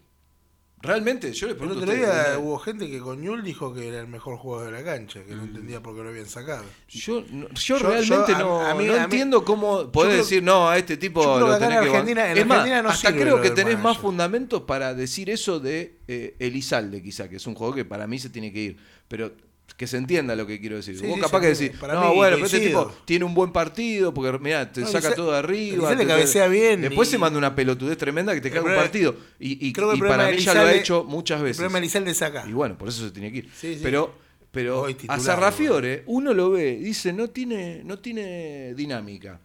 ¿Realmente? 0.82 1.32
Yo 1.34 1.46
le 1.46 1.52
El 1.52 1.58
pregunto 1.58 1.80
otro 1.82 1.92
a 1.92 1.94
ustedes, 1.94 2.26
día 2.30 2.38
hubo 2.38 2.58
gente 2.58 2.90
que 2.90 3.00
con 3.00 3.20
Ñul 3.20 3.42
dijo 3.42 3.74
que 3.74 3.88
era 3.88 4.00
el 4.00 4.06
mejor 4.08 4.38
jugador 4.38 4.72
de 4.72 4.78
la 4.78 4.84
cancha, 4.84 5.22
que 5.24 5.34
no 5.34 5.42
entendía 5.42 5.82
por 5.82 5.94
qué 5.94 6.02
lo 6.02 6.08
habían 6.08 6.26
sacado. 6.26 6.64
Yo, 6.88 7.22
no- 7.30 7.48
yo, 7.50 7.78
Yo- 7.78 7.88
realmente 7.90 8.32
yo- 8.32 8.36
a- 8.36 8.38
no, 8.38 8.60
a 8.66 8.74
mí- 8.74 8.86
no 8.86 8.94
mí- 8.94 8.98
entiendo 8.98 9.44
cómo 9.44 9.92
podés 9.92 10.12
creo- 10.12 10.22
decir, 10.24 10.42
no, 10.42 10.70
a 10.70 10.78
este 10.78 10.96
tipo 10.96 11.22
yo 11.22 11.34
creo 11.36 11.46
lo 11.48 11.52
que 11.52 11.58
tenés 11.60 11.76
en 11.78 11.82
que 11.84 11.88
ban-". 11.90 11.96
Argentina- 11.96 12.30
en 12.32 12.38
Es 12.38 12.46
más, 12.46 12.56
Argentina 12.58 12.82
no 12.82 12.88
hasta 12.88 13.12
creo 13.12 13.40
que 13.42 13.50
tenés 13.50 13.78
más 13.78 13.98
fundamentos 13.98 14.62
para 14.62 14.94
decir 14.94 15.28
eso 15.28 15.60
de 15.60 15.98
eh, 16.08 16.34
Elizalde, 16.38 17.02
quizá, 17.02 17.28
que 17.28 17.36
es 17.36 17.46
un 17.46 17.54
jugador 17.54 17.76
que 17.76 17.84
para 17.84 18.06
mí 18.06 18.18
se 18.18 18.30
tiene 18.30 18.50
que 18.52 18.60
ir. 18.60 18.76
Pero 19.06 19.32
que 19.76 19.86
se 19.86 19.96
entienda 19.96 20.36
lo 20.36 20.46
que 20.46 20.60
quiero 20.60 20.76
decir. 20.76 20.98
Sí, 20.98 21.06
Vos 21.06 21.14
sí, 21.16 21.20
capaz 21.22 21.40
que 21.40 21.46
decís, 21.54 21.70
Para 21.78 21.94
no, 21.94 22.10
mí, 22.10 22.16
bueno, 22.16 22.36
pero 22.36 22.46
este 22.46 22.60
tipo 22.60 22.92
tiene 23.04 23.24
un 23.24 23.32
buen 23.34 23.50
partido, 23.52 24.12
porque 24.12 24.38
mirá, 24.38 24.70
te 24.70 24.82
No, 24.82 24.86
saca 24.88 25.14
todo 25.14 25.32
de 25.32 25.38
arriba. 25.38 25.96
Te- 25.96 26.06
cabecea 26.06 26.48
bien 26.48 26.82
Después 26.82 27.08
y- 27.08 27.12
se 27.12 27.18
manda 27.18 27.38
una 27.38 27.54
pelotudez 27.54 27.96
tremenda 27.96 28.34
que 28.34 28.40
te 28.40 28.48
caga 28.50 28.60
un 28.60 28.64
problema- 28.66 28.82
partido. 28.82 29.16
Y, 29.38 29.66
y- 29.66 29.72
Creo 29.72 29.88
que 29.88 29.92
el 29.92 29.96
y 29.96 30.00
problema 30.00 30.24
para 30.24 30.36
mí 30.36 30.42
ya 30.42 30.54
lo 30.54 30.60
ha 30.60 30.72
hecho 30.74 31.04
muchas 31.04 31.38
El 31.38 31.44
veces. 31.44 31.56
problema 31.58 31.78
de 31.78 31.84
Elizalde 31.84 32.10
es 32.10 32.22
acá. 32.22 32.44
Y 32.48 32.52
bueno, 32.52 32.76
por 32.76 32.88
eso 32.88 33.04
se 33.04 33.10
tiene 33.10 33.32
que 33.32 33.38
ir. 33.38 33.50
Sí. 33.56 33.78
Pero, 33.82 34.14
pero 34.50 34.86
a 35.08 35.18
Sarrafiore 35.20 36.02
uno 36.06 36.34
lo 36.34 36.50
ve, 36.50 36.76
dice, 36.76 37.12
no 37.12 37.28
tiene, 37.28 37.82
no 37.84 37.98
tiene 37.98 38.74
dinámica. 38.74 39.40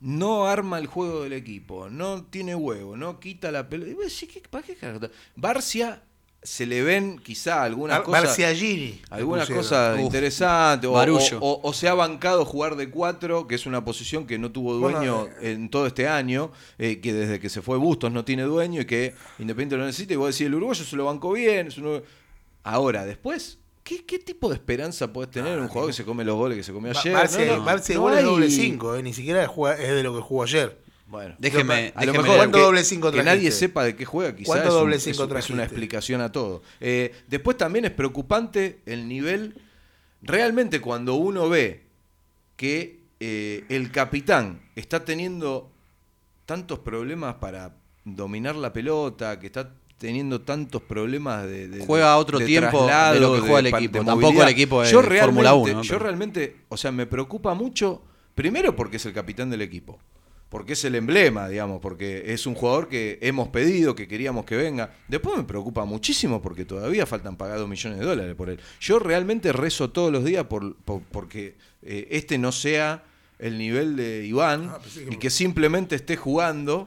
No 0.00 0.46
arma 0.48 0.78
el 0.78 0.86
juego 0.88 1.22
del 1.22 1.32
equipo, 1.32 1.88
no 1.88 2.24
tiene 2.24 2.54
huevo, 2.56 2.96
no 2.96 3.20
quita 3.20 3.52
la 3.52 3.68
pelota. 3.68 3.90
Y 3.90 3.94
vos 3.94 4.04
decís, 4.04 4.28
¿qué- 4.32 4.42
¿Para 4.50 4.66
qué 4.66 4.74
carajo? 4.74 5.06
Barcia 5.36 6.02
se 6.44 6.66
le 6.66 6.82
ven 6.82 7.18
quizá 7.20 7.62
algunas 7.62 7.98
Bar- 7.98 8.04
cosas. 8.06 8.22
Barciagini. 8.24 9.00
Algunas 9.10 9.42
pusieron. 9.44 9.62
cosas 9.62 9.94
Uf, 9.98 10.00
interesantes. 10.04 10.90
O, 11.40 11.60
o- 11.62 11.72
se 11.72 11.88
ha 11.88 11.94
bancado 11.94 12.44
jugar 12.44 12.74
de 12.76 12.90
cuatro, 12.90 13.46
que 13.46 13.54
es 13.54 13.64
una 13.66 13.84
posición 13.84 14.26
que 14.26 14.38
no 14.38 14.50
tuvo 14.50 14.74
dueño 14.74 15.20
Bueno, 15.20 15.28
en 15.40 15.68
todo 15.70 15.86
este 15.86 16.08
año, 16.08 16.50
eh, 16.78 17.00
que 17.00 17.12
desde 17.12 17.38
que 17.38 17.48
se 17.48 17.62
fue 17.62 17.76
Bustos 17.78 18.10
no 18.12 18.24
tiene 18.24 18.42
dueño 18.42 18.80
y 18.80 18.84
que 18.86 19.14
Independiente 19.38 19.76
lo 19.76 19.84
necesita. 19.86 20.14
Y 20.14 20.16
vos 20.16 20.34
decís, 20.34 20.46
el 20.48 20.54
uruguayo 20.54 20.84
se 20.84 20.96
lo 20.96 21.04
bancó 21.04 21.32
bien. 21.32 21.68
es 21.68 21.78
un- 21.78 22.02
Ahora, 22.64 23.04
después, 23.04 23.58
¿qué, 23.84 24.04
qué 24.04 24.18
tipo 24.18 24.48
de 24.48 24.54
esperanza 24.56 25.12
puedes 25.12 25.30
tener 25.30 25.54
en 25.54 25.60
un 25.62 25.68
jugador 25.68 25.90
que 25.90 25.96
se 25.96 26.04
come 26.04 26.24
los 26.24 26.36
goles 26.36 26.56
que 26.58 26.64
se 26.64 26.72
comió 26.72 26.90
ayer? 26.96 27.12
Barcia, 27.12 27.94
No, 27.96 28.08
no, 28.08 28.08
hay- 28.16 28.24
doble 28.24 28.50
5, 28.50 28.96
eh, 28.96 29.02
ni 29.02 29.12
siquiera 29.12 29.44
es 29.44 29.88
de 29.94 30.02
lo 30.02 30.14
que 30.14 30.20
jugó 30.22 30.42
ayer. 30.44 30.76
Bueno, 31.12 31.34
Déjeme, 31.38 31.92
a 31.94 32.06
lo 32.06 32.12
déjeme 32.12 32.12
mejor 32.12 32.26
leer. 32.28 32.38
¿Cuánto 32.38 32.56
que, 32.58 32.64
doble 32.64 32.84
cinco 32.84 33.12
que 33.12 33.22
nadie 33.22 33.50
sepa 33.52 33.84
de 33.84 33.94
qué 33.94 34.06
juega, 34.06 34.34
quizás 34.34 34.46
¿Cuánto 34.46 34.68
es, 34.68 34.74
doble 34.74 34.96
es 34.96 35.02
cinco 35.02 35.36
es 35.36 35.50
una 35.50 35.62
explicación 35.64 36.22
a 36.22 36.32
todo. 36.32 36.62
Eh, 36.80 37.14
después 37.28 37.58
también 37.58 37.84
es 37.84 37.90
preocupante 37.90 38.80
el 38.86 39.06
nivel, 39.06 39.60
realmente 40.22 40.80
cuando 40.80 41.14
uno 41.16 41.50
ve 41.50 41.82
que 42.56 43.00
eh, 43.20 43.64
el 43.68 43.92
capitán 43.92 44.62
está 44.74 45.04
teniendo 45.04 45.70
tantos 46.46 46.78
problemas 46.78 47.34
para 47.34 47.76
dominar 48.06 48.56
la 48.56 48.72
pelota, 48.72 49.38
que 49.38 49.48
está 49.48 49.70
teniendo 49.98 50.40
tantos 50.40 50.80
problemas 50.80 51.44
de, 51.44 51.68
de- 51.68 51.84
Juega 51.84 52.14
a 52.14 52.16
otro 52.16 52.38
de 52.38 52.46
tiempo 52.46 52.86
traslado, 52.86 53.14
de 53.14 53.20
lo 53.20 53.34
que 53.34 53.40
juega 53.40 53.58
el 53.58 53.66
equipo. 53.66 54.02
Tampoco 54.02 54.42
el 54.42 54.48
equipo 54.48 54.82
de 54.82 54.90
Yo 54.90 55.02
Fórmula 55.02 55.50
realmente- 55.50 55.70
1, 55.72 55.74
¿no? 55.74 55.82
Yo 55.82 55.98
realmente, 55.98 56.56
o 56.70 56.76
sea, 56.78 56.90
me 56.90 57.04
preocupa 57.04 57.52
mucho, 57.52 58.02
primero 58.34 58.74
porque 58.74 58.96
es 58.96 59.04
el 59.04 59.12
capitán 59.12 59.50
del 59.50 59.60
equipo, 59.60 59.98
porque 60.52 60.74
es 60.74 60.84
el 60.84 60.94
emblema, 60.96 61.48
digamos, 61.48 61.80
porque 61.80 62.24
es 62.26 62.46
un 62.46 62.54
jugador 62.54 62.86
que 62.90 63.18
hemos 63.22 63.48
pedido, 63.48 63.94
que 63.94 64.06
queríamos 64.06 64.44
que 64.44 64.54
venga. 64.54 64.92
Después 65.08 65.34
me 65.38 65.44
preocupa 65.44 65.86
muchísimo 65.86 66.42
porque 66.42 66.66
todavía 66.66 67.06
faltan 67.06 67.36
pagar 67.38 67.56
dos 67.56 67.68
millones 67.70 67.98
de 67.98 68.04
dólares 68.04 68.34
por 68.34 68.50
él. 68.50 68.60
Yo 68.78 68.98
realmente 68.98 69.50
rezo 69.52 69.88
todos 69.90 70.12
los 70.12 70.24
días 70.26 70.44
por, 70.44 70.76
por- 70.76 71.00
porque 71.04 71.54
eh, 71.82 72.06
este 72.10 72.36
no 72.36 72.52
sea 72.52 73.02
el 73.38 73.56
nivel 73.56 73.96
de 73.96 74.26
Iván 74.26 74.68
Ah, 74.74 74.78
y 75.10 75.16
que 75.16 75.30
simplemente 75.30 75.96
esté 75.96 76.16
jugando 76.16 76.86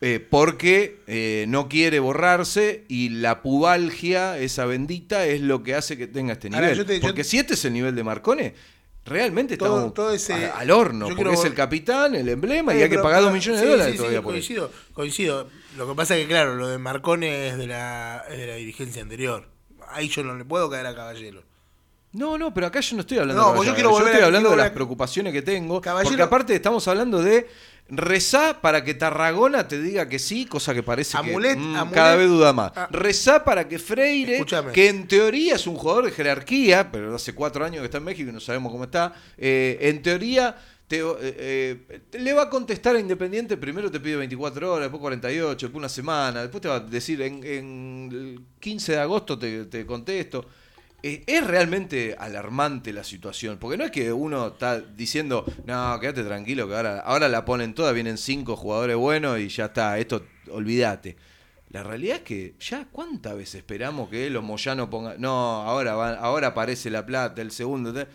eh, 0.00 0.18
porque 0.20 1.00
eh, 1.06 1.44
no 1.48 1.68
quiere 1.68 1.98
borrarse 2.00 2.84
y 2.88 3.08
la 3.10 3.42
pubalgia, 3.42 4.38
esa 4.38 4.64
bendita, 4.64 5.24
es 5.26 5.40
lo 5.40 5.62
que 5.62 5.74
hace 5.76 5.96
que 5.96 6.06
tenga 6.08 6.32
este 6.34 6.50
nivel. 6.50 6.86
te- 6.86 7.00
porque 7.00 7.22
si 7.24 7.38
este 7.38 7.54
es 7.54 7.64
el 7.64 7.72
nivel 7.72 7.94
de 7.94 8.02
Marcone, 8.04 8.54
realmente 9.08 9.56
Todo- 9.56 9.68
estamos 9.76 9.94
todo 9.94 10.12
ese- 10.12 10.46
a- 10.46 10.58
al 10.58 10.70
horno, 10.70 11.08
yo 11.08 11.16
porque 11.16 11.34
es 11.34 11.44
el 11.44 11.54
capitán, 11.54 12.14
el 12.14 12.28
emblema, 12.28 12.74
y 12.74 12.82
hay 12.82 12.88
que 12.90 12.98
pagar 12.98 13.22
dos 13.22 13.32
millones 13.32 13.60
sí, 13.60 13.66
de 13.66 13.72
dólares 13.72 13.92
sí, 13.92 13.96
sí, 13.96 13.98
todavía 13.98 14.22
por 14.22 14.34
él. 14.34 14.40
coincido, 14.40 14.70
coincido. 14.92 15.48
Lo 15.76 15.88
que 15.88 15.94
pasa 15.94 16.16
es 16.16 16.22
que, 16.22 16.28
claro, 16.28 16.54
lo 16.56 16.68
de 16.68 16.78
Marcone 16.78 17.48
es 17.48 17.58
de 17.58 17.66
la, 17.66 18.24
es 18.30 18.38
de 18.38 18.46
la 18.46 18.54
dirigencia 18.54 19.02
anterior. 19.02 19.46
Ahí 19.90 20.08
yo 20.08 20.22
no 20.22 20.34
le 20.36 20.44
puedo 20.44 20.68
caer 20.68 20.86
a 20.86 20.94
Caballero. 20.94 21.42
No, 22.12 22.38
no, 22.38 22.52
pero 22.54 22.66
acá 22.66 22.80
yo 22.80 22.94
no 22.96 23.02
estoy 23.02 23.18
hablando 23.18 23.42
No, 23.42 23.48
de 23.50 23.56
pues 23.56 23.66
yo 23.66 23.72
Caballero, 23.74 23.90
quiero 23.90 24.00
yo 24.04 24.06
estoy 24.10 24.22
a- 24.22 24.26
hablando 24.26 24.50
de 24.50 24.56
las 24.56 24.70
preocupaciones 24.70 25.32
que 25.32 25.42
tengo, 25.42 25.80
Caballero- 25.80 26.08
porque 26.10 26.22
aparte 26.22 26.54
estamos 26.54 26.88
hablando 26.88 27.22
de 27.22 27.46
rezá 27.88 28.60
para 28.60 28.84
que 28.84 28.94
Tarragona 28.94 29.66
te 29.66 29.80
diga 29.80 30.08
que 30.08 30.18
sí, 30.18 30.44
cosa 30.46 30.74
que 30.74 30.82
parece 30.82 31.16
Amulet- 31.16 31.54
que 31.54 31.60
mm, 31.60 31.76
Amulet- 31.76 31.90
cada 31.94 32.16
vez 32.16 32.28
duda 32.28 32.52
más. 32.52 32.72
Ah. 32.76 32.88
Rezá 32.90 33.44
para 33.44 33.66
que 33.68 33.78
Freire, 33.78 34.34
Escúchame. 34.34 34.72
que 34.72 34.88
en 34.88 35.08
teoría 35.08 35.54
es 35.54 35.66
un 35.66 35.76
jugador 35.76 36.04
de 36.04 36.10
jerarquía, 36.12 36.90
pero 36.92 37.14
hace 37.14 37.34
cuatro 37.34 37.64
años 37.64 37.80
que 37.80 37.86
está 37.86 37.98
en 37.98 38.04
México 38.04 38.28
y 38.28 38.32
no 38.32 38.40
sabemos 38.40 38.70
cómo 38.72 38.84
está, 38.84 39.14
eh, 39.36 39.78
en 39.80 40.02
teoría 40.02 40.54
te, 40.86 41.00
eh, 41.00 41.14
eh, 41.20 42.00
te- 42.10 42.18
le 42.18 42.32
va 42.32 42.44
a 42.44 42.50
contestar 42.50 42.96
a 42.96 43.00
Independiente, 43.00 43.56
primero 43.58 43.90
te 43.90 44.00
pide 44.00 44.16
24 44.16 44.72
horas, 44.72 44.84
después 44.86 45.00
48, 45.00 45.66
después 45.66 45.78
una 45.78 45.88
semana, 45.88 46.40
después 46.42 46.62
te 46.62 46.68
va 46.68 46.76
a 46.76 46.80
decir 46.80 47.20
en, 47.22 47.44
en 47.44 48.08
el 48.12 48.40
15 48.60 48.92
de 48.92 48.98
agosto 48.98 49.38
te, 49.38 49.64
te 49.66 49.84
contesto. 49.86 50.46
Es 51.00 51.46
realmente 51.46 52.16
alarmante 52.18 52.92
la 52.92 53.04
situación, 53.04 53.58
porque 53.58 53.76
no 53.76 53.84
es 53.84 53.92
que 53.92 54.12
uno 54.12 54.48
está 54.48 54.80
diciendo, 54.80 55.44
no, 55.64 55.98
quédate 56.00 56.24
tranquilo, 56.24 56.66
que 56.66 56.74
ahora, 56.74 56.98
ahora 56.98 57.28
la 57.28 57.44
ponen 57.44 57.72
toda, 57.72 57.92
vienen 57.92 58.18
cinco 58.18 58.56
jugadores 58.56 58.96
buenos 58.96 59.38
y 59.38 59.48
ya 59.48 59.66
está, 59.66 59.96
esto 59.96 60.26
olvídate. 60.50 61.16
La 61.70 61.84
realidad 61.84 62.16
es 62.16 62.22
que 62.22 62.54
ya 62.58 62.86
cuántas 62.90 63.36
veces 63.36 63.56
esperamos 63.56 64.08
que 64.10 64.28
los 64.28 64.42
Moyano 64.42 64.90
pongan, 64.90 65.20
no, 65.20 65.62
ahora 65.62 65.94
va, 65.94 66.14
ahora 66.14 66.48
aparece 66.48 66.90
la 66.90 67.06
plata, 67.06 67.42
el 67.42 67.52
segundo, 67.52 67.92
te- 67.94 68.08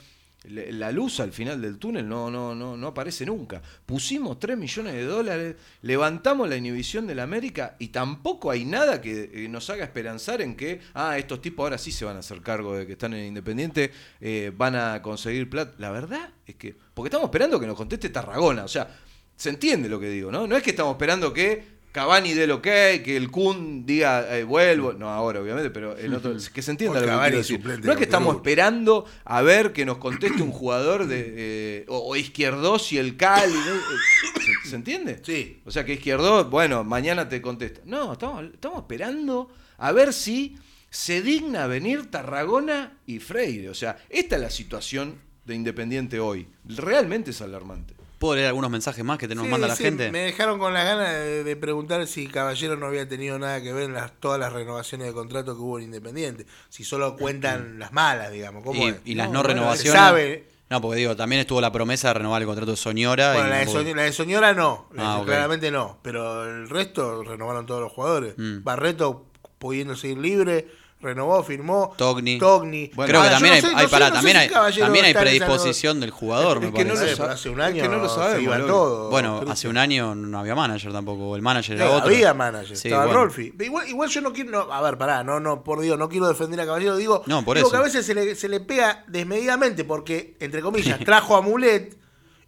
la 0.46 0.92
luz 0.92 1.20
al 1.20 1.32
final 1.32 1.62
del 1.62 1.78
túnel 1.78 2.08
no, 2.08 2.30
no, 2.30 2.54
no, 2.54 2.76
no 2.76 2.88
aparece 2.88 3.26
nunca. 3.26 3.62
Pusimos 3.86 4.40
3 4.40 4.58
millones 4.58 4.94
de 4.94 5.06
dólares, 5.06 5.56
levantamos 5.82 6.50
la 6.50 6.58
inhibición 6.58 7.08
de 7.08 7.16
la 7.16 7.24
América 7.24 7.76
y 7.80 7.90
tampoco 7.90 8.52
hay 8.52 8.66
nada 8.66 9.02
que 9.02 9.32
eh, 9.34 9.48
nos 9.48 9.70
haga 9.70 9.86
esperanzar 9.86 10.42
en 10.42 10.56
que, 10.56 10.82
ah, 10.94 11.18
estos 11.18 11.42
tipos 11.42 11.64
ahora 11.64 11.78
sí 11.78 11.92
se 11.92 12.06
van 12.06 12.18
a 12.18 12.20
hacer 12.20 12.42
cargo 12.42 12.76
de 12.76 12.86
que 12.86 12.94
están 12.94 13.14
en 13.14 13.26
Independiente, 13.26 13.92
eh, 14.20 14.52
van 14.56 14.76
a 14.76 15.02
conseguir 15.02 15.50
plata. 15.50 15.76
La 15.78 15.92
verdad 15.92 16.30
es 16.46 16.56
que, 16.56 16.76
porque 16.94 17.08
estamos 17.08 17.26
esperando 17.26 17.60
que 17.60 17.68
nos 17.68 17.78
conteste 17.78 18.10
Tarragona, 18.10 18.66
o 18.66 18.68
sea, 18.68 18.88
se 19.36 19.50
entiende 19.50 19.90
lo 19.90 20.00
que 20.00 20.10
digo, 20.10 20.32
¿no? 20.32 20.46
No 20.46 20.56
es 20.58 20.64
que 20.64 20.72
estamos 20.72 20.94
esperando 20.94 21.34
que 21.34 21.64
Cavani 21.94 22.34
dé 22.34 22.46
el 22.46 22.52
ok, 22.52 22.64
que 22.64 23.16
el 23.16 23.30
Kun 23.30 23.86
diga 23.86 24.36
eh, 24.36 24.44
vuelvo, 24.44 24.94
no 24.94 25.10
ahora 25.10 25.42
obviamente, 25.42 25.70
pero 25.70 25.96
el 25.96 26.16
otro, 26.16 26.36
que 26.54 26.62
se 26.64 26.72
entienda 26.72 27.00
lo 27.00 27.06
que 27.06 27.14
quiero 27.14 27.38
decir. 27.38 27.64
No 27.84 27.92
es 27.92 27.98
que 28.00 28.06
estamos 28.06 28.36
esperando 28.36 29.06
a 29.24 29.44
ver 29.44 29.74
que 29.74 29.86
nos 29.86 30.00
conteste 30.00 30.42
un 30.42 30.52
jugador 30.52 31.06
de 31.06 31.34
eh, 31.38 31.86
o, 31.88 32.00
o 32.00 32.16
Izquierdos 32.16 32.92
y 32.94 32.98
el 32.98 33.16
Cali, 33.16 33.54
¿no? 33.54 33.76
Eh, 33.76 34.52
¿Se, 34.64 34.70
se 34.70 34.76
entiende? 34.76 35.22
Sí. 35.22 35.62
O 35.66 35.72
sea 35.72 35.86
que 35.86 35.94
Izquierdos, 35.94 36.50
bueno, 36.50 36.84
mañana 36.84 37.30
te 37.30 37.44
contesta. 37.44 37.82
No, 37.86 38.14
estamos, 38.14 38.46
estamos 38.46 38.80
esperando 38.80 39.52
a 39.78 39.92
ver 39.92 40.14
si 40.14 40.58
se 40.90 41.22
digna 41.22 41.68
venir 41.68 42.10
Tarragona 42.10 42.98
y 43.06 43.20
Freire. 43.20 43.70
O 43.70 43.76
sea, 43.76 44.00
esta 44.10 44.38
es 44.38 44.42
la 44.42 44.50
situación 44.50 45.20
de 45.46 45.54
Independiente 45.54 46.20
hoy. 46.20 46.48
Realmente 46.66 47.30
es 47.30 47.42
alarmante. 47.44 47.94
¿Puedo 48.24 48.36
leer 48.36 48.48
algunos 48.48 48.72
mensajes 48.72 49.04
más 49.04 49.18
que 49.18 49.28
te 49.28 49.36
nos 49.36 49.44
Sí, 49.44 49.52
manda 49.52 49.68
la 49.68 49.76
sí, 49.76 49.84
gente? 49.84 50.10
Me 50.10 50.20
dejaron 50.20 50.58
con 50.58 50.74
las 50.74 50.86
ganas 50.86 51.12
de, 51.12 51.44
de 51.44 51.56
preguntar 51.58 52.08
si 52.08 52.28
Caballero 52.28 52.78
no 52.78 52.86
había 52.86 53.06
tenido 53.06 53.38
nada 53.38 53.62
que 53.62 53.74
ver 53.74 53.84
en 53.84 53.94
las, 53.94 54.14
todas 54.14 54.40
las 54.40 54.54
renovaciones 54.54 55.08
de 55.08 55.14
contrato 55.14 55.56
que 55.56 55.62
hubo 55.62 55.78
en 55.78 55.84
Independiente. 55.84 56.46
Si 56.70 56.86
solo 56.86 57.18
cuentan 57.18 57.80
las 57.80 57.92
malas, 57.92 58.32
digamos. 58.32 58.64
¿Cómo 58.64 58.82
Y, 59.04 59.16
las 59.16 59.30
no, 59.30 59.44
renovaciones. 59.44 60.00
sabe. 60.00 60.48
No, 60.70 60.80
porque 60.80 61.00
digo, 61.00 61.18
también 61.18 61.42
estuvo 61.42 61.60
la 61.60 61.74
promesa 61.74 62.08
de 62.08 62.14
renovar 62.14 62.42
el 62.42 62.48
contrato 62.48 62.72
de 62.72 62.78
Soñora. 62.78 63.34
Bueno, 63.34 63.48
y 63.48 63.52
la 63.52 63.84
de, 63.84 63.94
la 63.94 64.12
Soñora 64.14 64.54
no, 64.54 64.88
Ah, 64.98 65.22
claramente 65.26 65.70
no, 65.70 66.00
pero 66.02 66.46
el 66.46 66.70
resto 66.70 67.24
renovaron 67.24 67.66
todos 67.66 67.82
los 67.82 67.92
jugadores. 67.92 68.36
Mm. 68.38 68.64
Barreto 68.64 69.26
pudiendo 69.60 69.98
seguir 69.98 70.20
libre, 70.20 70.70
renovó, 71.04 71.44
firmó. 71.44 71.94
Togni. 71.98 72.40
Togni. 72.40 72.90
Creo 72.90 73.06
que 73.06 73.14
Ahora, 73.16 73.30
también 73.32 73.52
no 73.52 73.56
hay, 73.56 73.62
sé- 73.62 73.68
hay- 73.68 73.74
no 73.74 73.82
sé 73.82 74.00
también 74.12 74.38
si 74.38 74.42
hay, 74.44 74.80
también 74.80 75.14
predisposición 75.16 76.00
del 76.00 76.10
jugador, 76.12 76.60
me 76.60 76.68
Es 76.68 76.74
que 76.74 76.86
no 76.86 76.94
lo 76.96 77.02
Eh, 77.02 77.16
hace 77.30 77.50
un 77.50 77.60
es 77.60 77.66
año 77.68 77.84
que 77.84 77.90
no 77.90 77.98
lo 77.98 78.10
sabemos, 78.10 78.58
Lolo. 78.58 78.68
todos. 78.68 79.12
Bueno, 79.12 79.42
hace 79.50 79.68
un 79.68 79.78
año 79.78 80.16
no 80.16 80.40
había 80.40 80.56
manager 80.56 80.92
tampoco, 80.92 81.36
el 81.36 81.42
manager 81.42 81.76
Eh, 81.76 81.84
era 81.84 81.92
otro. 81.92 82.10
había 82.10 82.34
manager, 82.34 82.78
Sí, 82.78 82.88
estaba 82.88 83.06
bueno. 83.06 83.20
Rolfi. 83.22 83.54
Igual, 83.60 83.88
igual 83.90 84.10
yo 84.10 84.22
no 84.22 84.34
quiero, 84.34 84.52
no, 84.52 84.74
a 84.74 84.82
ver, 84.82 84.98
pará, 84.98 85.24
no, 85.24 85.40
no, 85.40 85.64
por 85.64 85.82
Dios, 85.82 85.98
no 86.00 86.10
quiero 86.10 86.28
defender 86.28 86.60
a 86.62 86.66
Caballero, 86.66 86.96
digo, 86.96 87.24
No, 87.26 87.44
por 87.44 87.58
digo 87.58 87.68
eso. 87.68 87.72
que 87.76 87.78
a 87.82 87.84
veces 87.84 88.06
se 88.06 88.14
le, 88.16 88.36
se 88.36 88.48
le 88.50 88.60
pega 88.62 89.04
desmedidamente 89.08 89.84
porque, 89.84 90.36
entre 90.40 90.62
comillas, 90.62 91.00
trajo 91.06 91.36
a 91.36 91.42
Mulet 91.42 91.98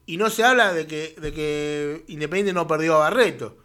y 0.05 0.17
no 0.17 0.29
se 0.29 0.43
habla 0.43 0.71
de 0.73 0.87
que, 0.87 1.15
de 1.19 1.33
que 1.33 2.03
Independiente 2.07 2.53
no 2.53 2.67
perdió 2.67 2.95
a 2.95 2.99
Barreto. 2.99 3.57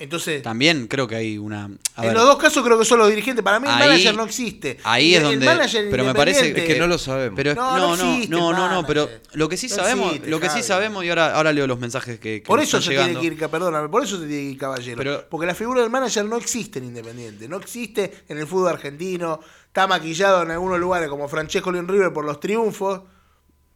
Entonces, 0.00 0.42
También 0.42 0.86
creo 0.88 1.06
que 1.06 1.14
hay 1.14 1.36
una. 1.36 1.64
a 1.66 1.66
en 1.66 1.78
ver, 2.08 2.14
los 2.14 2.24
dos 2.24 2.38
casos 2.38 2.64
creo 2.64 2.78
que 2.78 2.86
son 2.86 2.98
los 2.98 3.08
dirigentes. 3.10 3.44
Para 3.44 3.60
mí 3.60 3.68
el 3.68 3.74
Ahí- 3.74 3.80
manager 3.88 4.16
no 4.16 4.24
existe. 4.24 4.78
ahí 4.82 5.14
es 5.14 5.18
el 5.18 5.24
donde- 5.24 5.44
manager 5.46 5.88
pero 5.90 6.04
me 6.04 6.14
parece 6.14 6.40
independiente- 6.48 6.72
que 6.74 6.80
no 6.80 6.86
lo 6.86 6.96
sabemos. 6.96 7.36
Pero 7.36 7.54
No, 7.54 7.76
no, 7.76 7.78
no 7.78 7.96
no, 7.98 8.12
existe 8.14 8.30
no, 8.34 8.50
el 8.50 8.56
no, 8.56 8.68
no, 8.70 8.86
pero 8.86 9.08
lo 9.34 9.48
que 9.50 9.58
sí 9.58 9.68
No 9.68 9.74
sabemos, 9.76 10.06
existe, 10.08 10.30
lo 10.30 10.40
que 10.40 10.48
sí 10.48 10.62
sabemos, 10.62 11.04
y 11.04 11.10
ahora, 11.10 11.36
ahora 11.36 11.52
leo 11.52 11.66
los 11.66 11.78
mensajes 11.78 12.18
que, 12.18 12.40
que 12.40 12.46
Por 12.46 12.58
nos 12.58 12.68
eso 12.68 12.80
se 12.80 12.90
llegando. 12.92 13.20
tiene 13.20 13.36
que 13.36 13.44
ir, 13.44 13.50
perdóname, 13.50 13.88
por 13.90 14.02
eso 14.02 14.18
se 14.18 14.26
tiene 14.26 14.42
que 14.42 14.48
ir 14.52 14.58
Caballero. 14.58 14.96
Pero- 14.96 15.26
porque 15.28 15.46
la 15.46 15.54
figura 15.54 15.82
del 15.82 15.90
manager 15.90 16.24
no 16.24 16.38
existe 16.38 16.78
en 16.78 16.86
Independiente. 16.86 17.46
No 17.46 17.58
existe 17.58 18.24
en 18.28 18.38
el 18.38 18.46
fútbol 18.46 18.68
argentino. 18.70 19.40
Está 19.66 19.86
maquillado 19.86 20.42
en 20.42 20.50
algunos 20.50 20.80
lugares 20.80 21.10
como 21.10 21.28
Francesco 21.28 21.70
León 21.70 21.86
River 21.88 22.10
por 22.14 22.24
los 22.24 22.40
triunfos. 22.40 23.02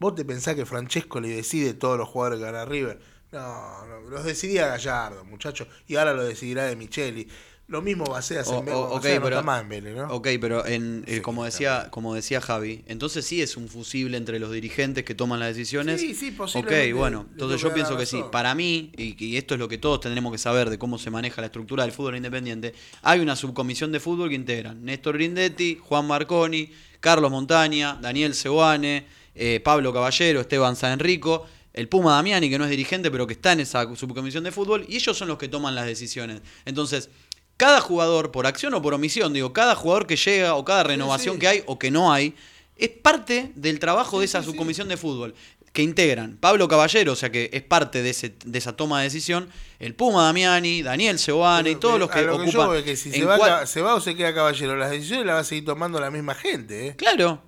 ¿Vos 0.01 0.14
te 0.14 0.25
pensás 0.25 0.55
que 0.55 0.64
Francesco 0.66 1.20
le 1.20 1.29
decide 1.29 1.75
todos 1.75 1.97
los 1.99 2.09
jugadores 2.09 2.39
que 2.39 2.45
van 2.47 2.57
a 2.57 2.64
River? 2.64 2.99
No, 3.35 3.87
no, 3.87 4.01
los 4.11 4.24
decidía 4.24 4.68
Gallardo, 4.68 5.24
muchachos. 5.24 5.66
Y 5.89 5.97
ahora 5.97 6.14
lo 6.14 6.24
decidirá 6.24 6.64
de 6.66 6.76
Micheli. 6.76 7.26
Lo 7.66 7.80
mismo 7.80 8.05
Baceas 8.05 8.47
O- 8.49 8.59
en 8.59 8.66
Vélez. 8.66 8.76
o- 8.78 8.85
ok, 8.85 8.95
Baceas 8.97 9.14
no 9.16 9.22
pero, 9.24 9.37
está 9.37 9.43
más 9.47 9.62
en 9.62 9.68
Vélez, 9.70 9.97
¿no? 9.97 10.07
ok, 10.09 10.28
pero 10.39 10.66
en, 10.66 11.03
eh, 11.07 11.22
como, 11.22 11.45
decía, 11.47 11.89
como 11.91 12.14
decía 12.14 12.43
Javi, 12.43 12.85
entonces 12.87 13.24
sí 13.24 13.41
es 13.41 13.57
un 13.57 13.68
fusible 13.68 14.18
entre 14.18 14.39
los 14.39 14.53
dirigentes 14.53 15.03
que 15.05 15.14
toman 15.14 15.41
las 15.41 15.49
decisiones. 15.57 15.99
Sí, 16.01 16.14
sí, 16.14 16.30
posiblemente 16.30 16.93
Ok, 16.93 16.99
bueno, 16.99 17.26
entonces 17.32 17.62
yo 17.62 17.72
pienso 17.72 17.97
que 17.97 18.05
sí. 18.05 18.22
Para 18.30 18.55
mí, 18.55 18.93
y, 18.99 19.16
y 19.24 19.37
esto 19.39 19.55
es 19.55 19.61
lo 19.61 19.66
que 19.66 19.78
todos 19.78 20.01
tendremos 20.01 20.30
que 20.30 20.37
saber 20.39 20.68
de 20.68 20.78
cómo 20.78 20.99
se 20.99 21.11
maneja 21.11 21.41
la 21.41 21.47
estructura 21.47 21.85
del 21.85 21.93
fútbol 21.93 22.16
independiente, 22.16 22.74
hay 23.03 23.20
una 23.20 23.35
subcomisión 23.35 23.91
de 23.93 23.99
fútbol 23.99 24.28
que 24.28 24.35
integran 24.35 24.85
Néstor 24.85 25.14
Grindetti, 25.16 25.78
Juan 25.82 26.07
Marconi, 26.07 26.70
Carlos 27.01 27.30
Montaña, 27.30 27.99
Daniel 28.01 28.35
Seguane, 28.35 29.07
eh, 29.35 29.61
Pablo 29.64 29.91
Caballero, 29.93 30.43
Esteban 30.43 30.76
San 30.76 30.93
Enrico, 30.93 31.47
el 31.75 31.89
Puma 31.89 32.12
Damiani, 32.12 32.49
que 32.49 32.59
no 32.59 32.64
es 32.64 32.70
dirigente, 32.70 33.11
pero 33.11 33.27
que 33.27 33.35
está 33.35 33.53
en 33.53 33.61
esa 33.61 33.95
subcomisión 33.95 34.45
de 34.45 34.53
fútbol, 34.53 34.87
y 34.89 34.97
ellos 34.97 35.16
son 35.18 35.29
los 35.29 35.39
que 35.39 35.49
toman 35.49 35.75
las 35.75 35.87
decisiones. 35.87 36.41
Entonces, 36.64 37.11
cada 37.57 37.81
jugador, 37.81 38.31
por 38.31 38.47
acción 38.47 38.75
o 38.75 38.83
por 38.83 38.95
omisión, 38.95 39.33
digo, 39.33 39.53
cada 39.53 39.75
jugador 39.75 40.07
que 40.07 40.16
llega 40.16 40.55
o 40.55 40.64
cada 40.64 40.85
renovación 40.85 41.35
sí. 41.35 41.41
que 41.41 41.49
hay 41.49 41.62
o 41.66 41.79
que 41.79 41.91
no 41.91 42.12
hay, 42.12 42.35
es 42.77 42.89
parte 42.89 43.53
del 43.55 43.79
trabajo 43.79 44.18
de 44.18 44.25
esa 44.25 44.43
subcomisión 44.43 44.89
de 44.89 44.97
fútbol 44.97 45.35
que 45.72 45.83
integran 45.83 46.37
Pablo 46.37 46.68
Caballero, 46.68 47.12
o 47.12 47.16
sea 47.16 47.31
que 47.31 47.51
es 47.53 47.62
parte 47.62 48.03
de, 48.03 48.11
ese, 48.11 48.37
de 48.45 48.59
esa 48.59 48.77
toma 48.77 48.99
de 49.01 49.05
decisión, 49.05 49.49
el 49.81 49.95
Puma 49.97 50.25
Damiani, 50.25 50.83
Daniel 50.83 51.18
Seoane 51.18 51.70
y 51.72 51.75
todos 51.75 51.99
los 51.99 52.09
que 52.09 52.20
A 52.20 52.22
lo 52.22 52.39
que 52.39 52.49
ocupan. 52.49 52.85
que 52.85 52.97
si 52.97 53.20
va, 53.22 53.66
se 53.66 53.83
va 53.83 53.97
o 53.97 54.01
se 54.01 54.14
queda 54.14 54.33
caballero, 54.33 54.77
las 54.77 54.93
decisiones 54.93 55.27
las 55.27 55.35
va 55.35 55.41
a 55.41 55.45
seguir 55.45 55.64
tomando 55.64 55.99
la 55.99 56.12
misma 56.12 56.37
gente, 56.37 56.89
¿eh? 56.89 56.97
Claro. 56.97 57.43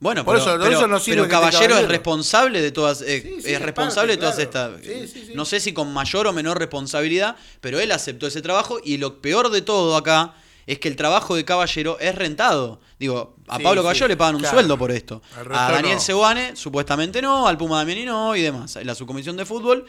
Bueno, 0.00 0.24
Por 0.24 0.36
pero, 0.36 0.50
eso- 0.52 0.62
pero- 0.62 0.76
eso 0.78 0.86
no 0.86 1.00
sirve 1.00 1.22
pero 1.22 1.28
Caballero, 1.28 1.76
es 1.78 1.88
responsable 1.88 2.60
de 2.62 2.70
todas, 2.70 3.02
eh, 3.02 3.20
Sí, 3.20 3.28
sí, 3.28 3.38
es 3.38 3.46
es 3.54 3.62
responsable 3.62 4.16
parte, 4.16 4.26
de 4.26 4.32
todas 4.32 4.48
claro. 4.48 4.76
estas. 4.78 5.10
Sí, 5.12 5.24
sí. 5.26 5.32
No 5.34 5.44
sé 5.44 5.58
si 5.58 5.72
con 5.72 5.92
mayor 5.92 6.26
o 6.28 6.32
menor 6.32 6.58
responsabilidad, 6.58 7.34
pero 7.60 7.80
él 7.80 7.90
aceptó 7.90 8.26
ese 8.28 8.40
trabajo 8.40 8.78
y 8.84 8.98
lo 8.98 9.20
peor 9.20 9.50
de 9.50 9.60
todo 9.62 9.96
acá 9.96 10.34
es 10.68 10.78
que 10.78 10.86
el 10.88 10.96
trabajo 10.96 11.34
de 11.34 11.44
Caballero 11.44 11.98
es 11.98 12.14
rentado. 12.14 12.80
Digo, 13.00 13.36
a 13.48 13.58
Pablo 13.58 13.82
Caballero 13.82 14.06
le 14.06 14.16
pagan 14.16 14.34
un 14.36 14.40
claro. 14.42 14.56
sueldo 14.56 14.78
por 14.78 14.92
esto. 14.92 15.20
A 15.50 15.72
Daniel 15.72 15.98
no. 15.98 16.56
Supuestamente 16.56 17.20
no, 17.22 17.48
al 17.48 17.56
Puma 17.56 17.78
Damiani 17.78 18.04
no 18.04 18.36
y 18.36 18.42
demás. 18.42 18.78
La 18.82 18.94
subcomisión 18.94 19.36
de 19.36 19.46
fútbol, 19.46 19.86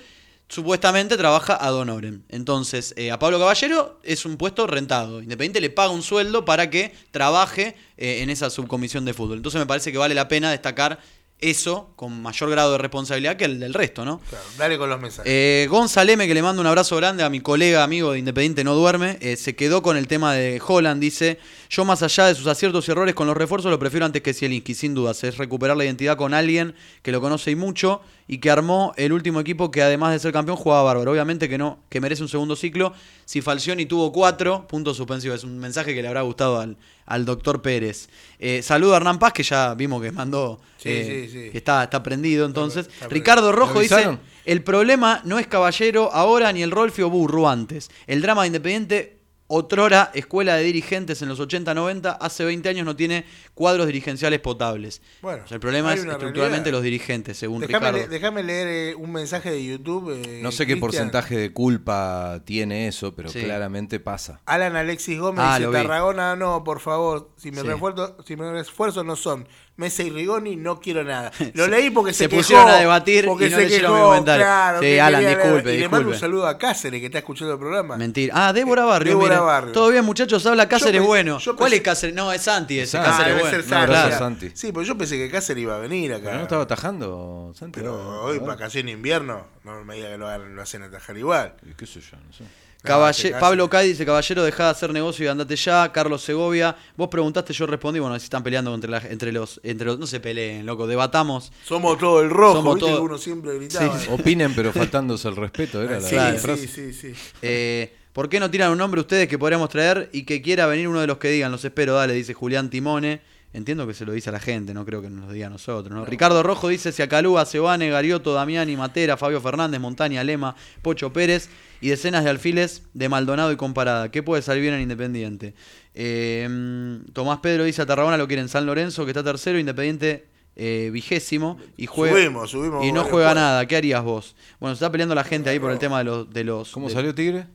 supuestamente 0.50 1.16
trabaja 1.16 1.58
a 1.60 1.70
Donoren. 1.70 2.26
Entonces, 2.28 2.94
eh, 2.98 3.12
a 3.12 3.20
Pablo 3.20 3.40
Caballero 3.40 4.00
es 4.04 4.26
un 4.26 4.36
puesto 4.36 4.68
rentado. 4.68 5.22
Independiente 5.22 5.62
le 5.62 5.70
paga 5.70 5.92
un 5.92 6.02
sueldo 6.04 6.44
para 6.44 6.70
que 6.70 6.94
trabaje 7.12 7.76
eh, 7.98 8.22
en 8.22 8.30
esa 8.30 8.50
subcomisión 8.50 9.06
de 9.06 9.14
fútbol. 9.14 9.38
Entonces 9.38 9.60
me 9.60 9.68
parece 9.68 9.92
que 9.92 9.98
vale 9.98 10.16
la 10.16 10.28
pena 10.28 10.52
destacar 10.52 11.00
eso 11.42 11.94
con 11.96 12.22
mayor 12.22 12.50
grado 12.50 12.74
de 12.74 12.78
responsabilidad 12.80 13.38
que 13.38 13.46
el 13.46 13.60
del 13.60 13.74
resto, 13.74 14.04
¿no? 14.04 14.20
Claro, 14.30 14.46
dale 14.58 14.78
con 14.78 14.90
los 14.90 15.00
mensajes. 15.00 15.32
Eh, 15.32 15.68
Gonzaleme, 15.70 16.28
que 16.28 16.34
le 16.34 16.42
mando 16.42 16.62
un 16.62 16.68
abrazo 16.68 16.98
grande 16.98 17.24
a 17.24 17.30
mi 17.30 17.40
colega 17.40 17.84
amigo 17.84 18.12
de 18.12 18.20
Independiente 18.20 18.64
No 18.64 18.76
Duerme, 18.76 19.18
eh, 19.22 19.38
se 19.38 19.56
quedó 19.56 19.82
con 19.82 19.96
el 19.96 20.08
tema 20.08 20.34
de 20.34 20.62
Holland, 20.66 21.00
dice, 21.00 21.40
yo 21.70 21.86
más 21.86 22.02
allá 22.02 22.26
de 22.26 22.34
sus 22.36 22.48
aciertos 22.48 22.88
y 22.88 22.92
errores 22.92 23.14
con 23.14 23.28
los 23.28 23.38
refuerzos, 23.38 23.70
lo 23.70 23.78
prefiero 23.78 24.06
antes 24.06 24.24
que 24.24 24.34
Zielinski, 24.34 24.74
sin 24.74 24.96
dudas, 24.96 25.24
es 25.24 25.38
recuperar 25.38 25.78
la 25.78 25.86
identidad 25.86 26.18
con 26.18 26.34
alguien 26.34 26.74
que 27.04 27.12
lo 27.12 27.22
conoce 27.22 27.52
y 27.52 27.56
mucho 27.56 28.02
y 28.28 28.40
que 28.40 28.50
armó 28.50 28.94
el 28.98 29.14
último 29.14 29.40
equipo 29.40 29.70
que 29.70 29.84
además 29.84 30.12
de 30.14 30.20
ser 30.20 30.34
campeón 30.34 30.58
jugaba 30.58 30.82
bárbaro. 30.84 31.12
Obviamente 31.12 31.48
que 31.48 31.60
no, 31.60 31.80
que 31.90 32.02
merece 32.02 32.24
un 32.24 32.30
segundo 32.30 32.56
ciclo. 32.56 32.94
Si 33.26 33.42
Falcioni 33.42 33.86
tuvo 33.86 34.12
cuatro, 34.12 34.68
puntos 34.68 34.98
suspensivos. 34.98 35.38
Es 35.40 35.44
un 35.44 35.60
mensaje 35.60 35.94
que 35.94 36.02
le 36.02 36.08
habrá 36.08 36.22
gustado 36.22 36.60
al, 36.60 36.76
al 37.06 37.26
doctor 37.26 37.62
Pérez. 37.62 38.10
Eh, 38.40 38.62
saludo 38.64 38.94
a 38.94 38.98
Hernán 38.98 39.20
Paz, 39.20 39.34
que 39.34 39.44
ya 39.44 39.76
vimos 39.76 40.02
que 40.02 40.12
mandó, 40.12 40.60
Sí, 40.78 40.90
eh, 40.90 41.28
sí, 41.32 41.46
sí. 41.46 41.50
que 41.52 41.58
está, 41.60 41.84
está 41.84 42.02
prendido 42.02 42.46
entonces. 42.48 42.88
está. 42.88 43.08
Ricardo 43.10 43.52
Rojo 43.52 43.76
¿Lo 43.76 43.80
dice, 43.82 44.18
el 44.46 44.64
problema 44.64 45.22
no 45.24 45.38
es 45.38 45.46
Caballero 45.46 46.12
ahora 46.14 46.52
ni 46.52 46.64
el 46.64 46.72
Rolfi 46.72 47.04
o 47.04 47.10
Burro 47.12 47.48
antes. 47.48 47.92
El 48.08 48.22
drama 48.22 48.42
de 48.42 48.48
Independiente, 48.48 49.19
otrora 49.52 50.12
escuela 50.14 50.56
de 50.56 50.64
dirigentes 50.64 51.22
en 51.24 51.28
los 51.28 51.40
80-90, 51.40 52.18
hace 52.22 52.46
20 52.46 52.70
años 52.70 52.86
no 52.86 52.96
tiene 52.96 53.26
cuadros 53.56 53.88
dirigenciales 53.88 54.40
potables. 54.40 55.02
Bueno, 55.24 55.44
O 55.44 55.48
sea, 55.48 55.56
el 55.56 55.60
problema 55.60 55.92
es 55.94 56.02
estructuralmente 56.02 56.46
realidad. 56.70 56.72
los 56.72 56.84
dirigentes, 56.84 57.38
según 57.38 57.62
Déjame, 57.62 57.80
Ricardo. 57.88 57.98
le- 57.98 58.08
déjame 58.08 58.44
leer 58.44 58.68
eh, 58.68 58.96
un 58.96 59.12
mensaje 59.12 59.50
de 59.50 59.66
YouTube. 59.66 60.12
eh, 60.24 60.40
No 60.44 60.52
sé 60.52 60.68
qué 60.68 60.78
porcentaje 60.78 61.36
de 61.36 61.52
culpa 61.52 62.42
tiene 62.46 62.88
eso, 62.88 63.16
pero 63.16 63.30
Sí. 63.30 63.42
claramente 63.42 64.00
pasa. 64.00 64.40
Alan 64.46 64.76
Alexis 64.76 65.20
Gómez 65.20 65.44
Ah, 65.46 65.58
dice. 65.58 65.72
Tarragona, 65.72 66.36
no, 66.36 66.64
por 66.64 66.80
favor, 66.80 67.32
si 67.38 67.52
me 67.52 67.62
Sí. 67.62 67.68
refuerzo, 67.68 68.18
si 68.28 68.36
me 68.36 68.60
esfuerzo 68.60 69.04
no 69.04 69.16
son 69.16 69.48
Mesa 69.80 70.04
y 70.04 70.10
Rigoni, 70.10 70.58
no 70.58 70.80
quiero 70.80 71.04
nada. 71.06 71.32
Lo 71.54 71.68
leí 71.68 71.90
porque 71.90 72.12
se, 72.12 72.26
Se 72.26 72.30
quejó, 72.30 72.42
pusieron 72.42 72.68
a 72.68 72.76
debatir 72.76 73.26
porque 73.26 73.48
y 73.48 73.50
no 73.50 73.58
se 73.58 73.68
quejó, 73.68 73.94
mi 73.96 74.00
comentario. 74.02 74.46
claro, 74.46 74.80
Sí, 74.82 75.00
Alan, 75.00 75.24
leer. 75.24 75.38
disculpe, 75.38 75.74
Y 75.74 75.78
le 75.80 75.84
mando 75.90 75.98
un 76.08 76.14
disculpe. 76.14 76.20
saludo 76.20 76.48
a 76.48 76.58
Cáceres 76.58 77.00
que 77.00 77.06
está 77.06 77.18
escuchando 77.20 77.54
el 77.54 77.60
programa. 77.60 77.96
Mentira. 77.96 78.34
Ah, 78.36 78.52
Débora 78.52 78.84
Barrio. 78.84 79.14
Débora 79.14 79.36
mire. 79.36 79.46
Barrio. 79.46 79.72
Todo 79.72 79.90
bien, 79.90 80.04
muchachos. 80.04 80.46
Habla 80.46 80.68
Cáceres 80.68 81.00
pe- 81.02 81.08
bueno. 81.08 81.40
yo 81.40 81.56
¿Cuál 81.56 81.72
pensé- 81.72 81.76
es 81.78 81.82
Cáceres? 81.82 82.16
No, 82.16 82.32
es 82.34 82.42
Santi 82.42 82.80
ese. 82.80 82.98
Ah, 82.98 83.04
Cáceres 83.06 83.28
debe 83.28 83.40
bueno. 83.40 83.56
ser 83.58 83.64
Santi. 83.70 83.88
claro. 83.88 84.18
Santi. 84.18 84.52
Sí, 84.54 84.72
pues 84.74 84.86
yo 84.88 84.98
pensé 84.98 85.18
que 85.18 85.32
Cáceres 85.32 85.64
iba 85.64 85.76
a 85.76 85.80
venir 85.80 86.14
acá. 86.14 86.24
Pero 86.26 86.36
no 86.38 86.44
estaba 86.44 86.64
atajando, 86.64 87.54
Santi. 87.58 87.80
Pero 87.80 88.24
hoy, 88.24 88.38
vacaciones 88.40 88.86
de 88.88 88.92
invierno, 88.98 89.46
no 89.64 89.86
me 89.86 89.96
diga 89.96 90.10
que 90.10 90.18
lo, 90.18 90.38
lo 90.38 90.62
hacen 90.62 90.84
atajar 90.84 91.18
igual. 91.18 91.54
Y 91.70 91.74
¿Qué 91.76 91.86
sé 91.88 92.02
yo? 92.02 92.18
No 92.18 92.34
sé. 92.34 92.44
Caballe- 92.82 93.32
te 93.34 93.40
Pablo 93.40 93.70
Cádiz 93.70 93.90
dice, 93.92 94.06
caballero, 94.06 94.44
dejá 94.44 94.66
de 94.66 94.70
hacer 94.70 94.94
negocio 94.94 95.26
y 95.26 95.28
andate 95.28 95.56
ya. 95.58 95.92
Carlos 95.92 96.22
Segovia, 96.22 96.76
vos 96.96 97.10
preguntaste, 97.10 97.52
yo 97.54 97.66
respondí. 97.68 98.00
Bueno, 98.00 98.18
si 98.18 98.24
están 98.24 98.42
peleando 98.42 98.74
entre, 98.74 98.90
la- 98.90 99.04
entre, 99.10 99.32
los, 99.34 99.60
entre 99.64 99.86
los... 99.88 100.00
No 100.00 100.08
se 100.08 100.20
peleen, 100.22 100.66
loco, 100.66 100.88
debatamos. 100.88 101.52
Somos 101.66 101.98
todo 101.98 102.22
el 102.22 102.30
rojo, 102.30 102.56
Somos 102.58 102.76
viste 102.76 102.90
todo- 102.92 103.04
uno 103.04 103.18
siempre 103.18 103.56
gritaba. 103.58 104.00
Sí, 104.00 104.08
Opinen, 104.10 104.54
pero 104.56 104.72
faltándose 104.74 105.28
el 105.28 105.36
respeto, 105.36 105.82
era 105.84 106.00
la, 106.00 106.08
Sí, 106.08 106.16
la 106.16 106.22
Claro. 106.24 106.40
frase. 106.40 106.68
sí, 106.68 106.94
sí, 106.94 107.14
sí. 107.14 107.14
Eh, 107.42 107.94
¿Por 108.14 108.28
qué 108.30 108.40
no 108.40 108.50
tiran 108.50 108.72
un 108.72 108.78
nombre 108.78 109.00
ustedes 109.02 109.28
que 109.28 109.38
podríamos 109.38 109.70
traer 109.70 110.10
y 110.14 110.24
que 110.24 110.42
quiera 110.42 110.66
venir 110.66 110.88
uno 110.88 111.00
de 111.02 111.08
los 111.08 111.18
que 111.18 111.30
digan? 111.30 111.52
Los 111.52 111.64
espero, 111.66 111.94
dale, 111.96 112.14
dice 112.14 112.34
Julián 112.34 112.70
Timone. 112.70 113.22
Entiendo 113.52 113.88
que 113.88 113.96
se 113.96 114.06
lo 114.06 114.12
dice 114.14 114.30
a 114.30 114.32
la 114.34 114.40
gente, 114.40 114.76
no 114.76 114.86
creo 114.86 115.02
que 115.02 115.10
nos 115.10 115.26
lo 115.26 115.34
diga 115.34 115.48
a 115.48 115.50
nosotros. 115.50 115.92
¿no? 115.96 116.06
Ricardo 116.06 116.44
Rojo 116.44 116.68
dice 116.68 116.92
Siacalúa, 116.92 117.46
Sebane, 117.46 117.90
Garioto, 117.90 118.34
Damiani, 118.34 118.78
Matera, 118.78 119.18
Fabio 119.18 119.42
Fernández, 119.42 119.80
Montaña, 119.80 120.24
Lema, 120.24 120.56
Pocho 120.84 121.12
Pérez 121.12 121.50
y 121.82 121.90
decenas 121.90 122.24
de 122.24 122.30
alfiles 122.30 122.84
de 122.94 123.10
Maldonado 123.10 123.52
y 123.52 123.56
comparada. 123.56 124.12
¿Qué 124.12 124.22
puede 124.22 124.44
salir 124.44 124.62
bien 124.62 124.76
en 124.76 124.82
Independiente? 124.82 125.56
Eh, 125.96 127.00
Tomás 127.14 127.40
Pedro 127.40 127.64
dice 127.64 127.82
a 127.82 127.86
Tarragona 127.86 128.18
lo 128.18 128.28
quiere 128.28 128.42
en 128.44 128.50
San 128.50 128.66
Lorenzo, 128.68 129.04
que 129.06 129.12
está 129.12 129.24
tercero, 129.24 129.58
Independiente 129.58 130.28
eh, 130.56 130.90
vigésimo 130.94 131.58
y 131.76 131.86
juega 131.88 132.14
Subimos, 132.16 132.52
subimos 132.52 132.86
y 132.86 132.92
no 132.92 133.04
juega 133.04 133.34
nada. 133.34 133.66
¿Qué 133.66 133.78
harías 133.78 134.04
vos? 134.04 134.36
Bueno, 134.60 134.76
se 134.76 134.84
está 134.84 134.92
peleando 134.92 135.16
la 135.16 135.24
gente 135.24 135.50
ahí 135.50 135.60
por 135.60 135.72
el 135.72 135.80
tema 135.80 135.98
de 136.00 136.04
los... 136.04 136.30
De 136.30 136.44
los 136.44 136.72
¿Cómo 136.72 136.88
de- 136.88 136.94
salió 136.94 137.16
Tigre? 137.16 137.48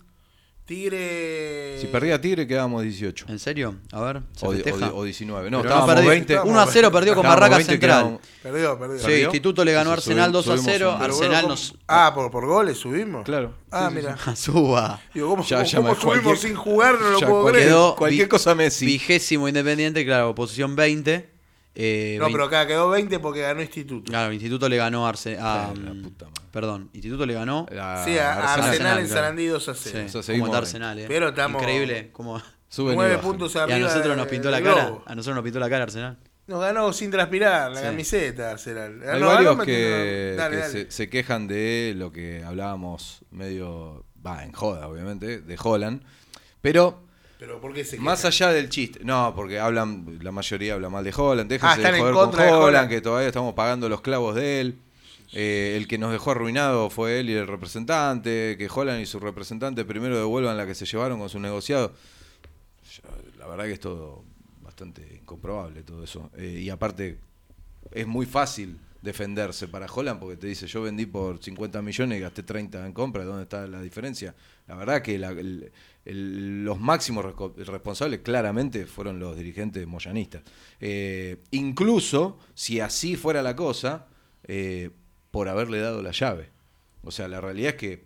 Tigre. 0.66 1.78
Si 1.78 1.86
perdía 1.88 2.18
Tigre 2.18 2.46
quedábamos 2.46 2.82
18. 2.82 3.26
¿En 3.28 3.38
serio? 3.38 3.76
A 3.92 4.00
ver, 4.00 4.22
¿se 4.32 4.46
O, 4.46 4.48
o 4.50 4.96
o 5.00 5.04
19. 5.04 5.50
No, 5.50 5.58
Pero 5.58 5.68
estábamos 5.68 5.94
perdió. 5.94 6.10
20. 6.10 6.40
1 6.40 6.60
a 6.60 6.66
0 6.66 6.90
perdió 6.90 7.14
con 7.14 7.22
Barraca 7.22 7.56
20, 7.56 7.72
Central. 7.72 8.00
quedamos- 8.02 8.20
Perdió, 8.42 8.78
perdió. 8.78 8.98
Sí, 8.98 9.04
¿Perdió? 9.04 9.24
Instituto 9.26 9.64
le 9.64 9.72
ganó 9.72 9.90
a 9.90 9.92
Arsenal 9.92 10.30
subimos- 10.30 10.32
2 10.32 10.46
a 10.46 10.56
subimos 10.56 10.64
0. 10.72 10.92
un- 10.92 10.98
Pero 11.00 11.14
bueno, 11.16 11.22
Arsenal 11.24 11.42
¿cómo- 11.42 11.52
nos. 11.54 11.74
Ah, 11.86 12.12
por, 12.14 12.30
por 12.30 12.46
goles 12.46 12.78
subimos. 12.78 13.24
Claro. 13.24 13.54
Ah, 13.70 13.88
Sí, 13.90 13.94
mira. 13.96 14.16
sí. 14.16 14.36
Suba. 14.36 15.00
Digo, 15.12 15.28
¿cómo, 15.28 15.44
Ya- 15.44 15.56
cómo- 15.58 15.68
ya 15.68 15.78
me- 15.80 15.88
cómo 15.88 16.00
subimos 16.00 16.22
cualquier- 16.22 16.38
sin 16.38 16.56
jugar? 16.56 16.98
No 17.00 17.10
lo 17.10 17.20
ya 17.20 17.26
puedo 17.28 17.46
creer. 17.46 17.66
Quedó 17.68 17.96
cualquier 17.96 18.28
cosa 18.28 18.54
Messi. 18.54 18.86
Vigésimo 18.86 19.48
Independiente, 19.48 20.04
claro, 20.06 20.34
posición 20.34 20.74
20. 20.76 21.33
Eh, 21.76 22.16
No, 22.18 22.26
20 22.26 22.32
pero 22.32 22.44
acá 22.44 22.66
quedó 22.66 22.88
20 22.90 23.18
porque 23.18 23.40
ganó 23.40 23.60
Instituto. 23.60 24.10
Claro, 24.10 24.32
Instituto 24.32 24.68
le 24.68 24.76
ganó 24.76 25.06
a 25.06 25.08
Arsenal. 25.10 25.74
Puta 26.02 26.26
madre. 26.26 26.42
Perdón, 26.52 26.90
Instituto 26.92 27.26
le 27.26 27.34
ganó. 27.34 27.66
La- 27.70 28.04
Sí, 28.04 28.16
a, 28.16 28.34
Arsenal. 28.54 28.70
Arsenal, 28.70 28.98
en 28.98 29.06
claro. 29.06 29.20
Sarandí 29.20 29.46
2 29.46 29.68
a 29.68 29.74
Sí, 29.74 29.80
0. 29.92 30.04
O 30.04 30.08
sea, 30.08 30.12
como 30.12 30.22
seguimos 30.22 30.48
está 30.48 30.58
ahí. 30.58 30.62
Arsenal, 30.62 30.98
eh. 31.00 31.04
Pero 31.08 31.28
estamos- 31.30 31.60
Increíble. 31.62 32.10
Como... 32.12 32.40
Suben 32.68 32.94
y 32.94 32.96
9 32.96 33.16
bajan. 33.16 33.28
puntos 33.30 33.54
Y 33.54 33.58
arriba. 33.58 33.76
a 33.76 33.80
nosotros 33.80 34.16
nos 34.16 34.26
pintó 34.28 34.50
la 34.50 34.62
cara. 34.62 34.84
Globo. 34.86 35.02
A 35.06 35.14
nosotros 35.14 35.34
nos 35.36 35.44
pintó 35.44 35.58
la 35.60 35.70
cara 35.70 35.84
Arsenal. 35.84 36.18
Nos 36.46 36.60
ganó 36.60 36.92
sin 36.92 37.10
transpirar 37.10 37.70
la 37.72 37.78
Sí. 37.80 37.86
camiseta 37.86 38.50
Arsenal. 38.50 39.00
Hay 39.08 39.20
No, 39.20 39.26
varios 39.28 39.52
ganó 39.56 39.64
que, 39.64 39.72
metiendo- 39.72 40.36
Dale, 40.42 40.56
que 40.56 40.62
dale. 40.62 40.72
Se, 40.84 40.90
se 40.90 41.08
quejan 41.08 41.46
de 41.48 41.94
lo 41.96 42.12
que 42.12 42.44
hablábamos 42.44 43.24
medio, 43.30 44.04
va, 44.24 44.44
en 44.44 44.52
joda, 44.52 44.86
obviamente, 44.88 45.38
de 45.40 45.56
Holland. 45.62 46.02
Pero 46.60 47.03
Pero 47.46 47.60
¿por 47.60 47.74
qué 47.74 47.84
se 47.84 47.98
más 47.98 48.20
quejan? 48.20 48.28
allá 48.48 48.52
del 48.54 48.68
chiste, 48.70 49.00
no, 49.04 49.32
porque 49.36 49.58
hablan, 49.58 50.18
la 50.22 50.32
mayoría 50.32 50.74
habla 50.74 50.88
mal 50.88 51.04
de 51.04 51.12
Holland, 51.14 51.50
déjense 51.50 51.86
Ah, 51.86 51.92
de 51.92 51.98
joder 51.98 52.14
con 52.14 52.28
Holland, 52.34 52.52
Holland. 52.54 52.88
que 52.88 53.00
todavía 53.02 53.28
estamos 53.28 53.52
pagando 53.54 53.88
los 53.88 54.00
clavos 54.00 54.34
de 54.34 54.60
él. 54.60 54.78
Eh, 55.32 55.74
el 55.76 55.88
que 55.88 55.98
nos 55.98 56.12
dejó 56.12 56.30
arruinado 56.30 56.88
fue 56.90 57.18
él 57.20 57.28
y 57.28 57.34
el 57.34 57.46
representante, 57.48 58.54
que 58.56 58.68
Holland 58.72 59.00
y 59.02 59.06
su 59.06 59.18
representante 59.18 59.84
primero 59.84 60.16
devuelvan 60.16 60.56
la 60.56 60.64
que 60.66 60.74
se 60.74 60.86
llevaron 60.86 61.18
con 61.18 61.28
su 61.28 61.40
negociado. 61.40 61.92
Yo, 62.90 63.02
la 63.38 63.46
verdad 63.48 63.64
que 63.64 63.72
es 63.72 63.80
todo 63.80 64.24
bastante 64.62 65.18
incomprobable 65.20 65.82
todo 65.82 66.04
eso. 66.04 66.30
Eh, 66.36 66.60
y 66.64 66.70
aparte, 66.70 67.18
es 67.90 68.06
muy 68.06 68.26
fácil 68.26 68.78
defenderse 69.02 69.68
para 69.68 69.86
Holland 69.86 70.18
porque 70.18 70.36
te 70.38 70.46
dice 70.46 70.66
yo 70.66 70.80
vendí 70.82 71.04
por 71.04 71.42
50 71.42 71.82
millones 71.82 72.16
y 72.18 72.22
gasté 72.22 72.42
30 72.42 72.86
en 72.86 72.92
compra, 72.94 73.24
¿dónde 73.24 73.42
está 73.42 73.66
la 73.66 73.82
diferencia? 73.82 74.34
La 74.66 74.76
verdad 74.76 75.02
que 75.02 75.18
la- 75.18 75.30
el- 75.32 75.70
los 76.06 76.78
máximos 76.80 77.24
responsables 77.56 78.20
claramente 78.20 78.86
fueron 78.86 79.18
los 79.18 79.36
dirigentes 79.36 79.86
moyanistas. 79.86 80.42
Eh, 80.80 81.42
incluso 81.50 82.38
si 82.54 82.80
así 82.80 83.16
fuera 83.16 83.42
la 83.42 83.56
cosa, 83.56 84.06
eh, 84.44 84.90
por 85.30 85.48
haberle 85.48 85.78
dado 85.80 86.02
la 86.02 86.12
llave. 86.12 86.50
O 87.02 87.10
sea, 87.10 87.28
la 87.28 87.40
realidad 87.40 87.70
es 87.70 87.76
que 87.76 88.04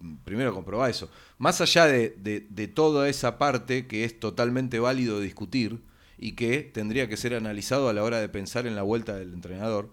mm, 0.00 0.16
primero 0.24 0.52
comprobá 0.54 0.90
eso. 0.90 1.10
Más 1.38 1.60
allá 1.60 1.86
de, 1.86 2.10
de- 2.18 2.46
de 2.50 2.68
toda 2.68 3.08
esa 3.08 3.38
parte 3.38 3.86
que 3.86 4.04
es 4.04 4.18
totalmente 4.18 4.78
válido 4.80 5.20
discutir 5.20 5.82
y 6.18 6.32
que 6.32 6.62
tendría 6.62 7.08
que 7.08 7.16
ser 7.16 7.34
analizado 7.34 7.88
a 7.88 7.92
la 7.92 8.02
hora 8.02 8.20
de 8.20 8.28
pensar 8.28 8.66
en 8.66 8.74
la 8.76 8.82
vuelta 8.82 9.16
del 9.16 9.32
entrenador, 9.34 9.90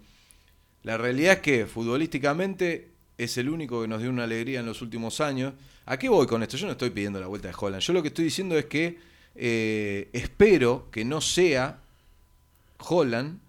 la 0.84 0.98
realidad 0.98 1.34
es 1.36 1.40
que 1.40 1.66
futbolísticamente 1.68 2.93
es 3.24 3.38
el 3.38 3.50
único 3.50 3.82
que 3.82 3.88
nos 3.88 4.02
dio 4.02 4.10
una 4.10 4.24
alegría 4.24 4.60
en 4.60 4.66
los 4.66 4.82
últimos 4.82 5.22
años. 5.22 5.54
¿A 5.86 5.98
qué 5.98 6.10
voy 6.10 6.28
con 6.28 6.44
esto? 6.44 6.58
Yo 6.58 6.66
no 6.66 6.74
estoy 6.74 6.90
pidiendo 6.90 7.20
la 7.20 7.28
vuelta 7.28 7.48
de 7.48 7.56
Holland. 7.58 7.82
Yo 7.82 7.94
lo 7.94 8.02
que 8.02 8.08
estoy 8.10 8.26
diciendo 8.26 8.58
es 8.58 8.66
que 8.66 8.98
eh, 9.36 10.10
espero 10.14 10.88
que 10.92 11.04
no 11.06 11.22
sea 11.22 11.80
Holland 12.80 13.40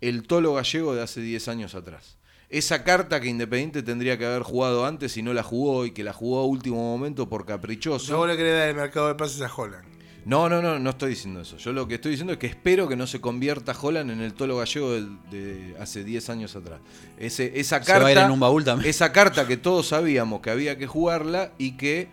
el 0.00 0.24
tolo 0.24 0.54
gallego 0.54 0.94
de 0.94 1.02
hace 1.02 1.20
10 1.20 1.48
años 1.48 1.74
atrás. 1.74 2.16
esa 2.48 2.84
carta 2.84 3.20
que 3.20 3.28
Independiente 3.28 3.82
tendría 3.82 4.18
que 4.18 4.26
haber 4.26 4.42
jugado 4.42 4.84
antes 4.84 5.16
y 5.16 5.22
no 5.22 5.32
la 5.32 5.42
jugó 5.42 5.86
y 5.86 5.92
que 5.92 6.04
la 6.04 6.12
jugó 6.12 6.40
a 6.40 6.46
último 6.46 6.76
momento 6.76 7.28
por 7.28 7.46
caprichoso. 7.46 8.16
Vos 8.16 8.28
le 8.28 8.36
querés 8.36 8.58
dar 8.58 8.68
el 8.68 8.76
mercado 8.76 9.08
de 9.08 9.14
pases 9.14 9.40
a 9.40 9.54
Holland. 9.54 9.91
No, 10.24 10.48
no, 10.48 10.62
no, 10.62 10.78
no 10.78 10.90
estoy 10.90 11.10
diciendo 11.10 11.40
eso. 11.40 11.56
Yo 11.56 11.72
lo 11.72 11.88
que 11.88 11.96
estoy 11.96 12.12
diciendo 12.12 12.32
es 12.32 12.38
que 12.38 12.46
espero 12.46 12.88
que 12.88 12.96
no 12.96 13.06
se 13.06 13.20
convierta 13.20 13.74
Holland 13.80 14.10
en 14.10 14.20
el 14.20 14.34
tolo 14.34 14.56
gallego 14.56 14.92
de 14.92 15.74
hace 15.80 16.04
10 16.04 16.30
años 16.30 16.54
atrás. 16.54 16.80
Ese, 17.18 17.58
esa 17.58 17.80
Se 17.80 17.86
carta, 17.86 18.02
va 18.04 18.08
a 18.08 18.12
ir 18.12 18.18
en 18.18 18.30
un 18.30 18.40
baúl 18.40 18.64
también. 18.64 18.88
Esa 18.88 19.12
carta 19.12 19.46
que 19.46 19.56
todos 19.56 19.88
sabíamos 19.88 20.40
que 20.40 20.50
había 20.50 20.78
que 20.78 20.86
jugarla 20.86 21.52
y 21.58 21.72
que 21.72 22.08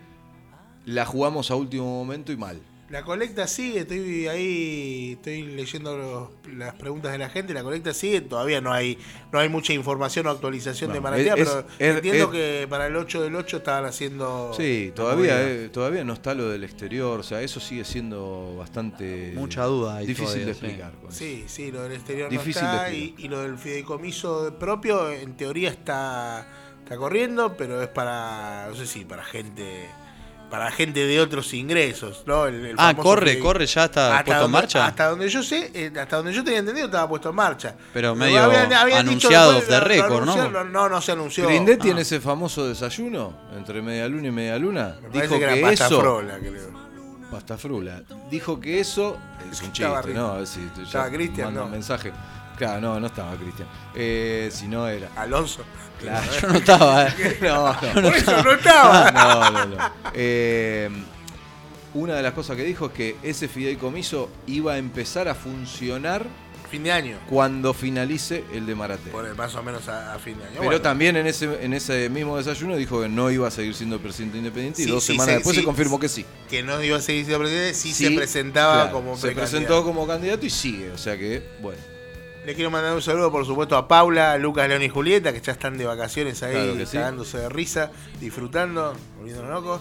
la 0.86 1.06
jugamos 1.06 1.50
a 1.50 1.54
último 1.54 1.84
momento 1.84 2.32
y 2.32 2.36
mal. 2.36 2.60
La 2.90 3.04
colecta 3.04 3.46
sigue, 3.46 3.80
estoy 3.80 4.26
ahí, 4.26 5.12
estoy 5.12 5.42
leyendo 5.44 5.96
los- 5.96 6.54
las 6.56 6.74
preguntas 6.74 7.12
de 7.12 7.18
la 7.18 7.28
gente, 7.30 7.54
la 7.54 7.62
colecta 7.62 7.94
sigue, 7.94 8.20
todavía 8.20 8.60
no 8.60 8.72
hay 8.72 8.98
no 9.32 9.38
hay 9.38 9.48
mucha 9.48 9.72
información 9.72 10.26
o 10.26 10.30
actualización 10.30 10.88
No, 10.88 10.94
de 10.94 11.00
Maratea, 11.00 11.34
es- 11.34 11.48
pero 11.48 11.66
es- 11.78 11.94
entiendo 11.96 12.24
es- 12.24 12.30
que 12.30 12.66
para 12.68 12.88
el 12.88 12.96
8 12.96 13.22
del 13.22 13.36
8 13.36 13.58
estaban 13.58 13.84
haciendo... 13.84 14.52
Sí, 14.56 14.90
todavía, 14.92 15.40
eh, 15.48 15.68
todavía 15.68 16.02
no 16.02 16.14
está 16.14 16.34
lo 16.34 16.48
del 16.48 16.64
exterior, 16.64 17.20
o 17.20 17.22
sea, 17.22 17.40
eso 17.42 17.60
sigue 17.60 17.84
siendo 17.84 18.56
bastante 18.58 19.34
Mucha 19.36 19.64
duda 19.66 19.98
ahí 19.98 20.06
difícil 20.08 20.44
de 20.44 20.52
todavía, 20.54 20.86
explicar. 20.88 20.92
Sí, 21.10 21.44
sí, 21.46 21.70
lo 21.70 21.84
del 21.84 21.92
exterior 21.92 22.28
Difícil 22.28 22.62
no 22.64 22.70
de 22.70 22.76
está 22.76 22.92
y, 22.92 23.14
y 23.18 23.28
lo 23.28 23.40
del 23.42 23.56
fideicomiso 23.56 24.56
propio 24.58 25.12
en 25.12 25.36
teoría 25.36 25.68
está, 25.70 26.44
está 26.82 26.96
corriendo, 26.96 27.56
pero 27.56 27.80
es 27.80 27.88
para, 27.88 28.66
no 28.68 28.74
sé 28.74 28.84
si, 28.88 29.04
para 29.04 29.22
gente 29.24 29.86
para 30.50 30.70
gente 30.72 31.06
de 31.06 31.20
otros 31.20 31.54
ingresos, 31.54 32.24
¿no? 32.26 32.46
El- 32.46 32.66
el 32.66 32.74
Ah, 32.76 32.94
corre, 32.96 33.38
corre, 33.38 33.66
ya 33.66 33.84
está 33.84 34.22
puesto 34.24 34.44
en 34.46 34.50
marcha. 34.50 34.86
Hasta 34.86 35.08
donde 35.08 35.28
yo 35.28 35.42
sé, 35.42 35.70
eh, 35.72 35.92
hasta 35.98 36.16
donde 36.16 36.32
yo 36.32 36.42
tenía 36.42 36.58
entendido 36.58 36.86
estaba 36.86 37.08
puesto 37.08 37.30
en 37.30 37.36
marcha. 37.36 37.74
Pero 37.94 38.14
medio 38.14 38.48
dicho 38.50 38.96
anunciado 38.96 39.52
después, 39.52 39.68
de 39.70 39.80
récord, 39.80 40.24
¿no? 40.24 40.64
No, 40.64 40.88
no 40.88 41.00
se 41.00 41.12
anunció. 41.12 41.46
Grindet 41.46 41.78
Ah, 41.80 41.82
tiene 41.84 42.00
ese 42.02 42.20
famoso 42.20 42.66
desayuno 42.66 43.32
entre 43.56 43.80
media 43.80 44.08
luna 44.08 44.28
y 44.28 44.32
media 44.32 44.58
luna. 44.58 44.96
me 45.02 45.08
Dijo 45.20 45.34
que 45.38 45.46
que, 45.46 45.58
era 45.58 45.68
pasta 45.68 45.86
eso. 45.86 46.00
frola, 46.00 46.38
creo. 46.38 46.80
Pasta 47.30 47.56
frula. 47.56 48.02
Dijo 48.28 48.60
que 48.60 48.80
eso. 48.80 49.16
Es 49.52 49.62
un 49.62 49.72
chiste. 49.72 50.12
¿no? 50.12 50.32
A 50.32 50.36
ver 50.38 50.46
si 50.48 50.68
ya 50.90 51.08
Cristian, 51.10 51.54
no. 51.54 51.66
un 51.66 51.70
mensaje. 51.70 52.12
Claro, 52.60 52.78
no, 52.78 53.00
no 53.00 53.06
estaba 53.06 53.34
Cristian. 53.36 53.66
Eh, 53.94 54.50
si 54.52 54.68
no 54.68 54.86
era. 54.86 55.08
Alonso. 55.16 55.62
Claro. 55.98 56.30
Yo 56.42 56.48
no 56.48 56.58
estaba, 56.58 57.06
eh. 57.06 57.38
No, 57.40 57.72
no. 57.72 58.02
Por 58.02 58.14
eso 58.16 58.42
no 58.42 58.52
estaba. 58.52 59.10
No, 59.50 59.50
no, 59.50 59.66
no. 59.66 59.92
Eh, 60.12 60.90
una 61.94 62.16
de 62.16 62.22
las 62.22 62.34
cosas 62.34 62.58
que 62.58 62.64
dijo 62.64 62.86
es 62.86 62.92
que 62.92 63.16
ese 63.22 63.48
fideicomiso 63.48 64.28
iba 64.46 64.74
a 64.74 64.76
empezar 64.76 65.26
a 65.26 65.34
funcionar 65.34 66.26
Fin 66.70 66.84
de 66.84 66.92
año. 66.92 67.18
cuando 67.30 67.72
finalice 67.72 68.44
el 68.52 68.66
de 68.66 68.74
Maratea. 68.74 69.10
Por 69.10 69.34
más 69.34 69.54
o 69.54 69.62
menos 69.62 69.88
a, 69.88 70.14
a 70.14 70.18
fin 70.18 70.36
de 70.36 70.44
año. 70.44 70.52
Pero 70.52 70.64
Bueno, 70.66 70.82
también 70.82 71.16
en 71.16 71.26
ese, 71.26 71.64
en 71.64 71.72
ese 71.72 72.10
mismo 72.10 72.36
desayuno 72.36 72.76
dijo 72.76 73.00
que 73.00 73.08
no 73.08 73.30
iba 73.30 73.48
a 73.48 73.50
seguir 73.50 73.74
siendo 73.74 73.98
presidente 73.98 74.36
independiente 74.36 74.82
y 74.82 74.84
dos 74.84 75.02
sí, 75.02 75.12
semanas 75.12 75.36
después 75.36 75.56
sí. 75.56 75.62
se 75.62 75.64
confirmó 75.64 75.98
que 75.98 76.10
sí. 76.10 76.26
que 76.50 76.62
no 76.62 76.82
iba 76.84 76.98
a 76.98 77.00
seguir 77.00 77.24
siendo 77.24 77.40
presidente, 77.40 77.74
sí, 77.74 77.94
se 77.94 78.10
presentaba 78.10 78.74
claro, 78.82 78.92
como 78.92 79.16
Se 79.16 79.30
presentó 79.32 79.82
como 79.82 80.06
candidato 80.06 80.44
y 80.44 80.50
sigue, 80.50 80.90
o 80.90 80.98
sea 80.98 81.16
que, 81.16 81.42
bueno. 81.62 81.89
Le 82.46 82.54
quiero 82.54 82.70
mandar 82.70 82.94
un 82.94 83.02
saludo, 83.02 83.30
por 83.30 83.44
supuesto, 83.44 83.76
a 83.76 83.86
Paula, 83.86 84.36
Lucas, 84.38 84.66
León 84.68 84.82
y 84.82 84.88
Julieta, 84.88 85.32
que 85.32 85.40
ya 85.40 85.52
están 85.52 85.76
de 85.76 85.84
vacaciones 85.84 86.42
ahí, 86.42 86.54
Claro 86.54 86.74
que 86.76 86.86
sí. 86.86 86.96
cagándose 86.96 87.38
de 87.38 87.48
risa, 87.50 87.90
disfrutando, 88.18 88.94
volviéndonos 89.18 89.50
locos. 89.50 89.80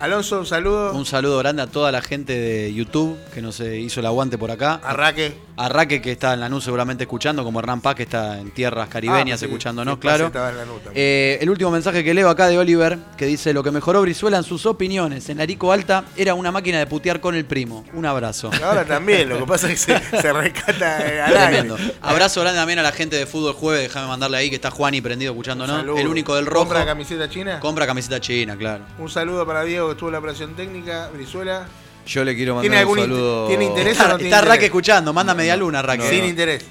Alonso, 0.00 0.40
un 0.40 0.46
saludo. 0.46 0.92
Un 0.94 1.06
saludo 1.06 1.38
grande 1.38 1.62
a 1.62 1.66
toda 1.68 1.92
la 1.92 2.02
gente 2.02 2.36
de 2.38 2.74
YouTube 2.74 3.16
que 3.32 3.40
nos 3.40 3.60
eh, 3.60 3.78
hizo 3.78 4.00
el 4.00 4.06
aguante 4.06 4.36
por 4.36 4.50
acá. 4.50 4.80
A 4.82 4.92
Raque. 4.94 5.32
A 5.56 5.68
Raque 5.68 6.02
que 6.02 6.10
está 6.12 6.34
en 6.34 6.40
la 6.40 6.48
NUS 6.48 6.64
seguramente 6.64 7.04
escuchando, 7.04 7.44
como 7.44 7.60
Hernán 7.60 7.80
Paz 7.80 7.94
que 7.94 8.02
está 8.02 8.38
en 8.40 8.50
tierras 8.50 8.88
caribeñas 8.88 9.36
Ah, 9.36 9.38
sí, 9.38 9.44
escuchándonos, 9.44 9.94
sí, 9.94 10.00
claro. 10.00 10.26
estaba 10.26 10.50
en 10.50 10.56
la 10.56 10.64
nota. 10.64 10.90
Eh, 10.94 11.38
el 11.40 11.48
último 11.50 11.70
mensaje 11.70 12.02
que 12.02 12.14
leo 12.14 12.28
acá 12.30 12.48
de 12.48 12.58
Oliver, 12.58 12.98
que 13.16 13.26
dice, 13.26 13.52
lo 13.52 13.62
que 13.62 13.70
mejoró 13.70 14.02
Brizuela 14.02 14.38
en 14.38 14.42
sus 14.44 14.66
opiniones 14.66 15.28
en 15.28 15.38
Larico 15.38 15.70
Alta 15.70 16.04
era 16.16 16.34
una 16.34 16.50
máquina 16.50 16.78
de 16.80 16.86
putear 16.86 17.20
con 17.20 17.36
el 17.36 17.44
primo. 17.44 17.84
Un 17.92 18.04
abrazo. 18.06 18.50
Ahora 18.64 18.84
también, 18.84 19.28
lo 19.28 19.38
que 19.38 19.46
pasa 19.46 19.70
es 19.70 19.86
que 19.86 20.00
se, 20.00 20.20
se 20.22 20.32
rescata 20.32 20.96
al 20.96 21.36
aire. 21.36 21.62
Tremendo. 21.62 21.76
Abrazo 22.00 22.40
grande 22.40 22.58
también 22.58 22.80
a 22.80 22.82
la 22.82 22.92
gente 22.92 23.14
de 23.16 23.26
Fútbol 23.26 23.52
Jueves, 23.52 23.84
déjame 23.84 24.08
mandarle 24.08 24.38
ahí 24.38 24.48
que 24.50 24.56
está 24.56 24.70
Juani 24.72 25.00
prendido 25.00 25.32
escuchándonos. 25.32 25.84
El 25.98 26.08
único 26.08 26.34
del 26.34 26.46
rojo. 26.46 26.64
¿Compra 26.64 26.84
camiseta 26.84 27.28
china? 27.30 27.60
Compra 27.60 27.86
camiseta 27.86 28.20
china, 28.20 28.56
claro. 28.56 28.84
Un 28.98 29.08
saludo 29.10 29.46
para 29.46 29.62
Diego, 29.62 29.91
que 29.92 29.96
estuvo 29.96 30.08
en 30.08 30.12
la 30.12 30.18
operación 30.18 30.54
técnica, 30.54 31.10
Brizuela. 31.12 31.66
Yo 32.06 32.24
le 32.24 32.34
quiero 32.34 32.60
¿Tiene 32.60 32.76
mandar 32.76 32.86
un 32.86 32.98
algún 32.98 32.98
in- 32.98 33.04
saludo. 33.16 33.46
tiene 33.48 33.64
interés? 33.66 33.92
Está, 33.98 34.08
no 34.08 34.16
tiene 34.16 34.28
está 34.30 34.38
interés? 34.38 34.54
Raque 34.56 34.64
escuchando, 34.66 35.12
manda 35.12 35.34
media 35.34 35.56
luna, 35.56 35.82
Raque. 35.82 36.08
Sin 36.08 36.24
interés. 36.24 36.64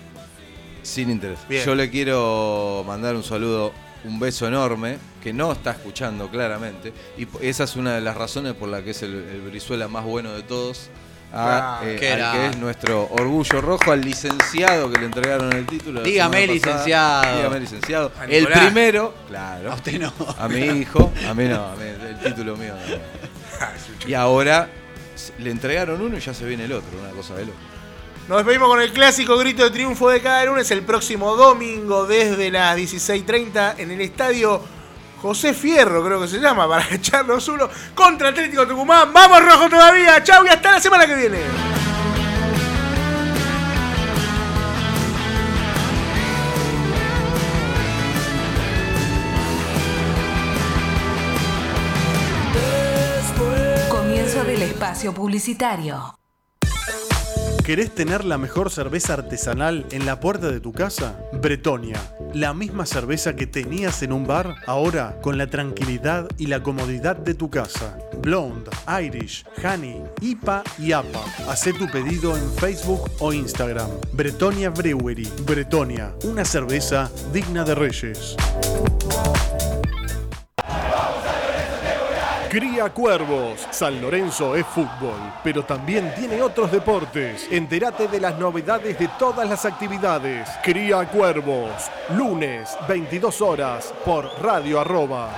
Sin 0.84 1.10
interés. 1.10 1.40
Bien. 1.48 1.64
Yo 1.66 1.76
le 1.76 1.90
quiero 1.90 2.84
mandar 2.88 3.16
un 3.16 3.24
saludo, 3.24 3.72
un 4.04 4.20
beso 4.20 4.48
enorme, 4.48 4.98
que 5.24 5.32
no 5.32 5.52
está 5.52 5.72
escuchando 5.72 6.30
claramente. 6.30 6.92
Y 7.18 7.28
esa 7.42 7.64
es 7.66 7.76
una 7.76 7.96
de 7.96 8.02
las 8.02 8.18
razones 8.18 8.54
por 8.56 8.68
la 8.70 8.84
que 8.84 8.92
es 8.92 9.04
el, 9.04 9.14
el 9.14 9.42
Brizuela 9.42 9.88
más 9.88 10.04
bueno 10.04 10.34
de 10.34 10.42
todos. 10.44 10.90
A, 11.34 11.80
Ah, 11.80 11.82
eh, 11.86 11.96
qué 12.00 12.12
al 12.12 12.20
era. 12.20 12.32
que 12.34 12.48
es 12.48 12.58
nuestro 12.58 13.08
orgullo 13.12 13.62
rojo, 13.62 13.92
al 13.92 14.02
licenciado 14.02 14.92
que 14.92 15.00
le 15.00 15.06
entregaron 15.06 15.54
el 15.54 15.66
título. 15.66 16.02
Dígame, 16.04 16.42
pasada. 16.42 16.54
licenciado. 16.54 17.38
Dígame, 17.38 17.60
licenciado. 17.62 18.12
El 18.28 18.48
primero, 18.48 19.14
claro. 19.28 19.72
A 19.72 19.76
usted 19.76 20.00
no. 20.00 20.12
A 20.38 20.48
mi 20.50 20.60
hijo, 20.82 21.12
a 21.30 21.34
mí 21.34 21.46
no, 21.46 21.66
a 21.68 21.76
mí, 21.76 21.84
el 21.86 22.20
título 22.20 22.58
mío 22.58 22.74
no. 22.76 24.08
Y 24.10 24.14
ahora 24.14 24.70
le 25.40 25.52
entregaron 25.52 26.02
uno 26.02 26.18
y 26.18 26.20
ya 26.20 26.34
se 26.34 26.46
viene 26.46 26.66
el 26.66 26.74
otro, 26.74 27.00
una 27.00 27.12
cosa 27.12 27.36
de 27.36 27.46
loco. 27.46 27.58
Nos 28.28 28.38
despedimos 28.40 28.70
con 28.70 28.82
el 28.82 28.92
clásico 28.92 29.38
grito 29.38 29.64
de 29.64 29.72
triunfo 29.72 30.10
de 30.10 30.22
cada 30.22 30.44
lunes 30.46 30.70
el 30.72 30.84
próximo 30.84 31.36
domingo 31.36 32.06
desde 32.06 32.50
las 32.52 32.78
16.30 32.78 33.76
en 33.78 33.92
el 33.92 34.02
estadio 34.02 34.62
José 35.22 35.54
Fierro, 35.54 36.04
creo 36.04 36.20
que 36.20 36.28
se 36.28 36.40
llama, 36.40 36.68
para 36.70 36.88
echarnos 36.94 37.48
uno 37.48 37.70
contra 37.94 38.30
Atlético 38.30 38.68
Tucumán. 38.68 39.14
¡Vamos 39.14 39.44
rojo 39.46 39.70
todavía! 39.70 40.24
¡Chau 40.24 40.46
y 40.46 40.50
hasta 40.50 40.72
la 40.72 40.80
semana 40.80 41.06
que 41.06 41.16
viene! 41.16 41.40
Comienzo 53.90 54.44
del 54.44 54.62
espacio 54.64 55.14
publicitario. 55.14 56.21
¿Querés 57.64 57.94
tener 57.94 58.26
la 58.26 58.40
mejor 58.40 58.72
cerveza 58.72 59.14
artesanal 59.14 59.86
en 59.92 60.08
la 60.08 60.20
puerta 60.20 60.52
de 60.52 60.60
tu 60.60 60.74
casa? 60.74 61.20
Bretonia, 61.32 62.02
la 62.34 62.56
misma 62.56 62.88
cerveza 62.88 63.36
que 63.36 63.46
tenías 63.46 64.02
en 64.02 64.14
un 64.14 64.26
bar, 64.26 64.56
ahora 64.66 65.20
con 65.22 65.38
la 65.38 65.48
tranquilidad 65.48 66.28
y 66.40 66.48
la 66.48 66.64
comodidad 66.64 67.16
de 67.16 67.36
tu 67.36 67.52
casa. 67.52 68.00
Blonde, 68.20 68.72
Irish, 69.04 69.46
Honey, 69.64 70.02
IPA 70.22 70.64
y 70.80 70.92
APA. 70.92 71.24
Haz 71.48 71.64
tu 71.78 71.88
pedido 71.88 72.36
en 72.36 72.52
Facebook 72.54 73.12
o 73.20 73.32
Instagram. 73.32 73.90
Bretonia 74.12 74.72
Brewery. 74.72 75.30
Bretonia, 75.46 76.16
una 76.24 76.44
cerveza 76.44 77.12
digna 77.32 77.64
de 77.64 77.76
reyes. 77.76 78.36
Cría 82.52 82.90
Cuervos. 82.90 83.66
San 83.72 84.02
Lorenzo 84.02 84.58
es 84.58 84.66
fútbol, 84.66 85.16
pero 85.42 85.64
también 85.64 86.14
tiene 86.14 86.42
otros 86.42 86.70
deportes. 86.70 87.48
Entérate 87.50 88.10
de 88.10 88.20
las 88.20 88.38
novedades 88.38 89.00
de 89.00 89.08
todas 89.18 89.48
las 89.48 89.64
actividades. 89.64 90.50
Cría 90.62 91.08
Cuervos. 91.08 91.90
Lunes, 92.10 92.78
22 92.90 93.40
horas, 93.40 93.94
por 94.04 94.30
Radio 94.44 94.82
Arroba. 94.82 95.30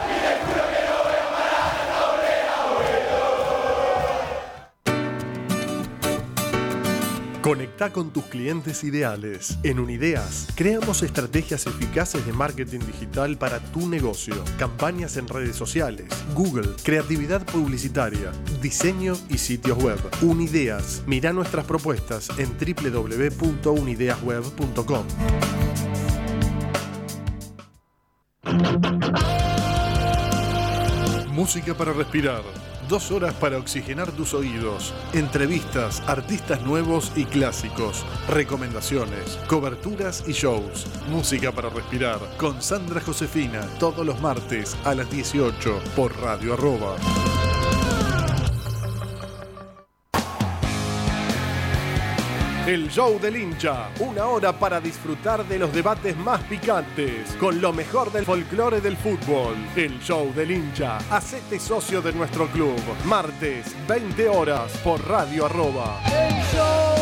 Conecta 7.44 7.92
con 7.92 8.12
tus 8.14 8.24
clientes 8.28 8.86
ideales. 8.86 9.60
En 9.64 9.78
Unideas, 9.78 10.48
creamos 10.56 11.04
estrategias 11.04 11.68
eficaces 11.68 12.26
de 12.26 12.32
marketing 12.32 12.80
digital 12.80 13.38
para 13.38 13.60
tu 13.60 13.90
negocio. 13.90 14.42
Campañas 14.58 15.18
en 15.18 15.28
redes 15.28 15.58
sociales, 15.58 16.06
Google, 16.34 16.70
creatividad 16.84 17.46
publicitaria, 17.46 18.32
diseño 18.62 19.18
y 19.28 19.40
sitios 19.40 19.78
web. 19.84 20.00
Unideas. 20.22 21.04
Mira 21.06 21.34
nuestras 21.34 21.66
propuestas 21.66 22.30
en 22.40 22.56
www.unideasweb.com. 22.58 25.06
Música 31.34 31.74
para 31.74 31.92
respirar. 31.92 32.63
Dos 32.88 33.12
horas 33.12 33.34
para 33.36 33.58
oxigenar 33.58 34.12
tus 34.12 34.34
oídos. 34.34 34.94
Entrevistas, 35.14 36.02
artistas 36.08 36.62
nuevos 36.62 37.12
y 37.16 37.26
clásicos. 37.26 38.06
Recomendaciones, 38.28 39.40
coberturas 39.48 40.24
y 40.28 40.34
shows. 40.34 40.88
Música 41.10 41.52
para 41.52 41.70
respirar. 41.70 42.20
Con 42.38 42.62
Sandra 42.62 43.02
Josefina. 43.02 43.62
Todos 43.80 44.06
los 44.06 44.20
martes 44.22 44.76
a 44.84 44.96
las 44.96 45.10
18 45.10 45.80
por 45.96 46.16
Radio 46.20 46.54
Arroba. 46.54 46.98
El 52.66 52.90
show 52.90 53.20
del 53.20 53.36
hincha, 53.36 53.90
una 54.00 54.26
hora 54.26 54.58
para 54.58 54.80
disfrutar 54.80 55.46
de 55.46 55.60
los 55.60 55.74
debates 55.74 56.16
más 56.16 56.42
picantes, 56.44 57.36
con 57.38 57.60
lo 57.60 57.74
mejor 57.74 58.10
del 58.10 58.24
folclore 58.24 58.80
del 58.80 58.96
fútbol. 58.96 59.56
El 59.76 60.00
show 60.00 60.34
del 60.34 60.52
hincha, 60.52 60.98
hacete 61.10 61.60
socio 61.60 62.02
de 62.02 62.14
nuestro 62.14 62.48
club. 62.48 62.80
Martes, 63.04 63.76
20 63.86 64.30
horas, 64.30 64.72
por 64.78 65.06
Radio 65.06 65.46
Arroba. 65.46 66.00
El 66.06 66.34
show 66.56 66.93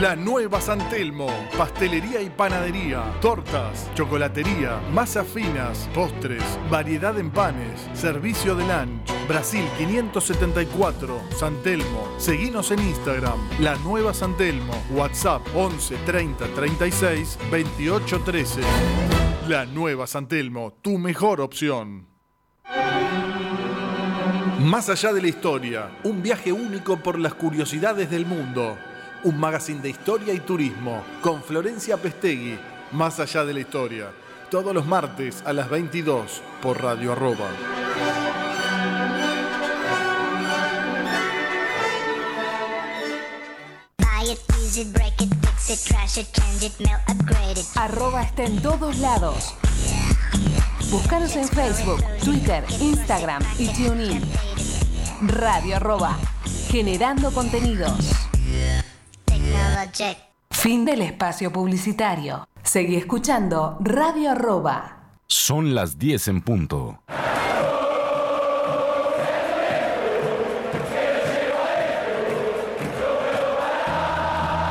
La 0.00 0.14
Nueva 0.14 0.60
San 0.60 0.78
Telmo, 0.90 1.26
pastelería 1.56 2.22
y 2.22 2.30
panadería, 2.30 3.02
tortas, 3.20 3.90
chocolatería, 3.94 4.80
masas 4.92 5.26
finas, 5.26 5.90
postres, 5.92 6.44
variedad 6.70 7.18
en 7.18 7.32
panes, 7.32 7.80
servicio 7.94 8.54
de 8.54 8.62
lunch. 8.62 9.10
Brasil 9.26 9.64
574, 9.76 11.20
San 11.36 11.60
Telmo. 11.64 12.14
Seguinos 12.16 12.70
en 12.70 12.78
Instagram, 12.78 13.40
La 13.58 13.74
Nueva 13.78 14.14
San 14.14 14.36
Telmo, 14.36 14.72
WhatsApp 14.92 15.42
11 15.56 15.96
30 16.06 16.46
36 16.54 17.36
28 17.50 18.20
13. 18.20 18.60
La 19.48 19.66
Nueva 19.66 20.06
San 20.06 20.28
Telmo, 20.28 20.74
tu 20.80 20.96
mejor 20.98 21.40
opción. 21.40 22.06
Más 24.60 24.88
allá 24.90 25.12
de 25.12 25.22
la 25.22 25.28
historia, 25.28 25.90
un 26.04 26.22
viaje 26.22 26.52
único 26.52 26.98
por 26.98 27.18
las 27.18 27.34
curiosidades 27.34 28.10
del 28.10 28.26
mundo. 28.26 28.76
Un 29.24 29.38
magazine 29.38 29.80
de 29.80 29.90
historia 29.90 30.32
y 30.32 30.40
turismo 30.40 31.02
con 31.22 31.42
Florencia 31.42 31.96
Pestegui. 31.96 32.58
Más 32.92 33.18
allá 33.18 33.44
de 33.44 33.52
la 33.52 33.60
historia. 33.60 34.10
Todos 34.50 34.72
los 34.72 34.86
martes 34.86 35.42
a 35.44 35.52
las 35.52 35.68
22 35.68 36.40
por 36.62 36.80
Radio 36.80 37.12
Arroba. 37.12 37.50
Arroba 47.74 48.22
está 48.22 48.44
en 48.44 48.62
todos 48.62 48.98
lados. 48.98 49.54
Búscanos 50.90 51.36
en 51.36 51.48
Facebook, 51.48 52.02
Twitter, 52.24 52.64
Instagram 52.80 53.42
y 53.58 53.66
TuneIn. 53.68 54.22
Radio 55.26 55.76
arroba. 55.76 56.16
Generando 56.70 57.32
contenidos. 57.32 58.28
Fin 60.50 60.84
del 60.84 61.02
espacio 61.02 61.52
publicitario. 61.52 62.48
Seguí 62.62 62.96
escuchando 62.96 63.76
Radio 63.80 64.32
arroba. 64.32 65.12
Son 65.26 65.74
las 65.74 65.98
10 65.98 66.28
en 66.28 66.42
punto. 66.42 67.02